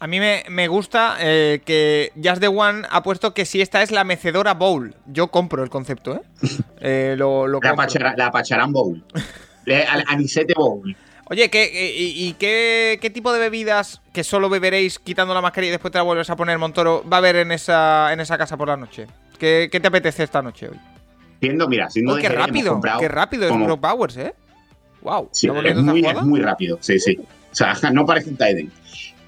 A 0.00 0.06
mí 0.06 0.20
me, 0.20 0.44
me 0.48 0.68
gusta 0.68 1.16
eh, 1.20 1.60
que 1.64 2.12
Just 2.22 2.38
the 2.40 2.46
One 2.46 2.82
ha 2.88 3.02
puesto 3.02 3.34
que 3.34 3.44
si 3.44 3.60
esta 3.60 3.82
es 3.82 3.90
la 3.90 4.04
mecedora 4.04 4.54
bowl. 4.54 4.94
Yo 5.06 5.26
compro 5.28 5.64
el 5.64 5.70
concepto, 5.70 6.14
¿eh? 6.14 6.20
Eh, 6.80 7.14
lo, 7.18 7.48
lo 7.48 7.58
La, 7.60 7.70
compro. 7.70 7.84
Pachara- 7.86 8.14
la 8.16 8.30
Pacharán 8.30 8.72
Bowl, 8.72 9.02
Anisete 10.06 10.54
Bowl. 10.54 10.96
Oye, 11.30 11.50
¿qué, 11.50 11.64
eh, 11.64 11.94
y, 11.96 12.28
y 12.28 12.32
qué, 12.34 12.98
qué 13.02 13.10
tipo 13.10 13.32
de 13.32 13.38
bebidas 13.38 14.00
que 14.12 14.24
solo 14.24 14.48
beberéis 14.48 14.98
quitando 14.98 15.34
la 15.34 15.42
mascarilla 15.42 15.68
y 15.68 15.72
después 15.72 15.92
te 15.92 15.98
la 15.98 16.02
vuelves 16.02 16.30
a 16.30 16.36
poner, 16.36 16.56
Montoro, 16.58 17.04
va 17.10 17.18
a 17.18 17.18
haber 17.18 17.36
en 17.36 17.52
esa, 17.52 18.12
en 18.12 18.20
esa 18.20 18.38
casa 18.38 18.56
por 18.56 18.68
la 18.68 18.76
noche? 18.78 19.06
¿Qué, 19.38 19.68
qué 19.70 19.78
te 19.78 19.88
apetece 19.88 20.22
esta 20.22 20.40
noche 20.40 20.68
hoy? 20.68 20.76
Siendo, 21.40 21.68
mira, 21.68 21.90
siendo 21.90 22.14
Uy, 22.14 22.22
de 22.22 22.28
qué 22.28 22.34
rápido, 22.34 22.72
comprado 22.72 23.00
qué 23.00 23.08
rápido 23.08 23.44
es 23.44 23.50
como- 23.50 23.76
Bowers, 23.76 24.16
¿eh? 24.16 24.34
Wow, 25.02 25.28
Sí, 25.30 25.46
¿estamos 25.46 25.64
es 25.70 25.76
muy, 25.76 26.04
es 26.04 26.22
muy 26.22 26.40
rápido, 26.40 26.78
sí, 26.80 26.98
sí. 26.98 27.18
O 27.20 27.54
sea, 27.54 27.74
no 27.92 28.04
parece 28.06 28.30
un 28.30 28.36
Tiden. 28.36 28.72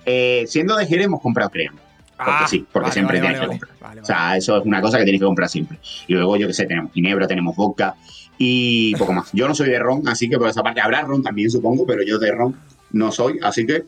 Eh, 0.07 0.45
siendo 0.49 0.77
de 0.77 0.87
Jerez 0.87 1.05
hemos 1.07 1.21
comprado 1.21 1.51
Cream. 1.51 1.77
Porque 2.17 2.33
Ah, 2.35 2.47
sí, 2.49 2.67
porque 2.73 2.85
vale, 2.89 2.93
siempre 2.93 3.19
vale, 3.21 3.29
tienes 3.35 3.49
vale, 3.49 3.61
que 3.61 3.67
comprar. 3.67 3.99
O 4.01 4.05
sea, 4.05 4.37
eso 4.37 4.59
es 4.59 4.67
una 4.67 4.81
cosa 4.83 4.99
que 4.99 5.05
tienes 5.05 5.21
que 5.21 5.27
comprar 5.27 5.49
siempre. 5.49 5.79
Y 6.07 6.13
luego, 6.15 6.37
yo 6.37 6.47
qué 6.49 6.53
sé, 6.53 6.67
tenemos 6.67 6.93
ginebra, 6.93 7.27
tenemos 7.27 7.55
vodka 7.57 7.95
y 8.43 8.95
poco 8.97 9.13
más. 9.13 9.29
Yo 9.35 9.47
no 9.47 9.55
soy 9.55 9.69
de 9.69 9.79
ron, 9.79 10.09
así 10.09 10.27
que 10.27 10.39
por 10.39 10.49
esa 10.49 10.63
parte 10.63 10.81
habrá 10.81 11.03
ron 11.03 11.23
también, 11.23 11.51
supongo, 11.51 11.85
pero 11.87 12.03
yo 12.03 12.19
de 12.19 12.33
ron 12.33 12.57
no 12.91 13.13
soy. 13.13 13.39
Así 13.43 13.67
que 13.67 13.85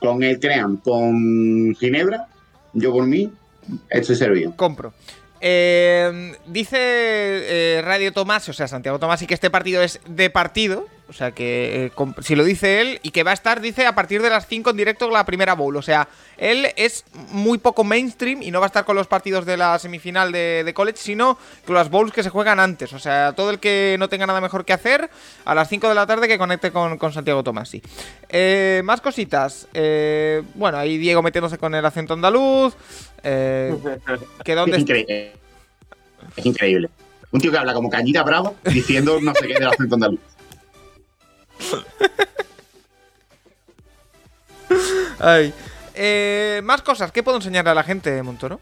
con 0.00 0.24
el 0.24 0.40
Cream, 0.40 0.78
con 0.78 1.76
ginebra, 1.76 2.26
yo 2.72 2.90
por 2.92 3.06
mí 3.06 3.30
estoy 3.88 4.16
servido. 4.16 4.52
Compro. 4.56 4.92
Eh, 5.40 6.32
dice 6.44 6.76
eh, 6.76 7.82
Radio 7.84 8.12
Tomás, 8.12 8.48
o 8.48 8.52
sea, 8.52 8.66
Santiago 8.66 8.98
Tomás, 8.98 9.22
y 9.22 9.28
que 9.28 9.34
este 9.34 9.48
partido 9.48 9.80
es 9.80 10.00
de 10.08 10.28
partido. 10.28 10.88
O 11.08 11.12
sea, 11.12 11.32
que 11.32 11.86
eh, 11.86 11.92
si 12.22 12.34
lo 12.34 12.44
dice 12.44 12.80
él, 12.80 12.98
y 13.02 13.10
que 13.10 13.24
va 13.24 13.32
a 13.32 13.34
estar, 13.34 13.60
dice, 13.60 13.86
a 13.86 13.94
partir 13.94 14.22
de 14.22 14.30
las 14.30 14.46
5 14.46 14.70
en 14.70 14.76
directo 14.76 15.10
la 15.10 15.26
primera 15.26 15.54
bowl. 15.54 15.76
O 15.76 15.82
sea, 15.82 16.08
él 16.38 16.68
es 16.76 17.04
muy 17.30 17.58
poco 17.58 17.84
mainstream 17.84 18.42
y 18.42 18.50
no 18.50 18.60
va 18.60 18.66
a 18.66 18.68
estar 18.68 18.84
con 18.86 18.96
los 18.96 19.06
partidos 19.06 19.44
de 19.44 19.56
la 19.58 19.78
semifinal 19.78 20.32
de, 20.32 20.62
de 20.64 20.74
college, 20.74 20.98
sino 20.98 21.38
con 21.66 21.74
las 21.74 21.90
bowls 21.90 22.12
que 22.12 22.22
se 22.22 22.30
juegan 22.30 22.58
antes. 22.58 22.92
O 22.94 22.98
sea, 22.98 23.34
todo 23.34 23.50
el 23.50 23.58
que 23.58 23.96
no 23.98 24.08
tenga 24.08 24.26
nada 24.26 24.40
mejor 24.40 24.64
que 24.64 24.72
hacer, 24.72 25.10
a 25.44 25.54
las 25.54 25.68
5 25.68 25.88
de 25.88 25.94
la 25.94 26.06
tarde 26.06 26.26
que 26.26 26.38
conecte 26.38 26.70
con, 26.70 26.98
Santiago 27.12 27.42
Tomás, 27.42 27.68
sí. 27.68 27.82
Eh, 28.30 28.80
más 28.84 29.00
cositas. 29.00 29.68
Eh, 29.74 30.42
bueno, 30.54 30.78
ahí 30.78 30.96
Diego 30.96 31.22
metiéndose 31.22 31.58
con 31.58 31.74
el 31.74 31.84
acento 31.84 32.14
andaluz. 32.14 32.74
Eh, 33.22 33.74
que 34.44 34.52
Es, 34.52 34.56
dónde 34.56 34.78
increíble. 34.78 35.32
es 36.36 36.46
increíble. 36.46 36.88
Un 37.30 37.40
tío 37.40 37.50
que 37.50 37.58
habla 37.58 37.74
como 37.74 37.90
cañita 37.90 38.22
bravo 38.22 38.54
diciendo 38.64 39.18
no 39.20 39.34
sé 39.34 39.48
qué 39.48 39.54
del 39.54 39.68
acento 39.68 39.96
andaluz. 39.96 40.33
Ay. 45.18 45.52
Eh, 45.94 46.60
más 46.64 46.82
cosas, 46.82 47.12
¿qué 47.12 47.22
puedo 47.22 47.36
enseñarle 47.38 47.70
a 47.70 47.74
la 47.74 47.84
gente, 47.84 48.20
Montoro? 48.22 48.60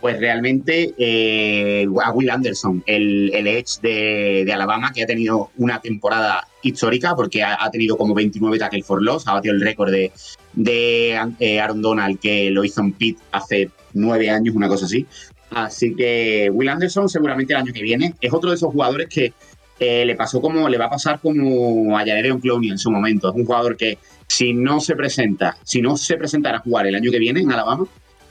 Pues 0.00 0.18
realmente 0.18 0.94
eh, 0.96 1.86
a 2.02 2.12
Will 2.12 2.30
Anderson, 2.30 2.82
el, 2.86 3.30
el 3.34 3.46
Edge 3.46 3.80
de, 3.82 4.50
Alabama, 4.52 4.92
que 4.92 5.02
ha 5.02 5.06
tenido 5.06 5.50
una 5.58 5.80
temporada 5.80 6.46
histórica 6.62 7.14
porque 7.14 7.42
ha, 7.42 7.62
ha 7.62 7.70
tenido 7.70 7.98
como 7.98 8.14
29 8.14 8.58
tackles 8.58 8.86
for 8.86 9.02
loss, 9.02 9.26
ha 9.26 9.34
batido 9.34 9.54
el 9.54 9.60
récord 9.60 9.90
de, 9.90 10.10
de 10.54 11.20
eh, 11.40 11.60
Aaron 11.60 11.82
Donald 11.82 12.18
que 12.18 12.50
lo 12.50 12.64
hizo 12.64 12.80
en 12.80 12.92
Pitt 12.92 13.18
hace 13.32 13.70
nueve 13.92 14.30
años, 14.30 14.54
una 14.54 14.68
cosa 14.68 14.86
así. 14.86 15.06
Así 15.50 15.94
que 15.94 16.48
Will 16.50 16.68
Anderson 16.68 17.08
seguramente 17.08 17.52
el 17.52 17.58
año 17.58 17.72
que 17.72 17.82
viene 17.82 18.14
es 18.20 18.32
otro 18.32 18.50
de 18.50 18.56
esos 18.56 18.72
jugadores 18.72 19.08
que 19.08 19.34
eh, 19.80 20.04
le 20.04 20.14
pasó 20.14 20.40
como 20.40 20.68
le 20.68 20.78
va 20.78 20.84
a 20.86 20.90
pasar 20.90 21.18
como 21.20 21.96
a 21.98 22.00
Jadeveon 22.00 22.38
Clowney 22.40 22.70
en 22.70 22.78
su 22.78 22.90
momento. 22.90 23.30
Es 23.30 23.34
un 23.34 23.44
jugador 23.46 23.76
que 23.76 23.98
si 24.28 24.52
no 24.52 24.78
se 24.80 24.94
presenta, 24.94 25.56
si 25.64 25.80
no 25.82 25.96
se 25.96 26.16
presentara 26.16 26.58
a 26.58 26.60
jugar 26.60 26.86
el 26.86 26.94
año 26.94 27.10
que 27.10 27.18
viene 27.18 27.40
en 27.40 27.50
Alabama, 27.50 27.86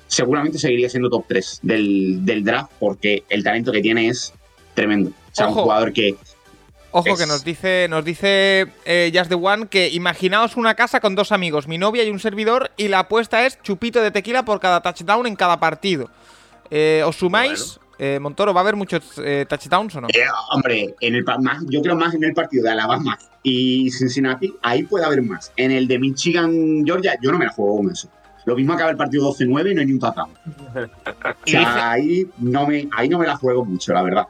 seguramente 0.07 0.57
seguiría 0.59 0.89
siendo 0.89 1.09
top 1.09 1.25
3 1.27 1.59
del, 1.63 2.25
del 2.25 2.43
draft 2.43 2.71
porque 2.79 3.23
el 3.29 3.43
talento 3.43 3.71
que 3.71 3.81
tiene 3.81 4.07
es 4.07 4.33
tremendo. 4.75 5.09
O 5.09 5.13
sea, 5.35 5.47
Ojo. 5.47 5.57
un 5.57 5.63
jugador 5.63 5.91
que 5.93 6.15
Ojo 6.91 7.09
Es- 7.09 7.19
que 7.19 7.27
nos 7.27 7.43
dice, 7.43 7.87
nos 7.89 8.03
dice 8.03 8.65
eh, 8.85 9.11
Just 9.13 9.29
the 9.29 9.35
One 9.35 9.67
que 9.67 9.89
imaginaos 9.89 10.55
una 10.57 10.73
casa 10.75 10.99
con 10.99 11.13
dos 11.13 11.31
amigos, 11.31 11.67
mi 11.67 11.77
novia 11.77 12.03
y 12.03 12.09
un 12.09 12.19
servidor, 12.19 12.71
y 12.77 12.87
la 12.87 12.99
apuesta 12.99 13.45
es 13.45 13.61
chupito 13.61 14.01
de 14.01 14.09
tequila 14.09 14.43
por 14.43 14.59
cada 14.59 14.81
touchdown 14.81 15.27
en 15.27 15.35
cada 15.35 15.59
partido. 15.59 16.09
Eh, 16.71 17.03
¿Os 17.05 17.15
sumáis? 17.17 17.79
Eh, 18.01 18.17
Montoro, 18.17 18.53
¿va 18.53 18.61
a 18.61 18.63
haber 18.63 18.77
muchos 18.77 19.03
eh, 19.17 19.45
touchdowns 19.47 19.93
o 19.97 20.01
no? 20.01 20.07
Eh, 20.07 20.23
hombre, 20.51 20.95
en 21.01 21.15
el, 21.15 21.25
más, 21.41 21.61
yo 21.67 21.81
creo 21.81 21.97
más 21.97 22.13
en 22.13 22.23
el 22.23 22.33
partido 22.33 22.63
de 22.63 22.71
Alabama 22.71 23.19
y 23.43 23.91
Cincinnati, 23.91 24.53
ahí 24.61 24.83
puede 24.83 25.03
haber 25.03 25.21
más. 25.21 25.51
En 25.57 25.71
el 25.71 25.85
de 25.85 25.99
Michigan, 25.99 26.85
Georgia, 26.85 27.17
yo 27.21 27.29
no 27.33 27.37
me 27.37 27.45
la 27.45 27.51
juego 27.51 27.75
con 27.75 27.91
eso. 27.91 28.09
Lo 28.45 28.55
mismo 28.55 28.71
acaba 28.71 28.89
el 28.89 28.95
partido 28.95 29.29
12-9 29.33 29.71
y 29.71 29.75
no 29.75 29.81
hay 29.81 29.85
ni 29.85 29.93
un 29.93 29.99
touchdown. 29.99 30.31
O 31.39 31.51
sea, 31.51 31.91
ahí, 31.91 32.25
no 32.37 32.67
me, 32.67 32.87
ahí 32.91 33.09
no 33.09 33.19
me 33.19 33.27
la 33.27 33.35
juego 33.35 33.65
mucho, 33.65 33.91
la 33.93 34.01
verdad. 34.01 34.27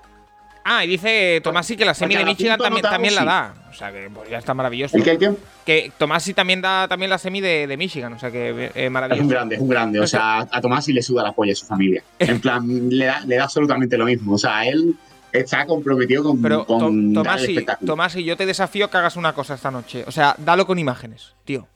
Ah, 0.71 0.85
y 0.85 0.87
dice 0.87 1.41
Tomasi 1.43 1.75
que 1.75 1.83
la 1.83 1.95
semi 1.95 2.15
de 2.15 2.23
Michigan 2.23 2.59
también, 2.59 3.15
la 3.15 3.25
da. 3.25 3.53
O 3.71 3.73
sea 3.73 3.91
que 3.91 4.07
pues, 4.13 4.29
ya 4.29 4.37
está 4.37 4.53
maravilloso. 4.53 4.95
¿El 4.97 5.03
que, 5.03 5.11
el 5.11 5.37
que? 5.65 5.91
Tomasi 5.97 6.35
también 6.35 6.61
da 6.61 6.87
también 6.87 7.09
la 7.09 7.17
semi 7.17 7.41
de, 7.41 7.65
de 7.65 7.75
Michigan, 7.75 8.13
o 8.13 8.19
sea 8.19 8.29
que 8.29 8.49
eh, 8.49 8.71
Es 8.75 8.87
un 8.87 8.93
maravilloso. 8.93 9.27
grande, 9.29 9.55
es 9.55 9.61
un 9.61 9.67
grande. 9.69 9.99
O 9.99 10.05
sea, 10.05 10.41
a 10.51 10.61
Tomás 10.61 10.85
sí 10.85 10.93
le 10.93 11.01
suda 11.01 11.23
la 11.23 11.31
polla 11.31 11.53
a 11.53 11.55
su 11.55 11.65
familia. 11.65 12.03
En 12.19 12.39
plan, 12.39 12.87
le 12.89 13.05
da, 13.05 13.21
le 13.25 13.35
da 13.37 13.45
absolutamente 13.45 13.97
lo 13.97 14.05
mismo. 14.05 14.33
O 14.33 14.37
sea, 14.37 14.63
él 14.67 14.95
está 15.31 15.65
comprometido 15.65 16.23
con, 16.23 16.39
Pero 16.41 16.65
con 16.65 16.79
Tom- 16.79 17.07
el 17.09 17.13
Tomasi, 17.15 17.51
espectáculo. 17.53 17.91
Tomasi, 17.91 18.23
yo 18.23 18.37
te 18.37 18.45
desafío 18.45 18.91
que 18.91 18.97
hagas 18.97 19.15
una 19.15 19.33
cosa 19.33 19.55
esta 19.55 19.71
noche. 19.71 20.03
O 20.05 20.11
sea, 20.11 20.35
dalo 20.37 20.67
con 20.67 20.77
imágenes, 20.77 21.33
tío. 21.45 21.67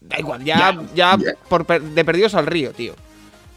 Da 0.00 0.18
igual, 0.18 0.42
ya, 0.42 0.56
Ya, 0.56 0.80
ya, 0.94 1.18
ya. 1.18 1.32
por 1.50 1.66
de 1.66 2.04
perdidos 2.04 2.34
al 2.34 2.46
río, 2.46 2.72
tío. 2.72 2.94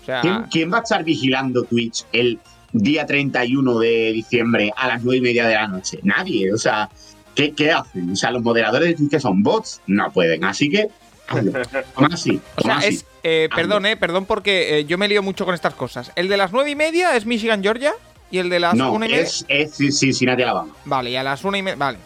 O 0.02 0.06
sea, 0.06 0.20
¿Quién, 0.22 0.44
quién 0.52 0.74
va 0.74 0.80
a 0.80 0.82
estar 0.82 1.04
vigilando 1.04 1.64
Twitch 1.64 2.06
el 2.12 2.39
día 2.74 3.06
31 3.06 3.80
de 3.80 4.12
diciembre 4.14 4.72
a 4.76 4.88
las 4.88 5.04
9 5.04 5.18
y 5.18 5.22
media 5.22 5.48
de 5.48 5.56
la 5.56 5.68
noche? 5.68 6.00
Nadie. 6.04 6.54
O 6.54 6.58
sea, 6.58 6.90
¿qué, 7.36 7.54
qué 7.54 7.72
hacen? 7.72 8.12
O 8.12 8.16
sea, 8.16 8.32
los 8.32 8.42
moderadores 8.42 8.90
de 8.90 8.96
Twitch 8.96 9.10
que 9.12 9.20
son 9.20 9.44
bots 9.44 9.82
no 9.88 10.12
pueden. 10.12 10.44
Así 10.44 10.70
que, 10.70 10.88
hazlo. 11.28 11.52
Tomás 11.96 12.22
sí. 12.22 12.40
o 12.56 12.62
sea 12.62 12.80
es. 12.80 13.06
eh, 13.24 13.50
perdón, 13.56 13.86
eh, 13.86 13.98
perdón 13.98 14.26
porque 14.26 14.80
eh, 14.80 14.86
yo 14.86 14.98
me 14.98 15.08
lío 15.08 15.22
mucho 15.24 15.46
con 15.46 15.54
estas 15.56 15.74
cosas. 15.76 16.12
El 16.16 16.28
de 16.28 16.38
las 16.38 16.52
nueve 16.52 16.70
y 16.72 16.76
media 16.76 17.16
es 17.16 17.26
Michigan, 17.26 17.62
Georgia. 17.64 17.94
Y 18.34 18.38
el 18.38 18.50
de 18.50 18.62
las 18.62 18.76
No, 18.76 18.94
una 18.94 19.08
y 19.08 19.10
media. 19.10 19.24
es, 19.24 19.46
es 19.50 19.76
Cincinnati, 20.00 20.42
Alabama. 20.44 20.74
Vale, 20.86 21.10
y 21.12 21.16
a 21.18 21.24
las 21.24 21.44
una 21.44 21.58
y 21.58 21.62
media. 21.64 21.76
Vale. 21.76 21.98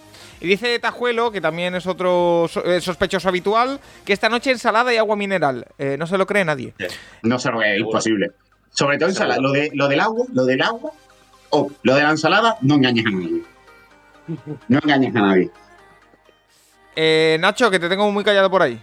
Y 0.42 0.48
dice 0.48 0.78
Tajuelo, 0.80 1.32
que 1.32 1.40
también 1.40 1.76
es 1.76 1.86
otro 1.88 2.50
eh, 2.66 2.82
sospechoso 2.82 3.30
habitual, 3.30 3.80
que 4.04 4.12
esta 4.14 4.28
noche 4.28 4.52
ensalada 4.52 4.94
y 4.94 4.98
agua 4.98 5.16
mineral. 5.16 5.66
Eh, 5.78 5.96
no 6.00 6.08
se 6.08 6.18
lo 6.18 6.26
cree 6.28 6.44
nadie. 6.44 6.74
No 7.22 7.38
sé 7.40 7.50
lo 7.52 7.62
Seguro. 7.62 7.78
imposible. 7.78 8.32
Sobre 8.76 8.98
todo 8.98 9.10
ensalada. 9.10 9.42
Lo, 9.42 9.52
de, 9.52 9.72
lo 9.74 9.88
del 9.88 10.00
agua, 10.02 10.26
lo 10.34 10.46
del 10.46 10.62
agua, 10.62 10.92
o 11.50 11.72
lo 11.84 11.96
de 11.96 12.04
la 12.04 12.10
ensalada, 12.12 12.58
no 12.62 12.76
engañes 12.76 13.06
a 13.06 13.10
nadie. 13.10 13.42
No 14.68 14.80
engañes 14.84 15.16
a 15.16 15.20
nadie. 15.22 15.50
Eh, 16.96 17.38
Nacho, 17.40 17.70
que 17.70 17.80
te 17.80 17.90
tengo 17.90 18.10
muy 18.12 18.24
callado 18.24 18.50
por 18.50 18.62
ahí. 18.62 18.80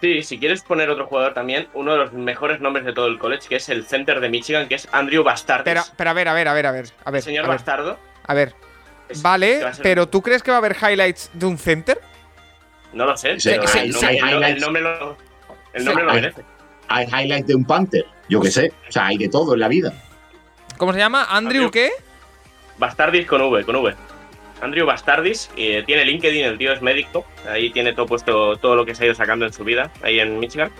Sí, 0.00 0.22
si 0.22 0.38
quieres 0.38 0.62
poner 0.62 0.88
otro 0.90 1.06
jugador 1.06 1.34
también, 1.34 1.68
uno 1.74 1.92
de 1.92 1.98
los 1.98 2.12
mejores 2.12 2.60
nombres 2.60 2.84
de 2.86 2.92
todo 2.92 3.06
el 3.06 3.18
college, 3.18 3.48
que 3.48 3.56
es 3.56 3.68
el 3.68 3.84
center 3.86 4.20
de 4.20 4.28
Michigan, 4.30 4.66
que 4.68 4.74
es 4.76 4.88
Andrew 4.92 5.22
Bastardis. 5.22 5.64
Pero, 5.64 5.82
pero 5.96 6.10
a 6.10 6.12
ver, 6.14 6.28
a 6.28 6.32
ver, 6.34 6.48
a 6.48 6.52
ver, 6.54 6.66
a 6.66 6.72
ver. 6.72 6.86
A 7.04 7.10
ver, 7.10 7.18
el 7.18 7.22
señor 7.24 7.44
a 7.44 7.48
ver, 7.48 7.56
Bastardo. 7.58 7.98
a 8.26 8.34
ver. 8.34 8.54
es- 9.08 9.20
Vale, 9.22 9.62
va 9.62 9.70
a 9.70 9.74
ser- 9.74 9.82
pero 9.82 10.08
¿tú 10.08 10.22
crees 10.22 10.42
que 10.42 10.50
va 10.50 10.56
a 10.56 10.58
haber 10.58 10.76
highlights 10.80 11.30
de 11.34 11.46
un 11.46 11.58
center? 11.58 12.00
No 12.92 13.04
lo 13.06 13.16
sé, 13.16 13.38
Sí, 13.40 13.50
pero 13.50 13.66
sí, 13.68 13.78
el, 13.78 13.92
sí, 13.94 14.00
nombre- 14.00 14.08
hay 14.08 14.16
el 14.16 14.20
no- 14.24 14.30
highlights. 14.30 14.54
el 14.56 14.60
nombre 14.62 14.82
lo, 14.82 15.16
el 15.74 15.80
Sí. 15.80 15.86
nombre 15.86 16.04
lo 16.04 16.12
merece. 16.14 16.42
Hay 16.90 17.06
highlights 17.06 17.46
de 17.46 17.54
un 17.54 17.64
Panther, 17.64 18.04
yo 18.28 18.40
qué 18.40 18.50
sé. 18.50 18.72
O 18.88 18.92
sea, 18.92 19.06
hay 19.06 19.16
de 19.16 19.28
todo 19.28 19.54
en 19.54 19.60
la 19.60 19.68
vida. 19.68 19.92
¿Cómo 20.76 20.92
se 20.92 20.98
llama? 20.98 21.24
¿Andrew 21.30 21.66
Andrew. 21.66 21.70
qué? 21.70 21.90
Bastardis 22.78 23.26
con 23.26 23.40
V, 23.42 23.64
con 23.64 23.76
V. 23.76 23.94
Andrew 24.60 24.86
Bastardis, 24.86 25.50
eh, 25.56 25.84
tiene 25.86 26.04
LinkedIn, 26.04 26.44
el 26.44 26.58
tío 26.58 26.72
es 26.72 26.82
médico, 26.82 27.24
ahí 27.48 27.70
tiene 27.70 27.92
todo 27.92 28.06
puesto, 28.06 28.56
todo 28.56 28.74
lo 28.74 28.84
que 28.84 28.94
se 28.96 29.04
ha 29.04 29.06
ido 29.06 29.14
sacando 29.14 29.46
en 29.46 29.52
su 29.52 29.62
vida, 29.62 29.92
ahí 30.02 30.18
en 30.18 30.38
Michigan. 30.38 30.70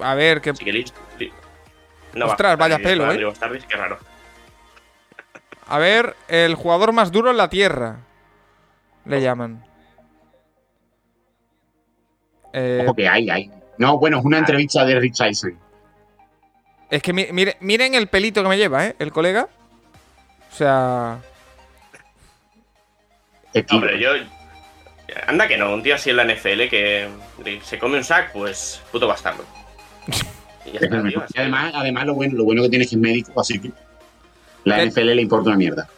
A 0.00 0.14
ver, 0.14 0.40
Así 0.48 0.64
que 0.64 0.72
listo. 0.72 1.00
No, 2.14 2.26
Ostras, 2.26 2.56
vaya 2.56 2.78
pelo, 2.78 3.04
¿eh? 3.06 3.10
Andrew 3.10 3.28
Bastardis, 3.28 3.64
qué 3.64 3.76
raro. 3.76 3.98
A 5.66 5.78
ver, 5.78 6.14
el 6.28 6.54
jugador 6.54 6.92
más 6.92 7.10
duro 7.10 7.32
en 7.32 7.36
la 7.36 7.50
tierra. 7.50 7.96
Le 9.04 9.20
llaman. 9.20 9.64
Eh, 12.52 12.82
Ojo 12.84 12.94
que 12.94 13.08
hay, 13.08 13.28
hay. 13.28 13.50
No, 13.78 13.98
bueno, 13.98 14.18
es 14.18 14.24
una 14.24 14.38
entrevista 14.38 14.84
de 14.84 14.98
Rich 14.98 15.20
Eisen. 15.20 15.58
es 16.90 17.02
que 17.02 17.12
mi- 17.12 17.26
mire- 17.32 17.56
miren 17.60 17.94
el 17.94 18.06
pelito 18.06 18.42
que 18.42 18.48
me 18.48 18.56
lleva, 18.56 18.86
¿eh? 18.86 18.96
El 18.98 19.12
colega. 19.12 19.48
O 20.52 20.54
sea. 20.54 21.18
Hombre, 23.70 23.98
yo. 24.00 24.10
Anda 25.26 25.48
que 25.48 25.56
no, 25.56 25.72
un 25.72 25.82
tío 25.82 25.94
así 25.94 26.10
en 26.10 26.16
la 26.16 26.24
NFL 26.24 26.68
que 26.68 27.08
se 27.62 27.78
come 27.78 27.96
un 27.98 28.04
sack, 28.04 28.32
pues 28.32 28.82
puto 28.92 29.06
bastardo. 29.06 29.44
Y 30.66 30.76
está, 30.82 31.00
tío, 31.00 31.22
además, 31.36 31.72
además 31.76 32.06
lo, 32.06 32.14
bueno, 32.14 32.34
lo 32.36 32.42
bueno 32.42 32.62
que 32.62 32.68
tiene 32.70 32.84
es 32.84 32.90
que 32.90 32.96
es 32.96 33.00
médico, 33.00 33.40
así 33.40 33.60
que 33.60 33.70
la 34.64 34.74
¿Qué? 34.78 34.86
NFL 34.86 35.14
le 35.14 35.22
importa 35.22 35.50
una 35.50 35.58
mierda. 35.58 35.88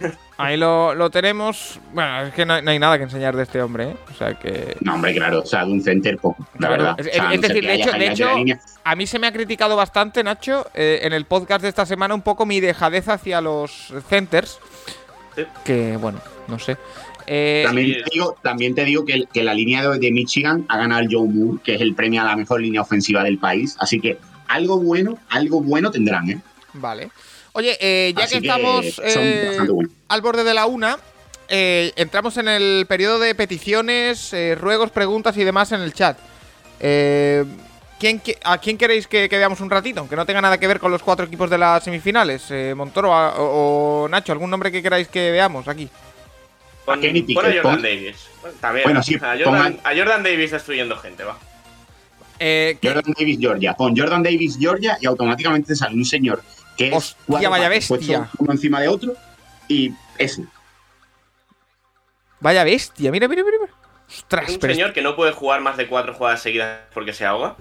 Ahí 0.38 0.56
lo, 0.58 0.94
lo 0.94 1.08
tenemos. 1.10 1.80
Bueno, 1.94 2.22
es 2.22 2.34
que 2.34 2.44
no, 2.44 2.54
hay- 2.54 2.62
no 2.62 2.70
hay 2.70 2.78
nada 2.78 2.98
que 2.98 3.04
enseñar 3.04 3.34
de 3.34 3.42
este 3.44 3.62
hombre, 3.62 3.90
¿eh? 3.90 3.96
O 4.10 4.14
sea 4.14 4.34
que. 4.34 4.76
No, 4.80 4.94
hombre, 4.94 5.14
claro, 5.14 5.40
o 5.40 5.46
sea, 5.46 5.64
de 5.64 5.72
un 5.72 5.82
center 5.82 6.18
poco, 6.18 6.46
la 6.58 6.68
Claro, 6.68 6.72
verdad. 6.84 7.00
es- 7.00 7.06
O 7.06 7.10
sea, 7.10 7.14
es 7.14 7.20
a 7.20 7.24
no 7.24 7.30
ser 7.30 7.40
decir, 7.40 7.66
de 7.66 7.74
hecho- 7.74 7.92
de 7.92 8.06
hecho-. 8.08 8.60
A 8.84 8.94
mí 8.96 9.06
se 9.06 9.18
me 9.18 9.26
ha 9.26 9.32
criticado 9.32 9.76
bastante, 9.76 10.22
Nacho, 10.22 10.66
eh, 10.74 11.00
en 11.02 11.12
el 11.14 11.24
podcast 11.24 11.62
de 11.62 11.68
esta 11.68 11.86
semana 11.86 12.14
un 12.14 12.22
poco 12.22 12.44
mi 12.44 12.60
dejadez 12.60 13.08
hacia 13.08 13.40
los 13.40 13.92
centers. 14.08 14.58
Sí. 15.34 15.42
Que, 15.64 15.96
bueno, 15.96 16.20
no 16.48 16.58
sé. 16.58 16.76
Eh, 17.26 17.64
También 17.66 18.04
te 18.04 18.10
digo, 18.12 18.36
también 18.42 18.74
te 18.74 18.84
digo 18.84 19.04
que, 19.04 19.24
que 19.32 19.42
la 19.42 19.52
línea 19.54 19.82
de, 19.88 19.98
de 19.98 20.12
Michigan 20.12 20.64
ha 20.68 20.76
ganado 20.76 21.00
el 21.00 21.08
Joe 21.10 21.26
Moore, 21.28 21.60
que 21.64 21.74
es 21.74 21.80
el 21.80 21.94
premio 21.94 22.20
a 22.22 22.24
la 22.24 22.36
mejor 22.36 22.60
línea 22.60 22.82
ofensiva 22.82 23.24
del 23.24 23.38
país. 23.38 23.74
Así 23.80 24.00
que 24.00 24.18
algo 24.48 24.78
bueno, 24.80 25.18
algo 25.30 25.60
bueno 25.60 25.90
tendrán, 25.90 26.30
¿eh? 26.30 26.38
Vale. 26.74 27.10
Oye, 27.56 27.76
eh, 27.80 28.12
ya 28.14 28.24
Así 28.24 28.38
que 28.40 28.46
estamos 28.48 29.00
eh, 29.02 29.58
al 30.08 30.20
borde 30.20 30.44
de 30.44 30.52
la 30.52 30.66
una, 30.66 30.98
eh, 31.48 31.90
entramos 31.96 32.36
en 32.36 32.48
el 32.48 32.84
periodo 32.86 33.18
de 33.18 33.34
peticiones, 33.34 34.30
eh, 34.34 34.54
ruegos, 34.60 34.90
preguntas 34.90 35.34
y 35.38 35.42
demás 35.44 35.72
en 35.72 35.80
el 35.80 35.94
chat. 35.94 36.18
Eh, 36.80 37.46
¿quién, 37.98 38.22
qui- 38.22 38.36
¿A 38.44 38.58
quién 38.58 38.76
queréis 38.76 39.06
que, 39.06 39.30
que 39.30 39.38
veamos 39.38 39.60
un 39.60 39.70
ratito? 39.70 40.00
Aunque 40.00 40.16
no 40.16 40.26
tenga 40.26 40.42
nada 40.42 40.58
que 40.58 40.66
ver 40.66 40.78
con 40.78 40.92
los 40.92 41.02
cuatro 41.02 41.24
equipos 41.24 41.48
de 41.48 41.56
las 41.56 41.82
semifinales. 41.82 42.44
Eh, 42.50 42.74
Montoro 42.76 43.14
a- 43.14 43.38
o, 43.40 44.02
o 44.04 44.08
Nacho, 44.08 44.32
¿algún 44.32 44.50
nombre 44.50 44.70
que 44.70 44.82
queráis 44.82 45.08
que 45.08 45.30
veamos 45.30 45.66
aquí? 45.66 45.88
Pon, 46.84 46.98
a 46.98 47.00
Kenny 47.00 47.22
Pickett, 47.22 47.42
Jordan 47.42 47.62
pon- 47.62 47.82
Davis. 47.82 48.16
También. 48.60 48.84
Bueno, 48.84 49.02
sí, 49.02 49.14
a, 49.14 49.34
Jordan, 49.42 49.80
a 49.82 49.96
Jordan 49.96 50.22
Davis 50.22 50.50
destruyendo 50.50 50.94
gente, 50.98 51.24
va. 51.24 51.38
Eh, 52.38 52.76
¿qué- 52.82 52.88
Jordan 52.92 53.14
Davis, 53.18 53.38
Georgia. 53.40 53.72
Pon 53.74 53.96
Jordan 53.96 54.22
Davis, 54.22 54.58
Georgia 54.60 54.98
y 55.00 55.06
automáticamente 55.06 55.68
te 55.68 55.76
sale 55.76 55.94
un 55.94 56.04
señor 56.04 56.42
que 56.76 56.88
es 56.88 56.94
Hostia, 56.94 57.16
cuatro 57.26 57.50
vaya 57.50 57.68
bestia. 57.68 57.96
puestos 57.96 58.28
uno 58.38 58.52
encima 58.52 58.80
de 58.80 58.88
otro 58.88 59.14
y 59.68 59.92
ese. 60.18 60.44
Vaya 62.40 62.64
bestia, 62.64 63.10
mira, 63.10 63.28
mira, 63.28 63.42
mira. 63.44 63.56
mira. 63.60 63.72
Ostras, 64.08 64.50
un 64.50 64.58
pero 64.60 64.72
señor 64.74 64.92
que 64.92 65.02
no 65.02 65.16
puede 65.16 65.32
jugar 65.32 65.60
más 65.60 65.76
de 65.76 65.88
cuatro 65.88 66.14
jugadas 66.14 66.40
seguidas 66.42 66.80
porque 66.94 67.12
se 67.12 67.24
ahoga. 67.24 67.56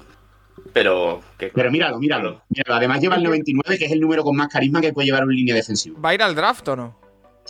Pero 0.74 1.22
que 1.38 1.48
Pero 1.48 1.72
míralo, 1.72 1.98
míralo. 2.00 2.42
míralo. 2.50 2.76
Además 2.76 3.02
lleva 3.02 3.16
el 3.16 3.24
99, 3.24 3.78
que 3.78 3.86
es 3.86 3.92
el 3.92 4.00
número 4.00 4.24
con 4.24 4.36
más 4.36 4.48
carisma 4.48 4.82
que 4.82 4.94
puede 4.94 5.08
llevar 5.08 5.24
una 5.24 5.34
línea 5.34 5.56
defensiva. 5.56 6.00
¿va 6.00 6.10
a 6.10 6.14
ir 6.14 6.22
al 6.22 6.36
draft 6.36 6.68
o 6.70 6.76
no? 6.76 7.00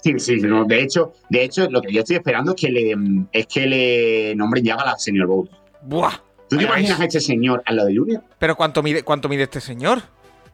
Sí, 0.01 0.19
sí, 0.19 0.35
no, 0.37 0.65
de 0.65 0.81
hecho, 0.81 1.13
de 1.29 1.43
hecho, 1.43 1.69
lo 1.69 1.81
que 1.81 1.91
yo 1.91 2.01
estoy 2.01 2.17
esperando 2.17 2.51
es 2.51 2.61
que 2.61 2.69
le, 2.69 2.95
es 3.31 3.47
que 3.47 3.65
le 3.65 4.35
nombren 4.35 4.63
ya 4.63 4.75
a 4.75 4.85
la 4.85 4.97
Senior 4.97 5.25
Bowl. 5.27 5.49
Buah. 5.81 6.11
¿Tú 6.49 6.57
te 6.57 6.63
imaginas 6.63 6.99
a 6.99 7.05
este 7.05 7.19
señor 7.19 7.63
al 7.65 7.75
lado 7.77 7.87
de 7.89 7.95
Junior? 7.97 8.23
Pero 8.37 8.55
¿cuánto 8.55 8.83
mide, 8.83 9.01
cuánto 9.03 9.27
mide 9.29 9.43
este 9.43 9.61
señor? 9.61 10.01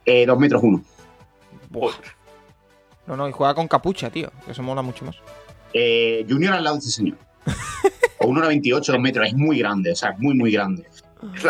Eh, 0.05 0.26
dos 0.26 0.39
metros 0.39 0.62
uno. 0.64 0.84
Buah. 1.72 1.93
No, 3.07 3.17
no, 3.17 3.28
y 3.28 3.32
juega 3.32 3.55
con 3.55 3.67
capucha, 3.67 4.09
tío. 4.09 4.32
Que 4.45 4.51
eso 4.51 4.61
mola 4.61 4.82
mucho 4.82 5.05
más. 5.05 5.15
Eh, 5.74 6.26
junior 6.30 6.53
al 6.53 6.63
lado 6.63 6.76
de 6.76 6.80
este 6.80 6.91
señor. 6.91 7.17
O 8.19 8.28
1,98, 8.28 8.86
dos 8.86 8.99
metros. 8.99 9.28
Es 9.28 9.34
muy 9.34 9.57
grande, 9.59 9.91
o 9.91 9.95
sea, 9.95 10.11
es 10.11 10.19
muy, 10.19 10.36
muy 10.36 10.51
grande. 10.51 10.86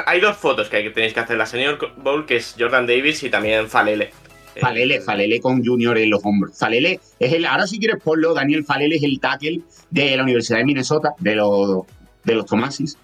Hay 0.05 0.19
dos 0.19 0.37
fotos 0.37 0.69
que, 0.69 0.77
hay 0.77 0.83
que 0.83 0.89
tenéis 0.91 1.13
que 1.13 1.19
hacer. 1.19 1.37
La 1.37 1.45
Senior 1.45 1.77
Bowl, 1.97 2.25
que 2.25 2.37
es 2.37 2.55
Jordan 2.57 2.85
Davis 2.87 3.23
y 3.23 3.29
también 3.29 3.67
Falele. 3.67 4.11
Falele, 4.59 4.95
Eh, 4.95 5.01
Falele 5.01 5.39
con 5.39 5.63
Junior 5.65 5.97
en 5.97 6.09
los 6.09 6.21
hombros. 6.23 6.57
Falele 6.57 6.99
es 7.19 7.33
el, 7.33 7.45
ahora 7.45 7.67
si 7.67 7.79
quieres 7.79 8.01
ponlo, 8.03 8.33
Daniel 8.33 8.65
Falele 8.65 8.97
es 8.97 9.03
el 9.03 9.19
tackle 9.19 9.61
de 9.89 10.17
la 10.17 10.23
Universidad 10.23 10.59
de 10.59 10.65
Minnesota, 10.65 11.13
de 11.19 11.35
los, 11.35 11.85
de 12.23 12.35
los 12.35 12.45
Tomasis. 12.45 12.97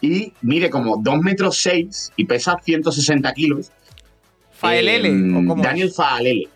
Y 0.00 0.32
mide 0.42 0.70
como 0.70 0.96
2 0.98 1.18
metros 1.20 1.56
6 1.58 2.12
y 2.16 2.24
pesa 2.24 2.56
160 2.62 3.32
kilos. 3.34 3.72
¿Faelele? 4.56 5.08
Eh, 5.08 5.32
¿O 5.32 5.46
cómo? 5.46 5.62
Daniel 5.62 5.90
Falele. 5.90 6.48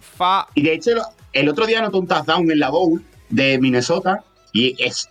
Fa. 0.00 0.46
Y 0.54 0.62
de 0.62 0.74
hecho, 0.74 0.90
el, 1.32 1.48
otro 1.48 1.66
día 1.66 1.78
anotó 1.78 1.98
un 1.98 2.06
touchdown 2.06 2.50
en 2.50 2.58
la 2.58 2.70
Bowl 2.70 3.02
de 3.28 3.58
Minnesota 3.58 4.22
y 4.52 4.74
es, 4.82 5.08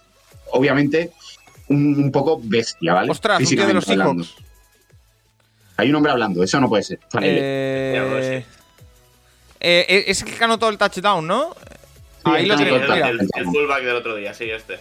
obviamente, 0.52 1.12
un, 1.68 1.96
un 1.96 2.12
poco 2.12 2.40
bestia, 2.42 2.94
¿vale? 2.94 3.12
Ostras, 3.12 3.40
un 3.40 3.46
tío 3.46 3.68
de 3.68 3.74
los. 3.74 3.86
Seahawks. 3.86 4.36
Hay 5.78 5.90
un 5.90 5.96
hombre 5.96 6.12
hablando, 6.12 6.42
eso 6.44 6.60
no 6.60 6.70
puede 6.70 6.84
ser. 6.84 7.00
Falele. 7.10 7.40
Eh, 8.38 8.46
eh, 9.60 10.04
es 10.08 10.22
el 10.22 10.34
que 10.34 10.44
anotó 10.44 10.70
el 10.70 10.78
touchdown, 10.78 11.26
¿no? 11.26 11.56
Ahí 12.24 12.44
el 12.44 12.50
lo 12.50 12.58
tenemos, 12.58 12.82
el, 13.36 13.46
fullback 13.46 13.84
del 13.84 13.96
otro 13.96 14.16
día, 14.16 14.34
sí, 14.34 14.50
este. 14.50 14.80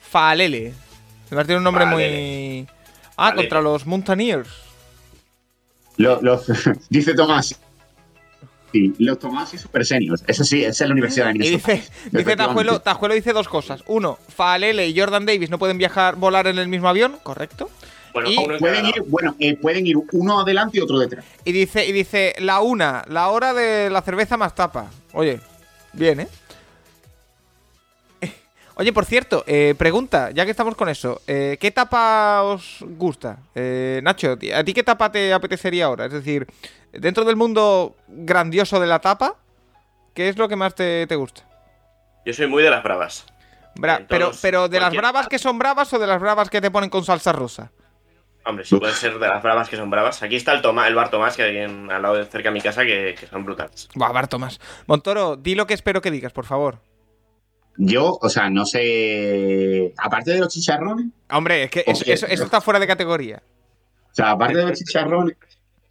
Falele. 0.00 0.74
Se 1.28 1.34
va 1.34 1.42
a 1.42 1.44
tener 1.44 1.58
un 1.58 1.64
nombre 1.64 1.86
muy. 1.86 2.66
Ah, 3.16 3.28
Falele. 3.28 3.42
contra 3.42 3.62
los 3.62 3.86
Mountaineers. 3.86 4.71
Lo- 5.96 6.20
los- 6.22 6.46
dice 6.90 7.14
Tomás. 7.14 7.54
Sí, 8.72 8.94
los 8.98 9.18
Tomás 9.18 9.52
y 9.52 9.58
Super 9.58 9.84
Seniors. 9.84 10.24
Eso 10.26 10.44
sí, 10.44 10.64
esa 10.64 10.84
es 10.84 10.88
la 10.88 10.92
Universidad 10.94 11.26
de 11.26 11.32
Y 11.32 11.38
Minnesota. 11.38 11.72
dice, 11.72 11.82
dice 11.82 11.92
Efectivamente. 12.06 12.36
Tajuelo, 12.36 12.80
Tajuelo 12.80 13.14
dice 13.14 13.32
dos 13.34 13.46
cosas. 13.48 13.82
Uno, 13.86 14.18
Falele 14.34 14.88
y 14.88 14.98
Jordan 14.98 15.26
Davis 15.26 15.50
no 15.50 15.58
pueden 15.58 15.76
viajar, 15.76 16.16
volar 16.16 16.46
en 16.46 16.58
el 16.58 16.68
mismo 16.68 16.88
avión, 16.88 17.18
correcto. 17.22 17.68
Bueno, 18.14 18.30
Y 18.30 18.58
Pueden 18.58 18.86
ir, 18.86 19.02
bueno, 19.06 19.34
eh, 19.38 19.56
pueden 19.56 19.86
ir 19.86 19.96
uno 20.12 20.40
adelante 20.40 20.78
y 20.78 20.80
otro 20.80 20.98
detrás. 20.98 21.24
Y 21.44 21.52
dice, 21.52 21.86
y 21.86 21.92
dice, 21.92 22.34
la 22.38 22.60
una, 22.60 23.04
la 23.08 23.28
hora 23.28 23.52
de 23.54 23.90
la 23.90 24.00
cerveza 24.02 24.36
más 24.38 24.54
tapa. 24.54 24.90
Oye, 25.12 25.40
bien, 25.94 26.20
¿eh? 26.20 26.28
Oye, 28.76 28.92
por 28.92 29.04
cierto, 29.04 29.44
eh, 29.46 29.74
pregunta, 29.76 30.30
ya 30.30 30.44
que 30.44 30.50
estamos 30.50 30.74
con 30.76 30.88
eso, 30.88 31.20
eh, 31.26 31.58
¿qué 31.60 31.70
tapa 31.70 32.42
os 32.42 32.78
gusta? 32.80 33.38
Eh, 33.54 34.00
Nacho, 34.02 34.38
¿ti- 34.38 34.50
¿a 34.50 34.64
ti 34.64 34.72
qué 34.72 34.82
tapa 34.82 35.12
te 35.12 35.32
apetecería 35.32 35.84
ahora? 35.86 36.06
Es 36.06 36.12
decir, 36.12 36.46
dentro 36.92 37.24
del 37.24 37.36
mundo 37.36 37.96
grandioso 38.08 38.80
de 38.80 38.86
la 38.86 38.98
tapa, 39.00 39.36
¿qué 40.14 40.28
es 40.30 40.38
lo 40.38 40.48
que 40.48 40.56
más 40.56 40.74
te, 40.74 41.06
te 41.06 41.16
gusta? 41.16 41.42
Yo 42.24 42.32
soy 42.32 42.46
muy 42.46 42.62
de 42.62 42.70
las 42.70 42.82
bravas. 42.82 43.26
Bra- 43.74 44.06
pero, 44.08 44.32
pero 44.40 44.68
de 44.68 44.80
las 44.80 44.92
bravas 45.00 45.28
que 45.28 45.38
son 45.38 45.58
bravas 45.58 45.92
o 45.92 45.98
de 45.98 46.06
las 46.06 46.20
bravas 46.20 46.48
que 46.48 46.60
te 46.60 46.70
ponen 46.70 46.88
con 46.90 47.04
salsa 47.04 47.32
rosa. 47.32 47.70
Hombre, 48.44 48.64
sí 48.64 48.76
puede 48.76 48.92
ser 48.94 49.18
de 49.18 49.28
las 49.28 49.42
bravas 49.42 49.68
que 49.68 49.76
son 49.76 49.88
bravas. 49.90 50.22
Aquí 50.22 50.36
está 50.36 50.52
el, 50.52 50.62
Toma, 50.62 50.88
el 50.88 50.94
bar 50.94 51.10
Tomás, 51.10 51.36
que 51.36 51.42
hay 51.42 51.58
en- 51.58 51.90
al 51.90 52.02
lado 52.02 52.14
de 52.16 52.24
cerca 52.24 52.48
de 52.48 52.54
mi 52.54 52.60
casa, 52.60 52.84
que, 52.84 53.14
que 53.18 53.26
son 53.26 53.44
brutales. 53.44 53.88
Buah, 53.94 54.12
Bart 54.12 54.30
Tomás. 54.30 54.60
Montoro, 54.86 55.36
di 55.36 55.54
lo 55.54 55.66
que 55.66 55.74
espero 55.74 56.00
que 56.00 56.10
digas, 56.10 56.32
por 56.32 56.44
favor. 56.46 56.78
Yo, 57.76 58.18
o 58.20 58.28
sea, 58.28 58.50
no 58.50 58.66
sé. 58.66 59.92
Aparte 59.96 60.32
de 60.32 60.40
los 60.40 60.48
chicharrones, 60.48 61.06
Hombre, 61.30 61.64
es 61.64 61.70
que 61.70 61.84
eso, 61.86 62.02
Oye, 62.04 62.12
eso- 62.12 62.26
eso 62.26 62.44
está 62.44 62.60
fuera 62.60 62.78
de 62.78 62.86
categoría. 62.86 63.42
o 64.10 64.14
sea, 64.14 64.32
aparte 64.32 64.58
de 64.58 64.66
los 64.66 64.78
chicharrones, 64.78 65.36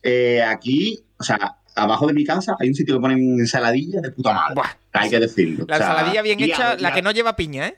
eh, 0.04 0.42
aquí, 0.44 1.00
o 1.20 1.24
sea, 1.24 1.58
abajo 1.76 2.06
de 2.08 2.14
mi 2.14 2.24
casa 2.24 2.56
hay 2.60 2.70
un 2.70 2.76
sitio 2.76 2.96
que 2.96 3.02
ponen 3.02 3.18
ensaladilla 3.40 4.02
de 4.02 4.12
puta 4.12 4.34
madre. 4.34 4.56
Buah. 4.56 4.70
Hay 4.94 5.10
que 5.10 5.20
decirlo. 5.20 5.66
La 5.68 5.76
O 5.76 5.78
sea, 5.80 5.90
ensaladilla 5.92 6.22
bien 6.22 6.40
hecha, 6.42 6.76
la 6.78 6.94
que 6.94 7.02
no 7.02 7.12
lleva 7.12 7.36
piña, 7.36 7.68
¿eh? 7.68 7.78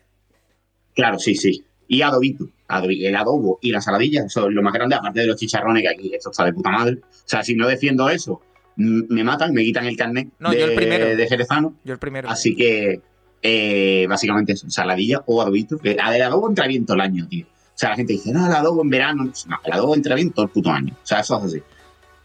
Claro, 0.96 1.18
sí, 1.20 1.36
sí. 1.36 1.64
Y 1.88 2.02
adobito. 2.02 2.48
Adobi- 2.68 3.06
El 3.06 3.16
adobo 3.16 3.60
y 3.62 3.72
la 3.72 3.78
ensaladilla 3.78 4.28
son 4.30 4.54
lo 4.54 4.62
más 4.64 4.74
grande, 4.74 4.96
aparte 4.96 5.20
de 5.22 5.28
los 5.28 5.36
chicharrones, 5.38 5.84
que 5.84 5.90
aquí 5.90 6.12
esto 6.14 6.32
está 6.32 6.46
de 6.46 6.54
puta 6.54 6.72
madre. 6.72 6.96
O 7.04 7.08
sea, 7.26 7.44
si 7.44 7.56
no 7.56 7.68
defiendo 7.68 8.10
eso, 8.10 8.42
me 8.76 9.24
matan, 9.24 9.54
me 9.54 9.64
quitan 9.64 9.86
el 9.86 9.96
carnet 9.96 10.30
No, 10.40 10.50
de, 10.50 10.60
yo 10.60 10.66
el 10.66 10.76
primero. 10.76 11.06
de 11.16 11.28
jerezano. 11.28 11.76
Yo 11.84 11.94
el 11.94 12.00
primero. 12.00 12.30
Así 12.30 12.56
que, 12.56 13.02
eh, 13.44 14.06
básicamente 14.10 14.54
eso, 14.54 14.66
ensaladilla 14.66 15.22
o 15.28 15.42
adobito. 15.42 15.78
Que 15.78 15.92
el 15.92 16.00
adobo 16.00 16.50
entra 16.50 16.66
bien 16.68 16.86
todo 16.86 16.96
el 16.96 17.02
año, 17.02 17.28
tío. 17.28 17.46
O 17.46 17.76
sea, 17.78 17.90
la 17.90 17.96
gente 17.96 18.14
dice, 18.14 18.32
no, 18.32 18.46
el 18.48 18.54
adobo 18.54 18.82
en 18.82 18.90
verano. 18.90 19.24
No, 19.48 19.58
el 19.64 19.74
adobo 19.74 19.94
entra 19.96 20.16
bien 20.16 20.32
todo 20.32 20.46
el 20.46 20.52
puto 20.52 20.70
año. 20.72 20.94
O 20.94 21.06
sea, 21.06 21.20
eso 21.20 21.38
es 21.40 21.44
así. 21.46 21.64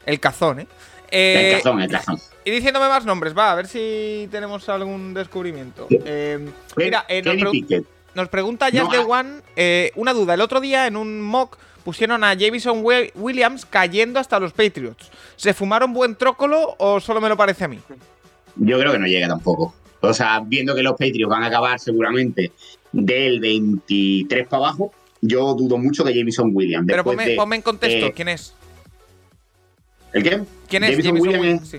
El 0.07 0.21
cazón, 0.21 0.61
¿eh? 0.61 0.67
El 1.11 1.47
Eh, 1.47 1.53
cazón, 1.57 1.81
el 1.83 1.91
cazón. 1.91 2.19
y 2.45 2.51
diciéndome 2.51 2.89
más 2.89 3.05
nombres, 3.05 3.37
va, 3.37 3.53
a 3.53 3.55
ver 3.55 3.67
si 3.67 4.29
tenemos 4.31 4.69
algún 4.69 5.13
descubrimiento. 5.15 5.87
Sí. 5.89 5.99
Eh, 6.05 6.49
mira, 6.77 7.05
nos, 8.15 8.29
pregunta 8.29 8.69
Jazz 8.69 8.85
No, 8.85 8.91
de 8.91 8.99
ah. 8.99 9.07
One 9.07 9.93
una 9.97 10.13
duda. 10.13 10.35
El 10.35 10.41
otro 10.41 10.61
día 10.61 10.87
en 10.87 10.97
un 10.97 11.21
mock 11.23 11.57
pusieron 11.85 12.25
a 12.25 12.35
Jameson 12.35 12.81
Wi- 12.85 13.11
Williams 13.15 13.65
cayendo 13.65 14.21
hasta 14.21 14.39
los 14.39 14.53
Patriots. 14.53 15.11
¿Se 15.37 15.55
fumaron 15.55 15.93
buen 15.95 16.15
trócolo 16.17 16.75
o 16.79 17.01
solo 17.01 17.21
me 17.21 17.29
lo 17.31 17.37
parece 17.37 17.65
a 17.65 17.69
mí? 17.69 17.79
Yo 18.57 18.79
creo 18.79 18.93
que 18.93 18.99
no 18.99 19.07
llega 19.07 19.29
tampoco. 19.29 19.75
O 20.01 20.13
sea, 20.15 20.41
viendo 20.45 20.75
que 20.75 20.83
los 20.83 20.93
Patriots 20.93 21.29
van 21.31 21.43
a 21.43 21.47
acabar 21.47 21.79
seguramente 21.81 22.53
del 22.93 23.41
23 23.41 24.47
para 24.49 24.65
abajo, 24.67 24.93
yo 25.21 25.55
dudo 25.55 25.77
mucho 25.79 26.05
de 26.05 26.15
Jameson 26.15 26.51
Williams. 26.55 26.87
Pero 26.87 27.03
ponme, 27.05 27.27
de- 27.29 27.35
ponme 27.37 27.57
en 27.57 27.63
contexto, 27.63 28.07
eh, 28.07 28.13
¿quién 28.15 28.29
es? 28.29 28.55
¿El 30.13 30.23
qué? 30.23 30.43
¿Quién 30.69 30.85
es 30.85 30.91
Jameson 30.91 31.05
Jameson 31.17 31.21
Williams 31.21 31.41
Williams? 31.41 31.63
es- 31.63 31.69
Sí. 31.71 31.79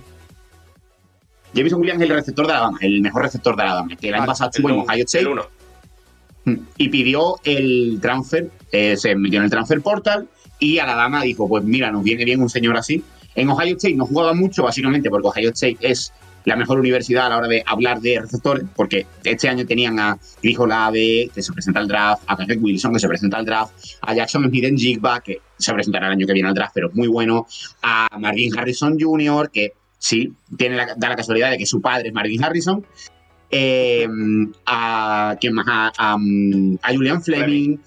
Jameson 1.53 1.79
Williams 1.79 2.01
es 2.03 2.09
el 2.09 2.15
receptor 2.15 2.45
de 2.47 2.53
Alabama, 2.53 2.77
el 2.81 3.01
mejor 3.01 3.23
receptor 3.23 3.55
de 3.55 3.63
Alabama, 3.63 3.95
que 3.95 4.09
el 4.09 4.13
año 4.15 4.25
pasado 4.25 4.51
estuvo 4.53 4.69
en 4.69 4.75
Ohio 4.81 5.03
State 5.05 5.21
el 5.23 5.27
uno. 5.29 5.43
y 6.77 6.89
pidió 6.89 7.35
el 7.43 7.99
transfer, 8.01 8.49
eh, 8.71 8.95
se 8.97 9.15
metió 9.15 9.39
en 9.39 9.45
el 9.45 9.49
transfer 9.51 9.81
portal 9.81 10.27
y 10.59 10.79
Alabama 10.79 11.21
dijo, 11.23 11.47
pues 11.47 11.63
mira, 11.63 11.91
nos 11.91 12.03
viene 12.03 12.23
bien 12.25 12.41
un 12.41 12.49
señor 12.49 12.75
así. 12.77 13.03
En 13.35 13.49
Ohio 13.49 13.75
State 13.75 13.95
no 13.95 14.05
jugaba 14.05 14.33
mucho, 14.33 14.63
básicamente 14.63 15.09
porque 15.09 15.27
Ohio 15.27 15.49
State 15.49 15.77
es 15.81 16.11
la 16.45 16.55
mejor 16.55 16.79
universidad 16.79 17.27
a 17.27 17.29
la 17.29 17.37
hora 17.37 17.47
de 17.47 17.63
hablar 17.65 18.01
de 18.01 18.19
receptores, 18.21 18.65
porque 18.75 19.05
este 19.23 19.49
año 19.49 19.65
tenían 19.65 19.99
a 19.99 20.17
Grijo 20.41 20.65
Lave, 20.65 21.29
que 21.33 21.41
se 21.41 21.53
presenta 21.53 21.79
al 21.79 21.87
draft, 21.87 22.23
a 22.27 22.35
Patrick 22.35 22.61
Wilson, 22.61 22.93
que 22.93 22.99
se 22.99 23.07
presenta 23.07 23.37
al 23.37 23.45
draft, 23.45 23.73
a 24.01 24.13
Jackson 24.13 24.43
Smith 24.49 24.63
en 24.63 24.77
Jigba, 24.77 25.21
que 25.21 25.41
se 25.57 25.73
presentará 25.73 26.07
el 26.07 26.13
año 26.13 26.27
que 26.27 26.33
viene 26.33 26.49
al 26.49 26.55
draft, 26.55 26.71
pero 26.73 26.89
muy 26.93 27.07
bueno, 27.07 27.47
a 27.81 28.07
Marvin 28.19 28.57
Harrison 28.57 28.97
Jr., 28.99 29.49
que 29.51 29.73
sí, 29.97 30.33
tiene 30.57 30.77
da 30.77 31.09
la 31.09 31.15
casualidad 31.15 31.51
de 31.51 31.57
que 31.57 31.65
su 31.65 31.81
padre 31.81 32.09
es 32.09 32.13
Marvin 32.13 32.43
Harrison, 32.43 32.85
eh, 33.51 34.07
a, 34.65 35.35
¿quién 35.39 35.53
más? 35.53 35.67
A, 35.67 35.91
a, 35.97 36.13
a 36.13 36.93
Julian 36.93 37.21
Fleming. 37.21 37.77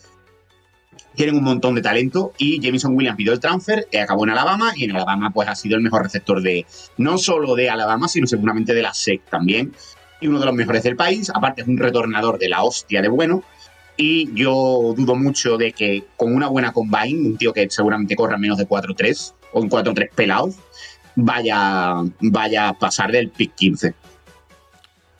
Tienen 1.14 1.36
un 1.36 1.44
montón 1.44 1.74
de 1.74 1.82
talento 1.82 2.32
y 2.38 2.60
Jameson 2.60 2.96
Williams 2.96 3.16
pidió 3.16 3.32
el 3.32 3.40
transfer, 3.40 3.86
eh, 3.92 4.00
acabó 4.00 4.24
en 4.24 4.30
Alabama 4.30 4.72
y 4.74 4.84
en 4.84 4.92
Alabama 4.92 5.30
pues 5.30 5.48
ha 5.48 5.54
sido 5.54 5.76
el 5.76 5.82
mejor 5.82 6.02
receptor 6.02 6.40
de 6.40 6.64
no 6.96 7.18
solo 7.18 7.54
de 7.54 7.68
Alabama, 7.68 8.08
sino 8.08 8.26
seguramente 8.26 8.72
de 8.74 8.82
la 8.82 8.94
SEC 8.94 9.22
también 9.28 9.72
y 10.20 10.28
uno 10.28 10.38
de 10.38 10.46
los 10.46 10.54
mejores 10.54 10.82
del 10.84 10.96
país. 10.96 11.30
Aparte 11.34 11.62
es 11.62 11.68
un 11.68 11.76
retornador 11.76 12.38
de 12.38 12.48
la 12.48 12.62
hostia 12.62 13.02
de 13.02 13.08
bueno 13.08 13.42
y 13.96 14.32
yo 14.34 14.94
dudo 14.96 15.14
mucho 15.16 15.58
de 15.58 15.72
que 15.72 16.04
con 16.16 16.34
una 16.34 16.48
buena 16.48 16.72
combine, 16.72 17.28
un 17.28 17.36
tío 17.36 17.52
que 17.52 17.68
seguramente 17.68 18.16
corra 18.16 18.36
en 18.36 18.40
menos 18.40 18.58
de 18.58 18.66
4-3 18.66 19.34
o 19.52 19.62
en 19.62 19.68
4-3 19.68 20.10
pelados, 20.14 20.56
vaya, 21.14 21.96
vaya 22.20 22.68
a 22.68 22.78
pasar 22.78 23.12
del 23.12 23.28
pick 23.28 23.54
15. 23.54 23.94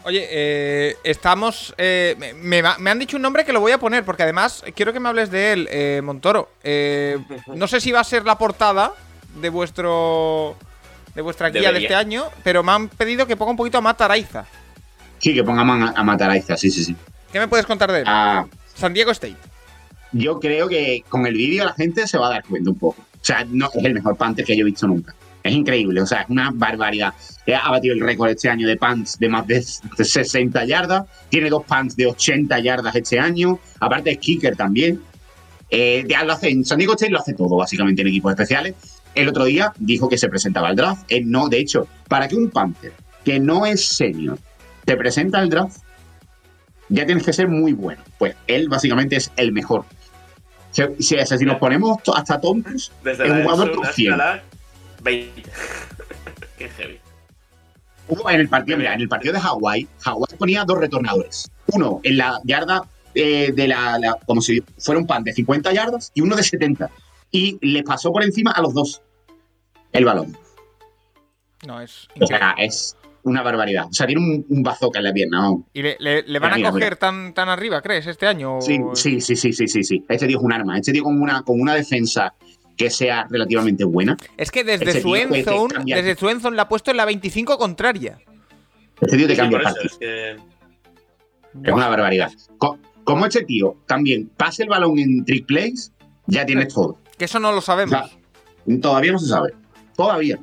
Oye, 0.04 0.26
eh, 0.30 0.96
estamos. 1.04 1.74
eh, 1.78 2.34
me, 2.42 2.58
han 2.90 2.98
dicho 2.98 3.16
un 3.16 3.22
nombre 3.22 3.44
que 3.44 3.52
lo 3.52 3.60
voy 3.60 3.72
a 3.72 3.78
poner, 3.78 4.04
porque 4.04 4.24
además 4.24 4.64
quiero 4.74 4.92
que 4.92 5.00
me 5.00 5.08
hables 5.08 5.30
de 5.30 5.52
él, 5.52 5.68
eh, 5.70 6.00
Montoro. 6.02 6.50
Eh, 6.64 7.18
no 7.54 7.68
sé 7.68 7.80
si 7.80 7.92
va 7.92 8.00
a 8.00 8.04
ser 8.04 8.24
la 8.24 8.36
portada 8.36 8.92
de 9.40 9.48
vuestro. 9.48 10.56
de 11.14 11.22
vuestra 11.22 11.50
guía 11.50 11.70
de 11.72 11.78
este 11.78 11.94
año, 11.94 12.24
pero 12.42 12.62
me 12.62 12.72
han 12.72 12.88
pedido 12.88 13.26
que 13.26 13.36
ponga 13.36 13.52
un 13.52 13.56
poquito 13.56 13.78
a 13.78 13.80
Matt 13.80 14.00
Araiza. 14.00 14.44
Sí, 15.18 15.32
que 15.34 15.44
ponga 15.44 15.62
a, 15.62 16.00
a 16.00 16.02
matar 16.02 16.30
a 16.30 16.36
Iza, 16.36 16.56
sí, 16.56 16.68
sí, 16.68 16.82
sí. 16.82 16.96
¿Qué 17.30 17.38
me 17.38 17.46
puedes 17.46 17.64
contar 17.64 17.92
de 17.92 18.00
él? 18.00 18.04
Ah, 18.08 18.44
San 18.74 18.92
Diego 18.92 19.12
State. 19.12 19.36
yo 20.10 20.40
creo 20.40 20.68
que 20.68 21.04
con 21.08 21.24
el 21.26 21.34
vídeo 21.34 21.64
la 21.64 21.74
gente 21.74 22.08
se 22.08 22.18
va 22.18 22.26
a 22.26 22.30
dar 22.30 22.44
cuenta 22.44 22.70
un 22.70 22.78
poco. 22.78 23.00
O 23.00 23.24
sea, 23.24 23.44
no 23.48 23.70
es 23.72 23.84
el 23.84 23.94
mejor 23.94 24.16
Panther 24.16 24.44
que 24.44 24.56
yo 24.56 24.62
he 24.62 24.64
visto 24.64 24.86
nunca. 24.88 25.14
Es 25.42 25.52
increíble, 25.52 26.00
o 26.00 26.06
sea, 26.06 26.22
es 26.22 26.30
una 26.30 26.50
barbaridad. 26.52 27.14
Eh, 27.46 27.54
Ha 27.54 27.70
batido 27.70 27.94
el 27.94 28.00
récord 28.00 28.30
este 28.30 28.48
año 28.48 28.66
de 28.68 28.76
punts 28.76 29.18
de 29.18 29.28
más 29.28 29.46
de 29.46 29.64
de 29.96 30.04
60 30.04 30.64
yardas. 30.64 31.04
Tiene 31.28 31.50
dos 31.50 31.64
punts 31.64 31.96
de 31.96 32.06
80 32.06 32.58
yardas 32.60 32.94
este 32.94 33.18
año. 33.18 33.58
Aparte 33.80 34.12
es 34.12 34.18
kicker 34.18 34.56
también. 34.56 35.00
Eh, 35.68 36.04
ya 36.08 36.22
lo 36.24 36.34
hace, 36.34 36.50
en 36.50 36.64
San 36.64 36.78
Diego 36.78 36.92
State 36.92 37.10
lo 37.10 37.18
hace 37.18 37.32
todo, 37.34 37.56
básicamente, 37.56 38.02
en 38.02 38.08
equipos 38.08 38.30
especiales. 38.32 38.74
El 39.14 39.28
otro 39.28 39.44
día 39.44 39.72
dijo 39.78 40.08
que 40.08 40.18
se 40.18 40.28
presentaba 40.28 40.68
al 40.68 40.76
draft. 40.76 41.04
Él 41.08 41.30
no, 41.30 41.48
de 41.48 41.58
hecho, 41.58 41.88
para 42.08 42.28
que 42.28 42.36
un 42.36 42.50
Panther 42.50 42.92
que 43.24 43.38
no 43.38 43.66
es 43.66 43.86
senior 43.86 44.38
te 44.84 44.96
presenta 44.96 45.38
al 45.38 45.48
draft, 45.48 45.78
ya 46.88 47.06
tienes 47.06 47.24
que 47.24 47.32
ser 47.32 47.48
muy 47.48 47.72
bueno. 47.72 48.02
Pues 48.18 48.34
él 48.46 48.68
básicamente 48.68 49.16
es 49.16 49.30
el 49.36 49.52
mejor. 49.52 49.84
Si, 50.72 50.82
si, 51.00 51.16
si 51.24 51.44
nos 51.44 51.58
ponemos 51.58 51.98
hasta 52.14 52.40
Desde 53.04 53.24
Es 53.24 53.30
un 53.30 53.42
jugador 53.42 53.78
una 53.78 53.92
100. 53.92 54.12
escala 54.12 54.42
20. 55.02 55.42
Qué 56.58 56.68
heavy. 56.68 56.98
hubo 58.08 58.30
en 58.30 58.40
el 58.40 58.48
partido, 58.48 58.78
mira, 58.78 58.94
en 58.94 59.00
el 59.00 59.08
partido 59.08 59.34
de 59.34 59.40
Hawái, 59.40 59.88
Hawái 60.00 60.36
ponía 60.38 60.64
dos 60.64 60.78
retornadores. 60.78 61.50
Uno 61.72 62.00
en 62.02 62.16
la 62.18 62.40
yarda 62.44 62.82
eh, 63.14 63.52
de 63.52 63.68
la, 63.68 63.98
la- 63.98 64.16
como 64.26 64.40
si 64.40 64.60
fuera 64.78 65.00
un 65.00 65.06
pan 65.06 65.24
de 65.24 65.32
50 65.32 65.72
yardas 65.72 66.10
y 66.14 66.20
uno 66.20 66.36
de 66.36 66.42
70. 66.42 66.90
y 67.30 67.58
le 67.66 67.82
pasó 67.82 68.12
por 68.12 68.22
encima 68.22 68.50
a 68.52 68.60
los 68.62 68.74
dos 68.74 69.02
el 69.92 70.04
balón. 70.04 70.36
No, 71.66 71.80
es. 71.80 72.08
O 72.20 72.26
sea, 72.26 72.54
es 72.58 72.96
una 73.22 73.42
barbaridad. 73.42 73.86
O 73.88 73.92
sea, 73.92 74.06
tiene 74.06 74.20
un, 74.20 74.44
un 74.48 74.62
bazooka 74.62 74.98
en 74.98 75.04
la 75.04 75.12
pierna. 75.12 75.40
¿no? 75.42 75.64
¿Y 75.72 75.82
le, 75.82 75.96
le- 76.00 76.22
le 76.24 76.38
van 76.38 76.52
a 76.52 76.56
Mira, 76.56 76.70
coger 76.70 76.84
mira. 76.84 76.96
Tan, 76.96 77.32
tan 77.34 77.48
arriba, 77.48 77.80
crees, 77.80 78.06
este 78.06 78.26
año? 78.26 78.60
Sí, 78.60 78.78
sí, 78.94 79.20
sí, 79.20 79.36
sí, 79.36 79.52
sí, 79.52 79.68
sí. 79.84 80.04
Este 80.08 80.26
tío 80.26 80.38
es 80.38 80.42
un 80.44 80.52
arma. 80.52 80.76
Este 80.78 80.92
tío 80.92 81.04
con 81.04 81.20
una, 81.22 81.42
con 81.42 81.60
una 81.60 81.74
defensa 81.74 82.34
que 82.76 82.90
sea 82.90 83.26
relativamente 83.30 83.84
buena. 83.84 84.16
Es 84.36 84.50
que 84.50 84.64
desde 84.64 85.00
su 85.00 85.14
Enzone, 85.14 85.82
desde 85.84 86.16
su 86.16 86.28
Enzone 86.28 86.56
la 86.56 86.62
ha 86.62 86.68
puesto 86.68 86.90
en 86.90 86.96
la 86.96 87.04
25 87.04 87.58
contraria. 87.58 88.18
Este 89.00 89.16
tío 89.16 89.26
te 89.26 89.34
Sí, 89.34 89.40
cambia 89.40 89.58
el 89.58 89.66
es 89.86 89.98
que 89.98 90.30
Es 90.32 91.72
una 91.72 91.88
barbaridad. 91.88 92.30
Co- 92.58 92.78
Como 93.04 93.26
este 93.26 93.44
tío 93.44 93.76
también 93.86 94.28
pase 94.36 94.62
el 94.62 94.68
balón 94.68 94.98
en 94.98 95.24
trick 95.24 95.46
plays, 95.46 95.92
ya 96.26 96.46
tienes 96.46 96.72
todo. 96.72 96.98
Que 97.18 97.24
eso 97.26 97.38
no 97.40 97.50
lo 97.52 97.58
O 97.58 97.62
sabemos. 97.62 97.90
sea, 97.90 98.08
todavía 98.80 99.12
no 99.12 99.18
se 99.18 99.26
sabe. 99.26 99.52
Todavía. 99.96 100.38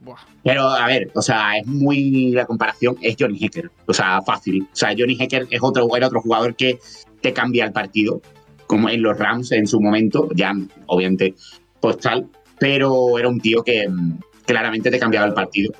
Buah. 0.00 0.16
Pero, 0.44 0.68
a 0.68 0.86
ver, 0.86 1.10
o 1.14 1.20
sea, 1.22 1.58
es 1.58 1.66
muy. 1.66 2.30
La 2.30 2.46
comparación 2.46 2.96
es 3.02 3.16
Johnny 3.18 3.44
Hecker. 3.44 3.70
O 3.86 3.92
sea, 3.92 4.22
fácil. 4.22 4.62
O 4.72 4.76
sea, 4.76 4.94
Johnny 4.96 5.16
Hecker 5.20 5.48
es 5.50 5.58
otro, 5.60 5.88
era 5.96 6.06
otro 6.06 6.20
jugador 6.20 6.54
que 6.54 6.78
te 7.20 7.32
cambia 7.32 7.64
el 7.64 7.72
partido. 7.72 8.22
Como 8.66 8.88
en 8.88 9.02
los 9.02 9.18
Rams 9.18 9.52
en 9.52 9.66
su 9.66 9.80
momento, 9.80 10.28
ya 10.34 10.52
obviamente 10.86 11.34
postal. 11.80 12.26
Pero 12.58 13.18
era 13.18 13.28
un 13.28 13.40
tío 13.40 13.62
que 13.62 13.88
mm, 13.88 14.18
claramente 14.46 14.90
te 14.90 14.98
cambiaba 14.98 15.26
el 15.26 15.34
partido. 15.34 15.72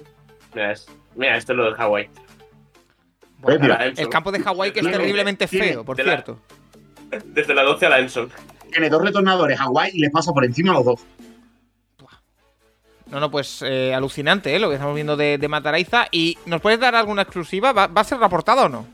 Mira, 0.54 0.72
es- 0.72 0.86
mira, 1.14 1.36
esto 1.36 1.52
es 1.52 1.56
lo 1.58 1.64
del 1.64 1.74
Hawaii. 1.76 2.08
Bueno, 3.38 3.60
mira, 3.60 3.74
A 3.74 3.78
la 3.78 3.86
Enson. 3.86 4.04
el 4.04 4.10
campo 4.10 4.32
de 4.32 4.40
Hawái 4.40 4.72
que 4.72 4.80
es 4.80 4.90
terriblemente 4.90 5.46
tiene- 5.46 5.68
feo, 5.68 5.84
por 5.84 5.96
de 5.96 6.04
la- 6.04 6.12
cierto. 6.12 6.38
Desde 7.26 7.54
la 7.54 7.62
12 7.62 7.86
a 7.86 7.88
la 7.90 7.98
Enson. 8.00 8.28
Tiene 8.70 8.88
dos 8.90 9.02
retornadores 9.02 9.58
White 9.68 9.96
y 9.96 10.00
les 10.00 10.10
pasa 10.10 10.32
por 10.32 10.44
encima 10.44 10.72
a 10.72 10.74
los 10.74 10.84
dos. 10.84 11.00
No, 13.10 13.20
no, 13.20 13.30
pues 13.30 13.62
eh, 13.62 13.94
alucinante, 13.94 14.54
¿eh? 14.54 14.58
Lo 14.58 14.68
que 14.68 14.74
estamos 14.74 14.94
viendo 14.96 15.16
de, 15.16 15.38
de 15.38 15.48
Mataraiza. 15.48 16.08
¿Y 16.10 16.36
nos 16.46 16.60
puedes 16.60 16.80
dar 16.80 16.94
alguna 16.96 17.22
exclusiva? 17.22 17.72
¿Va, 17.72 17.86
va 17.86 18.00
a 18.00 18.04
ser 18.04 18.18
reportada 18.18 18.64
o 18.64 18.68
no? 18.68 18.84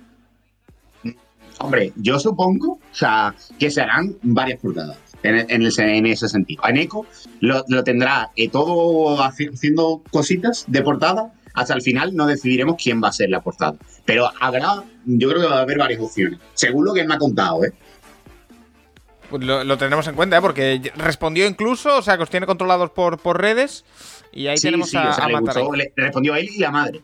Hombre, 1.59 1.92
yo 1.96 2.18
supongo, 2.18 2.72
o 2.72 2.94
sea, 2.94 3.34
que 3.59 3.70
se 3.70 3.80
harán 3.82 4.16
varias 4.22 4.61
portadas 4.61 4.96
en, 5.22 5.48
en 5.50 5.62
ese, 5.66 5.96
en 5.96 6.07
ese 6.07 6.28
sentido. 6.28 6.62
Eneco 6.66 7.07
lo, 7.40 7.64
lo 7.68 7.84
tendrá 7.84 8.30
eh, 8.36 8.48
todo 8.48 9.16
haci- 9.18 9.53
haciendo 9.53 10.03
cositas 10.11 10.64
de 10.66 10.82
portada. 10.82 11.32
Hasta 11.55 11.74
el 11.74 11.82
final 11.82 12.16
no 12.16 12.26
decidiremos 12.26 12.76
quién 12.82 13.03
va 13.03 13.09
a 13.09 13.12
ser 13.12 13.28
la 13.30 13.40
portada. 13.42 13.74
Pero 14.07 14.30
habrá, 14.40 14.82
yo 15.05 15.28
creo 15.28 15.40
que 15.42 15.46
va 15.48 15.59
a 15.59 15.62
haber 15.62 15.78
varias 15.78 16.00
opciones. 16.00 16.40
Según 16.55 16.84
lo 16.86 16.94
que 16.94 17.00
él 17.03 17.07
me 17.09 17.14
ha 17.14 17.18
contado, 17.18 17.62
¿eh? 17.64 17.72
Pues 19.30 19.44
lo, 19.44 19.62
lo 19.64 19.78
tendremos 19.78 20.07
en 20.09 20.14
cuenta, 20.14 20.38
¿eh? 20.38 20.40
Porque 20.40 20.92
respondió 20.96 21.46
incluso, 21.46 21.96
o 21.98 22.03
sea, 22.03 22.16
que 22.16 22.22
os 22.24 22.30
tiene 22.30 22.46
controlados 22.46 22.90
por, 22.90 23.18
por 23.18 23.40
redes. 23.40 23.84
Y 24.32 24.46
ahí 24.46 24.57
sí, 24.59 24.68
tenemos 24.68 24.90
sí, 24.90 24.96
a, 24.96 25.11
o 25.11 25.12
sea, 25.14 25.24
a 25.24 25.28
le, 25.28 25.32
Mataraiza. 25.34 25.61
gustó, 25.61 25.76
le- 25.76 25.92
le 25.94 26.03
respondió 26.03 26.34
a 26.34 26.38
él 26.38 26.48
y 26.55 26.59
la 26.59 26.70
madre. 26.70 27.03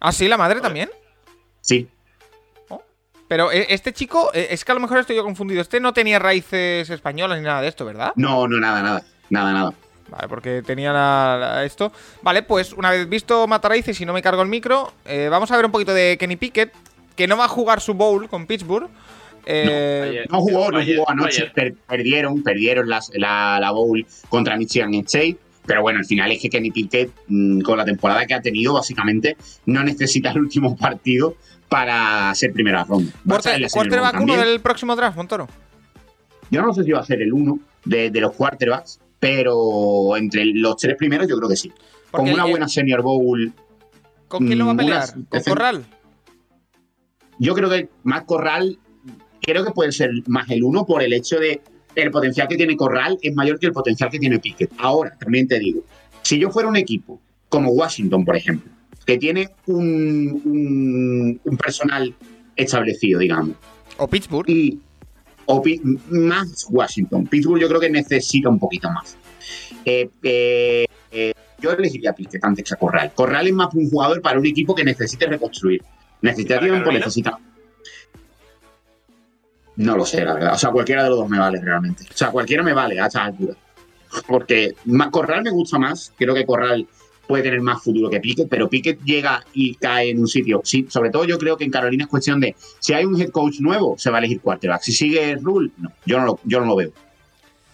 Ah, 0.00 0.12
sí, 0.12 0.28
la 0.28 0.36
madre 0.38 0.60
también. 0.60 0.90
Sí. 1.60 1.88
Pero 3.28 3.52
eh, 3.52 3.66
este 3.70 3.92
chico, 3.92 4.30
eh, 4.34 4.48
es 4.50 4.64
que 4.64 4.72
a 4.72 4.74
lo 4.74 4.80
mejor 4.80 4.98
estoy 4.98 5.14
yo 5.16 5.22
confundido. 5.22 5.60
Este 5.60 5.80
no 5.80 5.92
tenía 5.92 6.18
raíces 6.18 6.88
españolas 6.90 7.38
ni 7.38 7.44
nada 7.44 7.60
de 7.60 7.68
esto, 7.68 7.84
¿verdad? 7.84 8.12
No, 8.16 8.48
no, 8.48 8.58
nada, 8.58 8.82
nada. 8.82 9.02
Nada, 9.30 9.52
nada. 9.52 9.74
Vale, 10.10 10.26
porque 10.28 10.62
tenía 10.62 10.90
la- 10.92 11.36
la- 11.38 11.64
esto. 11.64 11.92
Vale, 12.22 12.42
pues 12.42 12.72
una 12.72 12.90
vez 12.90 13.06
visto 13.08 13.46
Mataraiz 13.46 13.86
y 13.88 13.92
si 13.94 14.06
no 14.06 14.14
me 14.14 14.22
cargo 14.22 14.40
el 14.40 14.48
micro, 14.48 14.92
eh, 15.04 15.28
vamos 15.30 15.50
a 15.50 15.56
ver 15.56 15.66
un 15.66 15.72
poquito 15.72 15.92
de 15.92 16.16
Kenny 16.18 16.36
Pickett, 16.36 16.72
que 17.14 17.26
no 17.28 17.36
va 17.36 17.44
a 17.44 17.48
jugar 17.48 17.82
su 17.82 17.92
bowl 17.92 18.26
con 18.28 18.46
Pittsburgh. 18.46 18.88
Eh, 19.44 20.06
ayer. 20.08 20.30
No 20.30 20.40
jugó, 20.40 20.70
no 20.70 20.78
Ayer, 20.78 20.96
jugó 20.98 21.10
anoche. 21.10 21.46
per- 21.54 21.74
perdieron, 21.86 22.42
perdieron 22.42 22.88
las- 22.88 23.10
la, 23.14 23.58
la 23.60 23.70
bowl 23.70 24.04
contra 24.28 24.56
Michigan 24.56 24.94
State. 24.94 25.36
Pero 25.66 25.82
bueno, 25.82 25.98
al 25.98 26.06
final 26.06 26.32
es 26.32 26.40
que 26.40 26.48
Kenny 26.48 26.70
Pickett, 26.70 27.10
mm, 27.28 27.60
con 27.60 27.76
la 27.76 27.84
temporada 27.84 28.24
que 28.26 28.32
ha 28.32 28.40
tenido, 28.40 28.72
básicamente, 28.72 29.36
no 29.66 29.84
necesita 29.84 30.30
el 30.30 30.38
último 30.38 30.74
partido 30.76 31.34
para 31.68 32.34
ser 32.34 32.52
primera 32.52 32.84
ronda. 32.84 33.12
Quarterback 33.26 34.14
uno 34.14 34.26
también. 34.26 34.40
del 34.40 34.60
próximo 34.60 34.96
draft, 34.96 35.16
Montoro. 35.16 35.48
Yo 36.50 36.62
no 36.62 36.72
sé 36.72 36.82
si 36.84 36.92
va 36.92 37.00
a 37.00 37.04
ser 37.04 37.20
el 37.22 37.32
uno 37.32 37.58
de, 37.84 38.10
de 38.10 38.20
los 38.20 38.32
quarterbacks, 38.34 39.00
pero 39.20 40.16
entre 40.16 40.46
los 40.46 40.76
tres 40.76 40.96
primeros 40.96 41.28
yo 41.28 41.36
creo 41.36 41.48
que 41.48 41.56
sí. 41.56 41.70
Porque 42.10 42.30
Con 42.30 42.34
una 42.34 42.44
el- 42.44 42.50
buena 42.50 42.68
Senior 42.68 43.02
Bowl, 43.02 43.52
¿Con 44.28 44.46
quién 44.46 44.58
lo 44.58 44.64
va 44.66 44.70
a 44.70 44.74
mm, 44.74 44.78
pelear? 44.78 45.08
¿Con 45.28 45.42
Corral? 45.42 45.84
yo 47.38 47.54
creo 47.54 47.68
que 47.70 47.88
más 48.02 48.24
Corral, 48.24 48.78
creo 49.40 49.64
que 49.64 49.70
puede 49.70 49.92
ser 49.92 50.10
más 50.26 50.50
el 50.50 50.62
uno 50.64 50.84
por 50.86 51.02
el 51.02 51.12
hecho 51.12 51.38
de 51.38 51.60
el 51.94 52.10
potencial 52.10 52.46
que 52.48 52.56
tiene 52.56 52.76
Corral 52.76 53.18
es 53.22 53.34
mayor 53.34 53.58
que 53.58 53.66
el 53.66 53.72
potencial 53.72 54.10
que 54.10 54.18
tiene 54.18 54.38
Pickett. 54.38 54.70
Ahora, 54.78 55.16
también 55.18 55.48
te 55.48 55.58
digo, 55.58 55.82
si 56.22 56.38
yo 56.38 56.50
fuera 56.50 56.68
un 56.68 56.76
equipo 56.76 57.20
como 57.48 57.70
Washington, 57.72 58.24
por 58.24 58.36
ejemplo, 58.36 58.70
que 59.08 59.16
tiene 59.16 59.48
un, 59.64 60.42
un- 60.44 61.40
un 61.42 61.56
personal 61.56 62.14
establecido, 62.54 63.20
digamos, 63.20 63.56
¿O 63.96 64.06
Pittsburgh? 64.06 64.50
y 64.50 64.78
o 65.46 65.62
más 66.10 66.66
Washington. 66.68 67.26
Pittsburgh 67.26 67.58
yo 67.58 67.68
creo 67.68 67.80
que 67.80 67.88
necesita 67.88 68.50
un 68.50 68.58
poquito 68.58 68.90
más. 68.90 69.16
Eh, 69.82 70.10
eh, 70.22 70.84
eh, 71.10 71.32
yo 71.58 71.72
elegiría 71.72 72.10
a 72.10 72.12
Pickett 72.12 72.44
antes 72.44 72.68
que 72.68 72.74
a 72.74 72.76
Corral. 72.76 73.12
Corral 73.14 73.46
es 73.46 73.54
más 73.54 73.72
un 73.72 73.88
jugador 73.88 74.20
para 74.20 74.38
un 74.38 74.44
equipo 74.44 74.74
que 74.74 74.84
necesite 74.84 75.24
reconstruir. 75.26 75.82
Necesita 76.20 76.56
¿Para 76.56 76.66
tiempo, 76.66 76.92
necesita. 76.92 77.38
No 79.76 79.96
lo 79.96 80.04
sé, 80.04 80.22
la 80.22 80.34
verdad. 80.34 80.52
O 80.52 80.58
sea, 80.58 80.70
cualquiera 80.70 81.04
de 81.04 81.08
los 81.08 81.18
dos 81.20 81.30
me 81.30 81.38
vale 81.38 81.58
realmente. 81.62 82.04
O 82.12 82.14
sea, 82.16 82.30
cualquiera 82.30 82.62
me 82.62 82.74
vale 82.74 83.00
a 83.00 83.06
esta 83.06 83.24
altura. 83.24 83.54
Porque 84.26 84.74
Corral 85.10 85.44
me 85.44 85.50
gusta 85.50 85.78
más. 85.78 86.12
Creo 86.18 86.34
que 86.34 86.44
Corral 86.44 86.86
puede 87.28 87.44
tener 87.44 87.60
más 87.60 87.82
futuro 87.82 88.10
que 88.10 88.18
Pickett, 88.18 88.48
pero 88.48 88.68
Pickett 88.68 89.00
llega 89.04 89.44
y 89.52 89.74
cae 89.76 90.10
en 90.10 90.18
un 90.18 90.26
sitio. 90.26 90.62
Sí, 90.64 90.86
sobre 90.88 91.10
todo 91.10 91.24
yo 91.24 91.38
creo 91.38 91.56
que 91.56 91.64
en 91.64 91.70
Carolina 91.70 92.04
es 92.04 92.10
cuestión 92.10 92.40
de 92.40 92.56
si 92.80 92.94
hay 92.94 93.04
un 93.04 93.20
head 93.20 93.30
coach 93.30 93.60
nuevo, 93.60 93.96
se 93.98 94.10
va 94.10 94.16
a 94.16 94.20
elegir 94.20 94.40
quarterback. 94.40 94.82
Si 94.82 94.92
sigue 94.92 95.36
Rule, 95.36 95.70
no. 95.76 95.92
Yo 96.06 96.18
no 96.18 96.26
lo, 96.26 96.40
yo 96.44 96.58
no 96.58 96.66
lo 96.66 96.74
veo. 96.74 96.90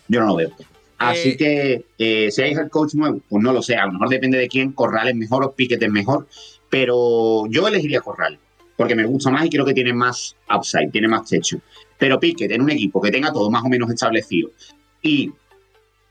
Yo 0.08 0.20
no 0.20 0.26
lo 0.26 0.36
veo. 0.36 0.50
Así 0.98 1.30
Eh, 1.30 1.36
que 1.36 1.84
eh, 1.98 2.30
si 2.30 2.42
hay 2.42 2.52
head 2.52 2.68
coach 2.68 2.94
nuevo, 2.94 3.20
pues 3.28 3.42
no 3.42 3.52
lo 3.52 3.62
sé. 3.62 3.76
A 3.76 3.86
lo 3.86 3.92
mejor 3.92 4.08
depende 4.10 4.36
de 4.36 4.48
quién. 4.48 4.72
Corral 4.72 5.08
es 5.08 5.14
mejor 5.14 5.44
o 5.44 5.52
Pickett 5.52 5.82
es 5.82 5.90
mejor. 5.90 6.26
Pero 6.68 7.46
yo 7.48 7.66
elegiría 7.68 8.00
Corral. 8.00 8.38
Porque 8.76 8.96
me 8.96 9.04
gusta 9.04 9.30
más 9.30 9.46
y 9.46 9.50
creo 9.50 9.64
que 9.64 9.72
tiene 9.72 9.92
más 9.92 10.34
upside, 10.52 10.90
tiene 10.90 11.06
más 11.06 11.28
techo. 11.28 11.58
Pero 11.96 12.18
Pickett 12.18 12.50
en 12.50 12.60
un 12.60 12.70
equipo 12.70 13.00
que 13.00 13.12
tenga 13.12 13.32
todo 13.32 13.48
más 13.50 13.62
o 13.64 13.68
menos 13.68 13.88
establecido 13.88 14.50
y 15.00 15.30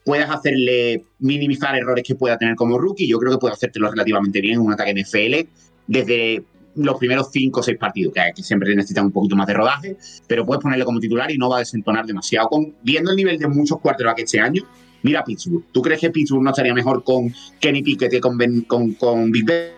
puedas 0.04 0.30
hacerle 0.30 1.04
minimizar 1.20 1.76
errores 1.76 2.04
que 2.06 2.16
pueda 2.16 2.38
tener 2.38 2.56
como 2.56 2.78
rookie, 2.78 3.08
yo 3.08 3.18
creo 3.20 3.34
que 3.34 3.38
puede 3.38 3.54
hacértelo 3.54 3.90
relativamente 3.90 4.42
bien 4.42 4.56
en 4.56 4.62
un 4.62 4.74
ataque 4.74 4.94
NFL 4.94 5.50
desde 5.88 6.44
los 6.76 6.98
primeros 6.98 7.30
5 7.32 7.60
o 7.60 7.64
6 7.64 7.78
partidos, 7.78 8.14
que, 8.14 8.22
que 8.36 8.44
siempre 8.44 8.76
necesitan 8.76 9.06
un 9.06 9.12
poquito 9.12 9.36
más 9.36 9.48
de 9.48 9.54
rodaje, 9.54 9.98
pero 10.28 10.46
puedes 10.46 10.62
ponerle 10.62 10.86
como 10.86 11.00
titular 11.00 11.30
y 11.32 11.38
no 11.38 11.50
va 11.50 11.58
a 11.58 11.60
desentonar 11.60 12.06
demasiado. 12.06 12.50
Viendo 12.82 13.12
el 13.12 13.18
nivel 13.18 13.38
de 13.38 13.48
muchos 13.48 13.80
quarterbacks 13.80 14.24
este 14.24 14.40
año, 14.40 14.64
mira 15.04 15.24
Pittsburgh. 15.24 15.66
¿Tú 15.72 15.82
crees 15.82 16.00
que 16.02 16.10
Pittsburgh 16.10 16.44
no 16.44 16.50
estaría 16.50 16.74
mejor 16.74 17.04
con 17.04 17.34
Kenny 17.60 17.84
Pickett 17.84 18.12
que 18.12 18.20
con, 18.20 18.38
Ben- 18.38 18.62
con, 18.62 19.32
Big 19.32 19.46
Ben? 19.46 19.72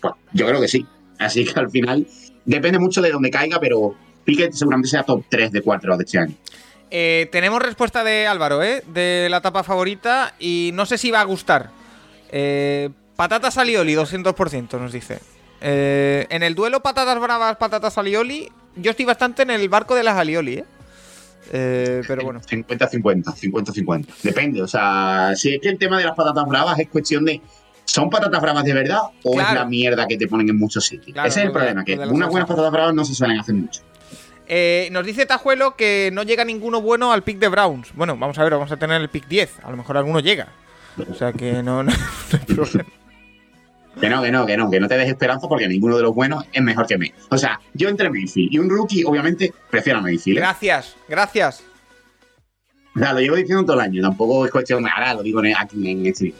Pues 0.00 0.14
yo 0.32 0.46
creo 0.46 0.60
que 0.60 0.68
sí. 0.68 0.84
Así 1.18 1.44
que 1.44 1.58
al 1.60 1.70
final 1.70 2.06
depende 2.44 2.78
mucho 2.80 3.00
de 3.00 3.12
dónde 3.12 3.30
caiga, 3.30 3.60
pero 3.60 3.94
Pickett 4.24 4.52
seguramente 4.52 4.88
sea 4.88 5.04
top 5.04 5.24
3 5.28 5.52
de 5.52 5.62
quarterback 5.62 5.98
de 5.98 6.04
este 6.04 6.18
año. 6.18 6.34
Eh, 6.94 7.26
tenemos 7.32 7.62
respuesta 7.62 8.04
de 8.04 8.26
Álvaro, 8.26 8.62
¿eh? 8.62 8.84
De 8.86 9.28
la 9.30 9.40
tapa 9.40 9.62
favorita 9.62 10.34
y 10.38 10.70
no 10.74 10.84
sé 10.84 10.98
si 10.98 11.10
va 11.10 11.22
a 11.22 11.24
gustar. 11.24 11.70
Eh, 12.30 12.90
patatas 13.16 13.56
alioli, 13.56 13.94
200% 13.94 14.78
nos 14.78 14.92
dice. 14.92 15.18
Eh, 15.62 16.26
en 16.28 16.42
el 16.42 16.54
duelo 16.54 16.80
patatas 16.82 17.18
bravas, 17.18 17.56
patatas 17.56 17.96
alioli, 17.96 18.50
yo 18.76 18.90
estoy 18.90 19.06
bastante 19.06 19.42
en 19.42 19.50
el 19.50 19.66
barco 19.70 19.94
de 19.94 20.02
las 20.02 20.16
alioli, 20.18 20.54
¿eh? 20.58 20.64
Eh, 21.54 22.02
pero 22.06 22.24
bueno. 22.24 22.40
50-50, 22.40 23.24
50-50. 23.24 24.06
Depende, 24.22 24.60
o 24.62 24.68
sea, 24.68 25.32
si 25.34 25.54
es 25.54 25.60
que 25.62 25.70
el 25.70 25.78
tema 25.78 25.96
de 25.98 26.04
las 26.04 26.14
patatas 26.14 26.44
bravas 26.46 26.78
es 26.78 26.88
cuestión 26.88 27.24
de. 27.24 27.40
¿Son 27.84 28.10
patatas 28.10 28.40
bravas 28.40 28.64
de 28.64 28.74
verdad 28.74 29.00
o 29.24 29.32
Claro. 29.32 29.48
es 29.48 29.54
la 29.56 29.64
mierda 29.64 30.06
que 30.06 30.16
te 30.16 30.28
ponen 30.28 30.48
en 30.50 30.58
muchos 30.58 30.84
sitios? 30.86 31.12
Claro, 31.14 31.28
Ese 31.28 31.40
es 31.40 31.46
el 31.46 31.52
problema, 31.52 31.84
que 31.84 31.94
unas 31.98 32.28
buenas 32.28 32.48
patatas 32.48 32.70
bravas 32.70 32.94
no 32.94 33.04
se 33.04 33.14
suelen 33.14 33.40
hacer 33.40 33.54
mucho. 33.54 33.82
Eh, 34.46 34.88
nos 34.92 35.06
dice 35.06 35.26
Tajuelo 35.26 35.76
que 35.76 36.10
no 36.12 36.22
llega 36.22 36.44
ninguno 36.44 36.80
bueno 36.80 37.12
al 37.12 37.22
pick 37.22 37.38
de 37.38 37.48
Browns. 37.48 37.92
Bueno, 37.94 38.16
vamos 38.16 38.38
a 38.38 38.44
ver, 38.44 38.52
vamos 38.52 38.72
a 38.72 38.76
tener 38.76 39.00
el 39.00 39.08
pick 39.08 39.26
10. 39.28 39.60
A 39.64 39.70
lo 39.70 39.76
mejor 39.76 39.96
alguno 39.96 40.20
llega. 40.20 40.48
O 41.10 41.14
sea 41.14 41.32
que 41.32 41.62
no, 41.62 41.82
no, 41.82 41.92
no 42.32 42.38
hay 42.38 42.54
problema. 42.54 42.84
Que 44.00 44.08
no, 44.08 44.22
que 44.22 44.32
no, 44.32 44.46
que 44.46 44.56
no, 44.56 44.70
que 44.70 44.80
no 44.80 44.88
te 44.88 44.96
des 44.96 45.08
esperanza 45.08 45.46
porque 45.48 45.68
ninguno 45.68 45.96
de 45.96 46.02
los 46.02 46.14
buenos 46.14 46.44
es 46.52 46.62
mejor 46.62 46.86
que 46.86 46.96
May. 46.96 47.12
O 47.28 47.36
sea, 47.36 47.60
yo 47.74 47.88
entre 47.88 48.08
Mayfield 48.08 48.52
y 48.52 48.58
un 48.58 48.70
rookie, 48.70 49.04
obviamente, 49.04 49.52
prefiero 49.70 49.98
a 49.98 50.02
Mayfield. 50.02 50.38
¿eh? 50.38 50.40
Gracias, 50.40 50.96
gracias. 51.08 51.62
O 52.96 52.98
sea, 52.98 53.12
lo 53.12 53.20
llevo 53.20 53.36
diciendo 53.36 53.64
todo 53.64 53.74
el 53.74 53.82
año, 53.82 54.02
tampoco 54.02 54.44
es 54.46 54.50
cuestión 54.50 54.82
de 54.82 54.90
ahora, 54.90 55.14
lo 55.14 55.22
digo 55.22 55.40
aquí 55.58 55.90
en 55.90 56.06
este. 56.06 56.34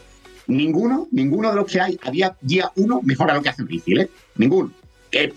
Ninguno, 0.47 1.07
ninguno 1.11 1.51
de 1.51 1.55
los 1.55 1.71
que 1.71 1.79
hay 1.79 1.97
a 2.01 2.11
día, 2.11 2.35
día 2.41 2.71
uno 2.75 3.01
mejora 3.03 3.35
lo 3.35 3.41
que 3.41 3.49
hace 3.49 3.63
Mayfield, 3.63 4.01
¿eh? 4.01 4.09
Ninguno. 4.35 4.71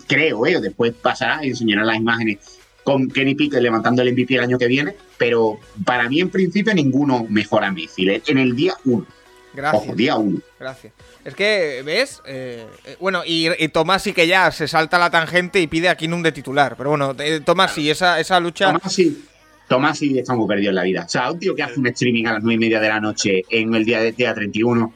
Creo, 0.07 0.45
¿eh? 0.47 0.59
Después 0.59 0.93
pasará 0.93 1.45
y 1.45 1.49
enseñará 1.49 1.85
las 1.85 1.97
imágenes 1.97 2.56
con 2.87 3.09
Kenny 3.09 3.35
Pickett 3.35 3.61
levantando 3.61 4.01
el 4.01 4.13
MVP 4.13 4.35
el 4.35 4.39
año 4.39 4.57
que 4.57 4.65
viene, 4.67 4.95
pero 5.17 5.59
para 5.83 6.07
mí 6.07 6.21
en 6.21 6.29
principio 6.29 6.73
ninguno 6.73 7.25
mejora 7.29 7.67
a 7.67 7.71
Mayfield 7.73 8.23
en 8.27 8.37
el 8.37 8.55
día 8.55 8.75
1. 8.85 9.05
Gracias. 9.53 9.83
Ojo, 9.83 9.93
día 9.93 10.15
1. 10.15 10.39
Gracias. 10.57 10.93
Es 11.25 11.35
que, 11.35 11.81
¿ves? 11.85 12.21
Eh, 12.25 12.65
eh, 12.85 12.95
bueno, 13.01 13.23
y, 13.25 13.49
y 13.61 13.67
Tomás 13.67 14.03
sí 14.03 14.13
que 14.13 14.25
ya 14.25 14.49
se 14.51 14.69
salta 14.69 14.97
la 14.97 15.09
tangente 15.09 15.59
y 15.59 15.67
pide 15.67 15.89
a 15.89 15.97
Kinum 15.97 16.23
de 16.23 16.31
titular. 16.31 16.75
Pero 16.77 16.91
bueno, 16.91 17.13
eh, 17.19 17.41
Tomás 17.43 17.73
sí, 17.73 17.89
esa, 17.91 18.21
esa 18.21 18.39
lucha. 18.39 18.67
Tomás 18.71 18.93
sí, 18.93 19.21
Tomás 19.67 19.99
sí 19.99 20.17
está 20.17 20.33
muy 20.33 20.47
perdido 20.47 20.69
en 20.69 20.75
la 20.75 20.83
vida. 20.83 21.03
O 21.05 21.09
sea, 21.09 21.29
un 21.29 21.39
tío 21.39 21.53
que 21.55 21.63
hace 21.63 21.77
un 21.81 21.87
streaming 21.87 22.23
a 22.27 22.33
las 22.35 22.43
9 22.43 22.55
y 22.55 22.57
media 22.57 22.79
de 22.79 22.87
la 22.87 23.01
noche 23.01 23.43
en 23.49 23.75
el 23.75 23.83
día 23.83 23.99
de 23.99 24.13
día 24.13 24.33
31, 24.33 24.93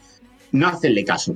no 0.54 0.68
hacerle 0.70 1.04
caso. 1.04 1.36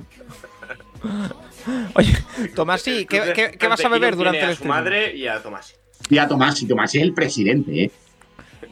Oye, 1.94 2.14
Tomás 2.54 2.80
sí, 2.80 3.04
¿qué, 3.04 3.16
Entonces, 3.18 3.48
qué- 3.50 3.58
qué 3.58 3.66
vas 3.68 3.84
a 3.84 3.88
beber 3.90 4.16
durante 4.16 4.38
el 4.38 4.44
a 4.44 4.48
su 4.48 4.52
streaming? 4.54 4.74
madre 4.74 5.14
y 5.14 5.26
a 5.26 5.42
Tomás. 5.42 5.74
Y 6.08 6.18
a 6.18 6.28
Tomás, 6.28 6.62
y 6.62 6.66
Tomás 6.66 6.94
es 6.94 7.02
el 7.02 7.12
presidente, 7.12 7.84
¿eh? 7.84 7.90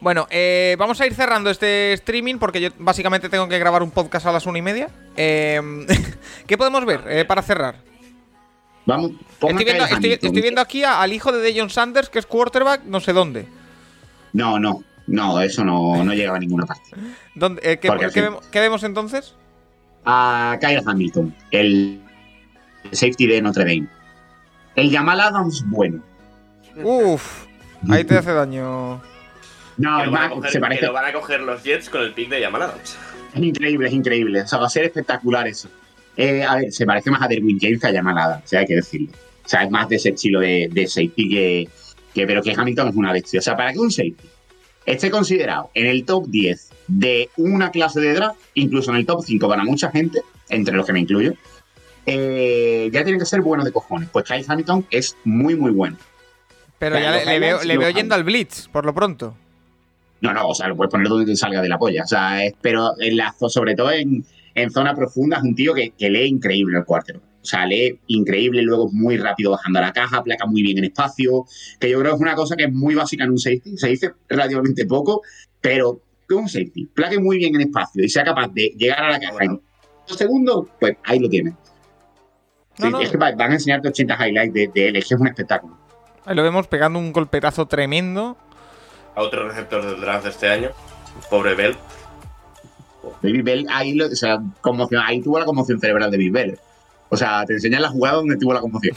Bueno, 0.01 0.27
eh, 0.29 0.75
vamos 0.77 0.99
a 1.01 1.05
ir 1.07 1.13
cerrando 1.13 1.49
este 1.49 1.93
streaming 1.93 2.35
porque 2.37 2.61
yo 2.61 2.69
básicamente 2.79 3.29
tengo 3.29 3.47
que 3.47 3.57
grabar 3.59 3.81
un 3.81 3.91
podcast 3.91 4.25
a 4.25 4.31
las 4.31 4.45
una 4.45 4.57
y 4.59 4.61
media. 4.61 4.89
Eh, 5.15 5.59
¿Qué 6.47 6.57
podemos 6.57 6.85
ver 6.85 7.01
eh, 7.07 7.25
para 7.25 7.41
cerrar? 7.41 7.77
Vamos, 8.85 9.11
Estoy 9.31 9.53
viendo, 9.63 9.65
Kyle 9.65 9.83
estoy- 9.83 9.95
Hamilton. 9.97 10.27
estoy 10.27 10.41
viendo 10.41 10.61
aquí 10.61 10.83
a- 10.83 11.01
al 11.01 11.11
hijo 11.13 11.31
de 11.31 11.39
Dejon 11.39 11.69
Sanders, 11.69 12.09
que 12.09 12.19
es 12.19 12.25
quarterback, 12.25 12.83
no 12.85 12.99
sé 12.99 13.13
dónde. 13.13 13.47
No, 14.33 14.59
no, 14.59 14.83
no, 15.07 15.39
eso 15.41 15.63
no, 15.63 16.03
no 16.03 16.13
llegaba 16.13 16.37
a 16.37 16.39
ninguna 16.41 16.65
parte. 16.65 16.91
¿Dónde- 17.33 17.61
eh, 17.63 17.77
¿qué, 17.79 17.89
vemos, 18.21 18.45
qué 18.51 18.59
vemos 18.59 18.83
entonces? 18.83 19.33
A 20.05 20.57
Kyle 20.61 20.83
Hamilton, 20.85 21.33
el 21.51 21.99
safety 22.91 23.25
de 23.25 23.41
Notre 23.41 23.63
Dame. 23.63 23.87
El 24.75 24.91
Jamal 24.91 25.19
Adams, 25.21 25.63
bueno. 25.67 26.03
Uf, 26.83 27.45
ahí 27.89 28.03
te 28.03 28.17
hace 28.17 28.31
daño. 28.33 29.01
No, 29.77 29.99
que, 29.99 30.05
lo 30.05 30.11
van 30.11 30.23
a 30.23 30.29
coger, 30.29 30.51
se 30.51 30.57
que 30.57 30.61
parece. 30.61 30.85
lo 30.85 30.93
van 30.93 31.05
a 31.05 31.13
coger 31.13 31.41
los 31.41 31.63
Jets 31.63 31.89
con 31.89 32.01
el 32.01 32.13
pick 32.13 32.29
de 32.29 32.41
Jamal 32.43 32.61
Adams. 32.61 32.97
Es 33.33 33.41
increíble, 33.43 33.87
es 33.87 33.93
increíble. 33.93 34.41
O 34.41 34.47
sea, 34.47 34.59
va 34.59 34.67
a 34.67 34.69
ser 34.69 34.85
espectacular 34.85 35.47
eso. 35.47 35.67
Eh, 36.15 36.43
a 36.43 36.55
ver, 36.55 36.71
se 36.71 36.85
parece 36.85 37.11
más 37.11 37.21
a 37.21 37.27
Derwin 37.27 37.59
James 37.59 37.81
que 37.81 37.87
a 37.87 37.93
Jamal 37.93 38.17
Adams, 38.17 38.43
o 38.45 38.47
sea, 38.47 38.61
hay 38.61 38.65
que 38.65 38.75
decirlo. 38.75 39.09
O 39.45 39.47
sea, 39.49 39.63
es 39.63 39.69
más 39.71 39.89
de 39.89 39.97
ese 39.97 40.09
estilo 40.09 40.39
de, 40.39 40.69
de 40.71 40.87
safety 40.87 41.29
que, 41.29 41.69
que- 42.13 42.25
Pero 42.25 42.41
que 42.41 42.53
Hamilton 42.55 42.87
es 42.89 42.95
una 42.95 43.11
bestia. 43.11 43.39
O 43.39 43.43
sea, 43.43 43.57
para 43.57 43.73
que 43.73 43.79
un 43.79 43.91
safety 43.91 44.27
esté 44.85 45.11
considerado 45.11 45.69
en 45.73 45.87
el 45.87 46.05
top 46.05 46.27
10 46.27 46.69
de 46.87 47.29
una 47.37 47.69
clase 47.71 47.99
de 47.99 48.13
draft, 48.13 48.39
incluso 48.53 48.91
en 48.91 48.97
el 48.97 49.05
top 49.05 49.23
5 49.25 49.47
para 49.49 49.63
mucha 49.65 49.91
gente, 49.91 50.21
entre 50.49 50.75
los 50.75 50.85
que 50.85 50.93
me 50.93 50.99
incluyo, 51.01 51.33
eh, 52.05 52.89
ya 52.93 53.03
tiene 53.03 53.19
que 53.19 53.25
ser 53.25 53.41
bueno 53.41 53.63
de 53.65 53.71
cojones. 53.71 54.09
Pues 54.09 54.25
Kyle 54.25 54.45
Hamilton 54.47 54.85
es 54.89 55.17
muy, 55.25 55.55
muy 55.55 55.71
bueno. 55.71 55.97
Pero 56.79 56.99
ya 56.99 57.11
le, 57.11 57.25
le 57.25 57.39
veo, 57.39 57.63
le 57.63 57.77
veo 57.77 57.89
yendo 57.89 58.15
al 58.15 58.23
Blitz, 58.23 58.67
por 58.67 58.85
lo 58.85 58.93
pronto. 58.93 59.35
No, 60.21 60.33
no, 60.33 60.47
o 60.49 60.55
sea, 60.55 60.67
lo 60.67 60.75
puedes 60.75 60.91
poner 60.91 61.07
donde 61.07 61.25
te 61.25 61.35
salga 61.35 61.61
de 61.61 61.69
la 61.69 61.77
polla. 61.77 62.03
O 62.03 62.07
sea, 62.07 62.43
es- 62.45 62.53
pero 62.61 62.91
en 62.99 63.17
la, 63.17 63.33
sobre 63.47 63.75
todo 63.75 63.91
en, 63.91 64.25
en 64.55 64.71
zona 64.71 64.93
profunda 64.95 65.37
es 65.37 65.43
un 65.43 65.55
tío 65.55 65.73
que, 65.73 65.91
que 65.91 66.09
lee 66.09 66.25
increíble 66.25 66.77
el 66.77 66.85
cuarto. 66.85 67.13
O 67.17 67.47
sea, 67.47 67.65
lee 67.67 67.99
increíble, 68.07 68.61
luego 68.63 68.87
es 68.87 68.93
muy 68.93 69.17
rápido 69.17 69.51
bajando 69.51 69.79
a 69.79 69.83
la 69.83 69.93
caja, 69.93 70.23
placa 70.23 70.47
muy 70.47 70.63
bien 70.63 70.79
en 70.79 70.85
espacio, 70.85 71.45
que 71.79 71.89
yo 71.89 71.99
creo 71.99 72.11
que 72.13 72.15
es 72.15 72.21
una 72.21 72.33
cosa 72.35 72.55
que 72.55 72.63
es 72.63 72.73
muy 72.73 72.95
básica 72.95 73.23
en 73.23 73.31
un 73.31 73.37
safety. 73.37 73.77
Se 73.77 73.87
dice 73.87 74.13
relativamente 74.27 74.85
poco, 74.87 75.21
pero 75.61 76.01
que 76.27 76.33
un 76.33 76.49
safety 76.49 76.87
plaque 76.87 77.19
muy 77.19 77.37
bien 77.37 77.53
en 77.53 77.61
espacio 77.61 78.03
y 78.03 78.09
sea 78.09 78.23
capaz 78.23 78.47
de 78.51 78.73
llegar 78.77 79.03
a 79.03 79.11
la 79.11 79.19
caja 79.19 79.43
en 79.43 79.61
dos 80.07 80.17
segundos, 80.17 80.65
pues 80.79 80.97
ahí 81.03 81.19
lo 81.19 81.29
tienes. 81.29 81.53
No, 82.79 82.85
Sí, 82.87 82.91
no. 82.91 82.99
Es 83.01 83.09
que 83.11 83.17
va- 83.17 83.31
van 83.35 83.51
a 83.51 83.53
enseñarte 83.53 83.89
80 83.89 84.27
highlights 84.27 84.53
de, 84.53 84.71
de 84.73 84.87
él, 84.87 84.95
es 84.95 85.07
que 85.07 85.13
es 85.13 85.21
un 85.21 85.27
espectáculo. 85.27 85.77
Ahí 86.25 86.35
lo 86.35 86.43
vemos 86.43 86.67
pegando 86.67 86.99
un 86.99 87.11
golpetazo 87.13 87.65
tremendo. 87.67 88.35
A 89.15 89.21
otro 89.21 89.47
receptor 89.47 89.85
del 89.85 90.01
draft 90.01 90.23
de 90.25 90.29
este 90.31 90.49
año. 90.49 90.69
Pobre 91.29 91.55
Bell. 91.55 91.75
Baby 93.21 93.41
Bell, 93.41 93.67
ahí, 93.69 93.93
lo- 93.93 94.07
o 94.07 94.15
sea, 94.15 94.41
conmoción, 94.61 95.01
ahí 95.05 95.21
tuvo 95.21 95.39
la 95.39 95.45
conmoción 95.45 95.79
cerebral 95.79 96.09
de 96.11 96.17
Baby 96.17 96.29
Bell. 96.31 96.59
O 97.09 97.15
sea, 97.17 97.45
te 97.45 97.53
enseñan 97.53 97.81
la 97.83 97.89
jugada 97.89 98.17
donde 98.17 98.35
tuvo 98.37 98.53
la 98.53 98.59
conmoción. 98.61 98.95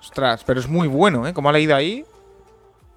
Ostras, 0.00 0.42
pero 0.44 0.60
es 0.60 0.68
muy 0.68 0.88
bueno, 0.88 1.26
¿eh? 1.26 1.34
Como 1.34 1.48
ha 1.48 1.52
leído 1.52 1.74
ahí. 1.76 2.04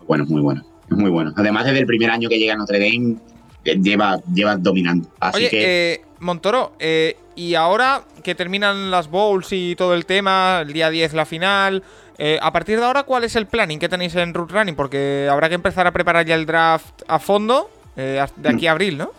Bueno, 0.07 0.23
es 0.23 0.29
muy 0.29 0.41
bueno. 0.41 0.63
Es 0.89 0.97
muy 0.97 1.09
bueno. 1.09 1.33
Además, 1.35 1.65
desde 1.65 1.79
el 1.79 1.85
primer 1.85 2.09
año 2.09 2.29
que 2.29 2.39
llega 2.39 2.53
a 2.53 2.57
Notre 2.57 2.79
Dame, 2.79 3.17
eh, 3.65 3.77
lleva, 3.81 4.19
lleva 4.33 4.55
dominando. 4.55 5.09
Así 5.19 5.37
Oye, 5.37 5.49
que. 5.49 5.93
eh, 5.93 6.01
Montoro, 6.19 6.73
eh, 6.79 7.17
y 7.35 7.55
ahora 7.55 8.03
que 8.23 8.35
terminan 8.35 8.89
las 8.91 9.09
bowls 9.09 9.49
y 9.51 9.75
todo 9.75 9.93
el 9.93 10.05
tema, 10.05 10.59
el 10.61 10.73
día 10.73 10.89
10 10.89 11.13
la 11.13 11.25
final, 11.25 11.83
eh, 12.19 12.37
a 12.41 12.51
partir 12.53 12.79
de 12.79 12.85
ahora, 12.85 13.03
¿cuál 13.03 13.23
es 13.23 13.35
el 13.35 13.47
planning 13.47 13.79
que 13.79 13.89
tenéis 13.89 14.15
en 14.15 14.33
Root 14.33 14.51
Running? 14.51 14.75
Porque 14.75 15.27
habrá 15.31 15.49
que 15.49 15.55
empezar 15.55 15.87
a 15.87 15.91
preparar 15.91 16.25
ya 16.25 16.35
el 16.35 16.45
draft 16.45 17.01
a 17.07 17.17
fondo 17.17 17.71
eh, 17.95 18.23
de 18.35 18.49
aquí 18.49 18.67
a 18.67 18.71
abril, 18.71 18.97
¿no? 18.97 19.11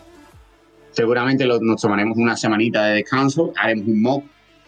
seguramente 0.91 1.45
nos 1.45 1.81
tomaremos 1.81 2.17
una 2.17 2.37
semanita 2.37 2.85
de 2.85 2.95
descanso, 2.95 3.53
haremos 3.57 3.87
un 3.87 4.01
mock, 4.01 4.25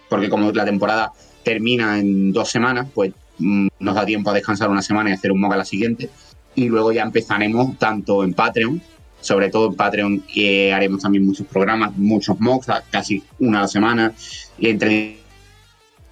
porque 0.10 0.30
como 0.30 0.52
la 0.52 0.66
temporada 0.66 1.12
termina 1.44 2.00
en 2.00 2.32
dos 2.32 2.50
semanas, 2.50 2.88
pues 2.94 3.14
mm, 3.40 3.68
nos 3.80 3.96
da 3.96 4.06
tiempo 4.06 4.30
a 4.30 4.34
descansar 4.34 4.70
una 4.70 4.82
semana 4.82 5.10
y 5.10 5.14
hacer 5.14 5.32
un 5.32 5.42
mock 5.42 5.54
a 5.54 5.58
la 5.58 5.66
siguiente. 5.66 6.10
Y 6.56 6.70
luego 6.70 6.92
ya 6.92 7.04
empezaremos 7.04 7.78
tanto 7.78 8.24
en 8.24 8.34
Patreon, 8.34 8.82
sobre 9.22 9.50
todo 9.50 9.70
en 9.70 9.76
Patreon 9.76 10.24
eh, 10.36 10.74
haremos 10.74 11.02
también 11.02 11.26
muchos 11.26 11.48
programas, 11.48 11.96
muchos 11.96 12.40
mocks, 12.40 12.68
casi 12.90 13.24
una 13.40 13.60
a 13.60 13.62
la 13.64 13.68
semana, 13.68 14.14
y 14.58 14.70
entre 14.70 15.18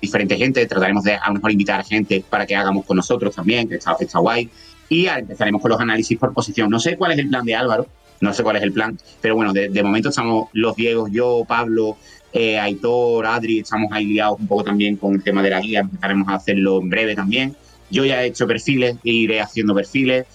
diferente 0.01 0.35
gente, 0.35 0.65
trataremos 0.65 1.03
de 1.03 1.13
a 1.13 1.27
lo 1.27 1.35
mejor 1.35 1.51
invitar 1.51 1.85
gente 1.85 2.23
para 2.27 2.45
que 2.45 2.55
hagamos 2.55 2.85
con 2.85 2.97
nosotros 2.97 3.35
también, 3.35 3.69
que 3.69 3.75
está, 3.75 3.95
está 3.99 4.19
guay. 4.19 4.49
Y 4.89 5.05
empezaremos 5.07 5.61
con 5.61 5.71
los 5.71 5.79
análisis 5.79 6.17
por 6.17 6.33
posición. 6.33 6.69
No 6.69 6.79
sé 6.79 6.97
cuál 6.97 7.13
es 7.13 7.19
el 7.19 7.29
plan 7.29 7.45
de 7.45 7.55
Álvaro, 7.55 7.87
no 8.19 8.33
sé 8.33 8.43
cuál 8.43 8.57
es 8.57 8.63
el 8.63 8.73
plan, 8.73 8.97
pero 9.21 9.35
bueno, 9.35 9.53
de, 9.53 9.69
de 9.69 9.83
momento 9.83 10.09
estamos 10.09 10.49
los 10.53 10.75
Diegos, 10.75 11.09
yo, 11.11 11.43
Pablo, 11.47 11.97
eh, 12.33 12.59
Aitor, 12.59 13.25
Adri, 13.25 13.59
estamos 13.59 13.91
ahí 13.91 14.05
liados 14.05 14.39
un 14.39 14.47
poco 14.47 14.63
también 14.63 14.95
con 14.95 15.15
el 15.15 15.23
tema 15.23 15.41
de 15.43 15.49
la 15.49 15.59
guía, 15.59 15.81
empezaremos 15.81 16.27
a 16.29 16.35
hacerlo 16.35 16.79
en 16.81 16.89
breve 16.89 17.15
también. 17.15 17.55
Yo 17.89 18.05
ya 18.05 18.23
he 18.23 18.27
hecho 18.27 18.47
perfiles, 18.47 18.95
iré 19.03 19.41
haciendo 19.41 19.75
perfiles. 19.75 20.25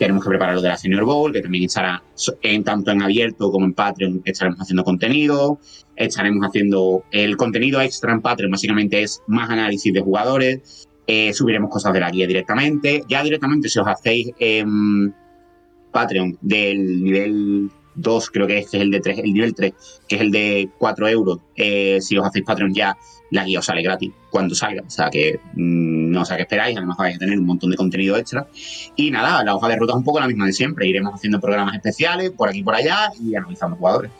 Tenemos 0.00 0.24
que 0.24 0.30
preparar 0.30 0.54
lo 0.54 0.62
de 0.62 0.70
la 0.70 0.78
Senior 0.78 1.04
Bowl, 1.04 1.30
que 1.30 1.42
también 1.42 1.64
estará 1.64 2.02
en 2.40 2.64
tanto 2.64 2.90
en 2.90 3.02
abierto 3.02 3.50
como 3.50 3.66
en 3.66 3.74
Patreon, 3.74 4.22
estaremos 4.24 4.58
haciendo 4.58 4.82
contenido, 4.82 5.58
estaremos 5.94 6.42
haciendo 6.42 7.04
el 7.10 7.36
contenido 7.36 7.82
extra 7.82 8.10
en 8.10 8.22
Patreon, 8.22 8.50
básicamente 8.50 9.02
es 9.02 9.22
más 9.26 9.50
análisis 9.50 9.92
de 9.92 10.00
jugadores, 10.00 10.88
eh, 11.06 11.34
subiremos 11.34 11.68
cosas 11.68 11.92
de 11.92 12.00
la 12.00 12.10
guía 12.10 12.26
directamente. 12.26 13.04
Ya 13.10 13.22
directamente, 13.22 13.68
si 13.68 13.78
os 13.78 13.86
hacéis 13.86 14.30
em, 14.38 15.12
Patreon 15.92 16.38
del 16.40 17.04
nivel 17.04 17.70
2, 18.00 18.30
creo 18.30 18.46
que 18.46 18.58
es, 18.58 18.70
que 18.70 18.78
es 18.78 18.82
el 18.82 18.90
de 18.90 19.00
3, 19.00 19.18
el 19.18 19.32
nivel 19.32 19.54
3, 19.54 19.72
que 20.08 20.16
es 20.16 20.20
el 20.20 20.30
de 20.30 20.68
4 20.78 21.08
euros, 21.08 21.38
eh, 21.56 21.98
si 22.00 22.16
os 22.16 22.26
hacéis 22.26 22.44
Patreon 22.44 22.74
ya, 22.74 22.96
la 23.30 23.44
guía 23.44 23.60
os 23.60 23.66
sale 23.66 23.82
gratis 23.82 24.10
cuando 24.30 24.54
salga. 24.54 24.82
O 24.86 24.90
sea 24.90 25.10
que 25.10 25.38
mm, 25.54 26.10
no 26.10 26.24
sé 26.24 26.34
a 26.34 26.36
qué 26.36 26.42
esperáis, 26.42 26.76
además 26.76 26.96
vais 26.96 27.16
a 27.16 27.18
tener 27.18 27.38
un 27.38 27.46
montón 27.46 27.70
de 27.70 27.76
contenido 27.76 28.16
extra. 28.16 28.46
Y 28.96 29.10
nada, 29.10 29.44
la 29.44 29.54
hoja 29.54 29.68
de 29.68 29.76
ruta 29.76 29.92
es 29.92 29.98
un 29.98 30.04
poco 30.04 30.20
la 30.20 30.26
misma 30.26 30.46
de 30.46 30.52
siempre. 30.52 30.86
Iremos 30.86 31.14
haciendo 31.14 31.40
programas 31.40 31.74
especiales 31.74 32.30
por 32.30 32.48
aquí 32.48 32.58
y 32.58 32.62
por 32.62 32.74
allá 32.74 33.10
y 33.20 33.34
analizando 33.34 33.76
jugadores. 33.76 34.10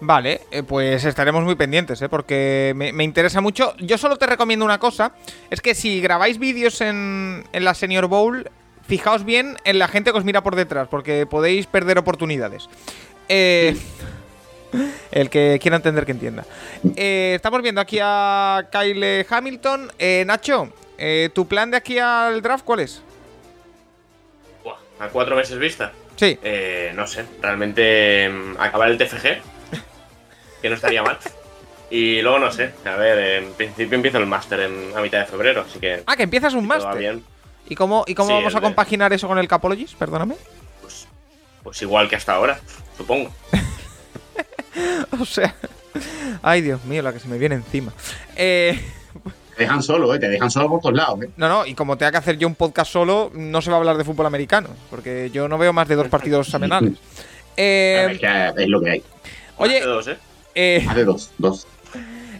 Vale, 0.00 0.42
eh, 0.50 0.62
pues 0.62 1.04
estaremos 1.06 1.42
muy 1.44 1.54
pendientes, 1.54 2.02
¿eh? 2.02 2.08
porque 2.08 2.74
me, 2.76 2.92
me 2.92 3.02
interesa 3.02 3.40
mucho. 3.40 3.74
Yo 3.78 3.96
solo 3.96 4.16
te 4.16 4.26
recomiendo 4.26 4.64
una 4.64 4.78
cosa, 4.78 5.12
es 5.50 5.62
que 5.62 5.74
si 5.74 6.00
grabáis 6.02 6.38
vídeos 6.38 6.82
en, 6.82 7.44
en 7.52 7.64
la 7.64 7.72
Senior 7.72 8.06
Bowl, 8.06 8.50
fijaos 8.86 9.24
bien 9.24 9.56
en 9.64 9.78
la 9.78 9.88
gente 9.88 10.12
que 10.12 10.18
os 10.18 10.24
mira 10.24 10.42
por 10.42 10.54
detrás, 10.54 10.88
porque 10.88 11.26
podéis 11.26 11.66
perder 11.66 11.98
oportunidades. 11.98 12.68
Eh, 13.28 13.76
el 15.10 15.30
que 15.30 15.58
quiera 15.60 15.76
entender 15.76 16.04
que 16.04 16.12
entienda. 16.12 16.44
Eh, 16.96 17.32
estamos 17.36 17.62
viendo 17.62 17.80
aquí 17.80 17.98
a 18.02 18.68
Kyle 18.70 19.26
Hamilton. 19.28 19.92
Eh, 19.98 20.24
Nacho, 20.26 20.72
eh, 20.98 21.30
¿tu 21.34 21.46
plan 21.46 21.70
de 21.70 21.76
aquí 21.78 21.98
al 21.98 22.42
draft 22.42 22.64
cuál 22.64 22.80
es? 22.80 23.02
Buah, 24.64 24.76
a 25.00 25.08
cuatro 25.08 25.36
meses 25.36 25.58
vista. 25.58 25.92
Sí, 26.16 26.38
Eh, 26.42 26.92
no 26.94 27.06
sé, 27.06 27.24
realmente 27.42 28.28
mm, 28.28 28.56
acabar 28.58 28.90
el 28.90 28.96
TFG, 28.96 29.22
que 30.62 30.68
no 30.68 30.74
estaría 30.74 31.02
mal. 31.02 31.18
Y 31.90 32.20
luego 32.22 32.38
no 32.38 32.50
sé, 32.50 32.72
a 32.84 32.96
ver, 32.96 33.42
en 33.44 33.52
principio 33.52 33.94
empiezo 33.96 34.18
el 34.18 34.26
máster 34.26 34.60
en, 34.60 34.92
a 34.96 35.00
mitad 35.02 35.20
de 35.20 35.26
febrero, 35.26 35.64
así 35.68 35.78
que 35.78 36.02
ah, 36.06 36.16
que 36.16 36.24
empiezas 36.24 36.54
un 36.54 36.66
máster. 36.66 36.96
bien, 36.98 37.24
¿Y 37.68 37.74
cómo, 37.76 38.04
y 38.08 38.14
cómo 38.14 38.28
Sí, 38.28 38.34
vamos 38.34 38.54
a 38.54 38.58
de- 38.60 38.64
compaginar 38.64 39.12
eso 39.12 39.28
con 39.28 39.38
el 39.38 39.46
Capologist? 39.46 39.94
Perdóname. 39.96 40.34
pues, 40.80 41.06
pues 41.62 41.82
igual 41.82 42.08
que 42.08 42.16
hasta 42.16 42.32
ahora, 42.34 42.58
supongo. 42.96 43.30
O 45.20 45.24
sea. 45.24 45.54
Ay, 46.42 46.60
Dios 46.60 46.84
mío, 46.84 47.02
la 47.02 47.12
que 47.12 47.18
se 47.18 47.28
me 47.28 47.38
viene 47.38 47.54
encima. 47.54 47.92
Eh, 48.36 48.78
Te 49.56 49.62
dejan 49.62 49.82
solo, 49.82 50.14
¿eh? 50.14 50.18
Te 50.18 50.28
dejan 50.28 50.50
solo 50.50 50.68
por 50.68 50.80
todos 50.80 50.94
lados, 50.94 51.22
¿eh? 51.22 51.30
no, 51.36 51.48
no, 51.48 51.64
y 51.66 51.74
como 51.74 51.96
tenga 51.96 52.10
que 52.12 52.18
hacer 52.18 52.36
yo 52.36 52.46
un 52.46 52.54
podcast 52.54 52.92
solo, 52.92 53.30
no 53.34 53.62
se 53.62 53.70
va 53.70 53.76
a 53.76 53.80
hablar 53.80 53.96
de 53.96 54.04
fútbol 54.04 54.26
americano. 54.26 54.68
Porque 54.90 55.30
yo 55.32 55.48
no 55.48 55.56
veo 55.56 55.72
más 55.72 55.88
de 55.88 55.94
dos 55.96 56.08
partidos 56.08 56.48
semanales. 56.48 56.92
Es 57.58 57.62
Eh, 58.12 58.18
que 58.20 58.62
es 58.62 58.68
lo 58.68 58.82
que 58.82 58.90
hay. 58.90 59.02
oye, 59.56 59.78
Hace 59.78 59.86
dos, 59.86 60.08
¿eh? 60.08 60.18
eh, 60.54 60.86
Hace 60.86 61.04
dos, 61.04 61.30
dos. 61.38 61.66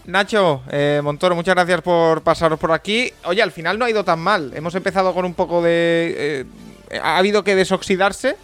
Nacho, 0.05 0.63
eh, 0.71 1.01
Montoro, 1.03 1.35
muchas 1.35 1.55
gracias 1.55 1.81
por 1.81 2.21
pasaros 2.21 2.59
por 2.59 2.71
aquí. 2.73 3.11
Oye, 3.25 3.41
al 3.43 3.51
final 3.51 3.79
no 3.79 3.87
ha 3.87 3.91
ido 3.91 4.05
tan 4.05 4.19
mal. 4.21 4.53
Hemos 4.55 4.75
empezado 4.75 5.15
con 5.15 5.25
un 5.25 5.33
poco 5.33 5.63
de... 5.63 6.45
Eh, 6.91 6.99
ha 7.03 7.17
habido 7.17 7.43
que 7.45 7.55
desoxidarse, 7.55 8.37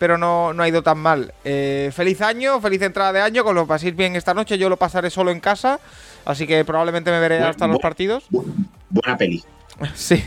pero 0.00 0.16
no, 0.16 0.54
no 0.54 0.62
ha 0.62 0.68
ido 0.68 0.82
tan 0.82 0.96
mal. 0.96 1.34
Eh, 1.44 1.90
feliz 1.92 2.22
año, 2.22 2.58
feliz 2.62 2.80
entrada 2.80 3.12
de 3.12 3.20
año, 3.20 3.44
con 3.44 3.54
lo 3.54 3.66
paséis 3.66 3.94
bien 3.94 4.16
esta 4.16 4.32
noche. 4.32 4.56
Yo 4.56 4.70
lo 4.70 4.78
pasaré 4.78 5.10
solo 5.10 5.30
en 5.30 5.40
casa, 5.40 5.78
así 6.24 6.46
que 6.46 6.64
probablemente 6.64 7.10
me 7.10 7.20
veré 7.20 7.42
hasta 7.42 7.66
los 7.66 7.78
partidos. 7.80 8.24
Buena 8.88 9.18
peli. 9.18 9.44
Sí, 9.94 10.22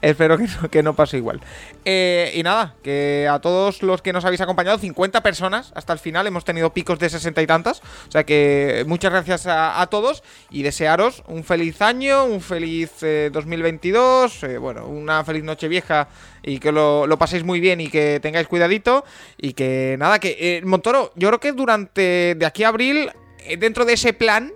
espero 0.00 0.38
que 0.70 0.82
no, 0.82 0.94
pase 0.94 1.18
igual. 1.18 1.40
Eh, 1.84 2.32
y 2.34 2.42
nada, 2.42 2.74
que 2.82 3.28
a 3.30 3.38
todos 3.38 3.82
los 3.82 4.02
que 4.02 4.12
nos 4.12 4.24
habéis 4.24 4.40
acompañado, 4.40 4.78
50 4.78 5.22
personas 5.22 5.72
hasta 5.74 5.92
el 5.92 5.98
final, 5.98 6.26
hemos 6.26 6.44
tenido 6.44 6.72
picos 6.72 6.98
de 6.98 7.10
60 7.10 7.42
y 7.42 7.46
tantas. 7.46 7.80
O 8.08 8.10
sea 8.10 8.24
que 8.24 8.84
muchas 8.86 9.12
gracias 9.12 9.46
a, 9.46 9.86
todos 9.90 10.22
y 10.50 10.62
desearos 10.62 11.22
un 11.28 11.44
feliz 11.44 11.80
año, 11.82 12.24
un 12.24 12.40
feliz 12.40 12.90
2022, 13.00 14.44
eh, 14.44 14.58
bueno, 14.58 14.86
una 14.86 15.24
feliz 15.24 15.44
noche 15.44 15.68
vieja 15.68 16.08
y 16.42 16.58
que 16.58 16.72
lo, 16.72 17.06
paséis 17.18 17.44
muy 17.44 17.60
bien 17.60 17.80
y 17.80 17.88
que 17.88 18.20
tengáis 18.20 18.48
cuidadito. 18.48 19.04
Y 19.36 19.52
que 19.52 19.96
nada, 19.98 20.18
que 20.18 20.36
eh, 20.38 20.62
Montoro, 20.64 21.12
yo 21.14 21.28
creo 21.28 21.40
que 21.40 21.52
durante 21.52 22.34
de 22.34 22.46
aquí 22.46 22.64
a 22.64 22.68
abril, 22.68 23.10
dentro 23.58 23.84
de 23.84 23.94
ese 23.94 24.12
plan, 24.12 24.52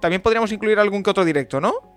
también 0.00 0.20
podríamos 0.20 0.50
incluir 0.52 0.78
algún 0.78 1.02
que 1.02 1.10
otro 1.10 1.24
directo, 1.24 1.60
¿no? 1.60 1.91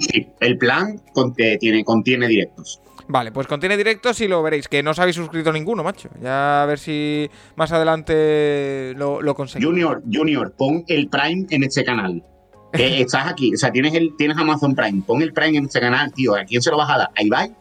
Sí, 0.00 0.26
el 0.40 0.58
plan 0.58 1.00
contiene, 1.12 1.84
contiene 1.84 2.26
directos. 2.26 2.80
Vale, 3.06 3.32
pues 3.32 3.46
contiene 3.46 3.76
directos 3.76 4.20
y 4.20 4.28
lo 4.28 4.42
veréis, 4.42 4.68
que 4.68 4.82
no 4.82 4.92
os 4.92 4.98
habéis 4.98 5.16
suscrito 5.16 5.52
ninguno, 5.52 5.82
macho. 5.82 6.08
Ya 6.22 6.62
a 6.62 6.66
ver 6.66 6.78
si 6.78 7.28
más 7.56 7.72
adelante 7.72 8.94
lo, 8.96 9.20
lo 9.20 9.34
conseguís. 9.34 9.66
Junior, 9.66 10.02
Junior, 10.10 10.52
pon 10.56 10.84
el 10.86 11.08
Prime 11.08 11.46
en 11.50 11.64
este 11.64 11.84
canal. 11.84 12.22
estás 12.72 13.26
aquí, 13.26 13.52
o 13.52 13.56
sea, 13.56 13.72
tienes, 13.72 13.94
el, 13.94 14.16
tienes 14.16 14.36
Amazon 14.38 14.74
Prime, 14.74 15.02
pon 15.04 15.22
el 15.22 15.32
Prime 15.32 15.58
en 15.58 15.64
este 15.64 15.80
canal, 15.80 16.12
tío. 16.12 16.36
¿A 16.36 16.44
quién 16.44 16.62
se 16.62 16.70
lo 16.70 16.76
vas 16.76 16.90
a 16.90 16.98
dar? 16.98 17.10
¿A 17.16 17.22
Ibai? 17.22 17.52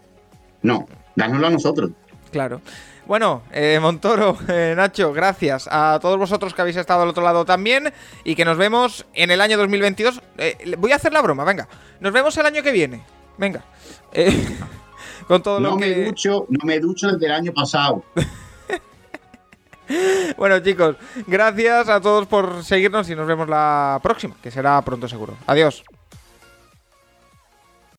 No, 0.61 0.85
dánoslo 1.15 1.47
a 1.47 1.49
nosotros. 1.49 1.91
Claro. 2.31 2.61
Bueno, 3.09 3.41
eh, 3.51 3.79
Montoro, 3.81 4.37
eh, 4.47 4.75
Nacho, 4.77 5.11
gracias 5.11 5.67
a 5.71 5.97
todos 5.99 6.19
vosotros 6.19 6.53
que 6.53 6.61
habéis 6.61 6.77
estado 6.77 7.01
al 7.01 7.09
otro 7.09 7.23
lado 7.23 7.43
también 7.43 7.91
y 8.23 8.35
que 8.35 8.45
nos 8.45 8.55
vemos 8.55 9.03
en 9.15 9.31
el 9.31 9.41
año 9.41 9.57
2022. 9.57 10.21
Eh, 10.37 10.75
voy 10.77 10.91
a 10.91 10.97
hacer 10.97 11.11
la 11.11 11.23
broma, 11.23 11.43
venga. 11.43 11.67
Nos 12.01 12.13
vemos 12.13 12.37
el 12.37 12.45
año 12.45 12.61
que 12.61 12.71
viene. 12.71 13.03
Venga. 13.39 13.65
con 15.27 15.41
todo 15.41 15.59
no 15.59 15.71
lo 15.71 15.77
me 15.77 16.05
Ducho, 16.05 16.45
no 16.49 16.59
me 16.63 16.79
ducho 16.79 17.11
desde 17.11 17.25
el 17.25 17.31
año 17.31 17.51
pasado. 17.51 18.03
bueno, 20.37 20.59
chicos, 20.59 20.95
gracias 21.25 21.89
a 21.89 21.99
todos 21.99 22.27
por 22.27 22.63
seguirnos 22.63 23.09
y 23.09 23.15
nos 23.15 23.25
vemos 23.25 23.49
la 23.49 23.99
próxima, 24.03 24.35
que 24.39 24.51
será 24.51 24.79
pronto 24.83 25.07
seguro. 25.07 25.33
Adiós. 25.47 25.83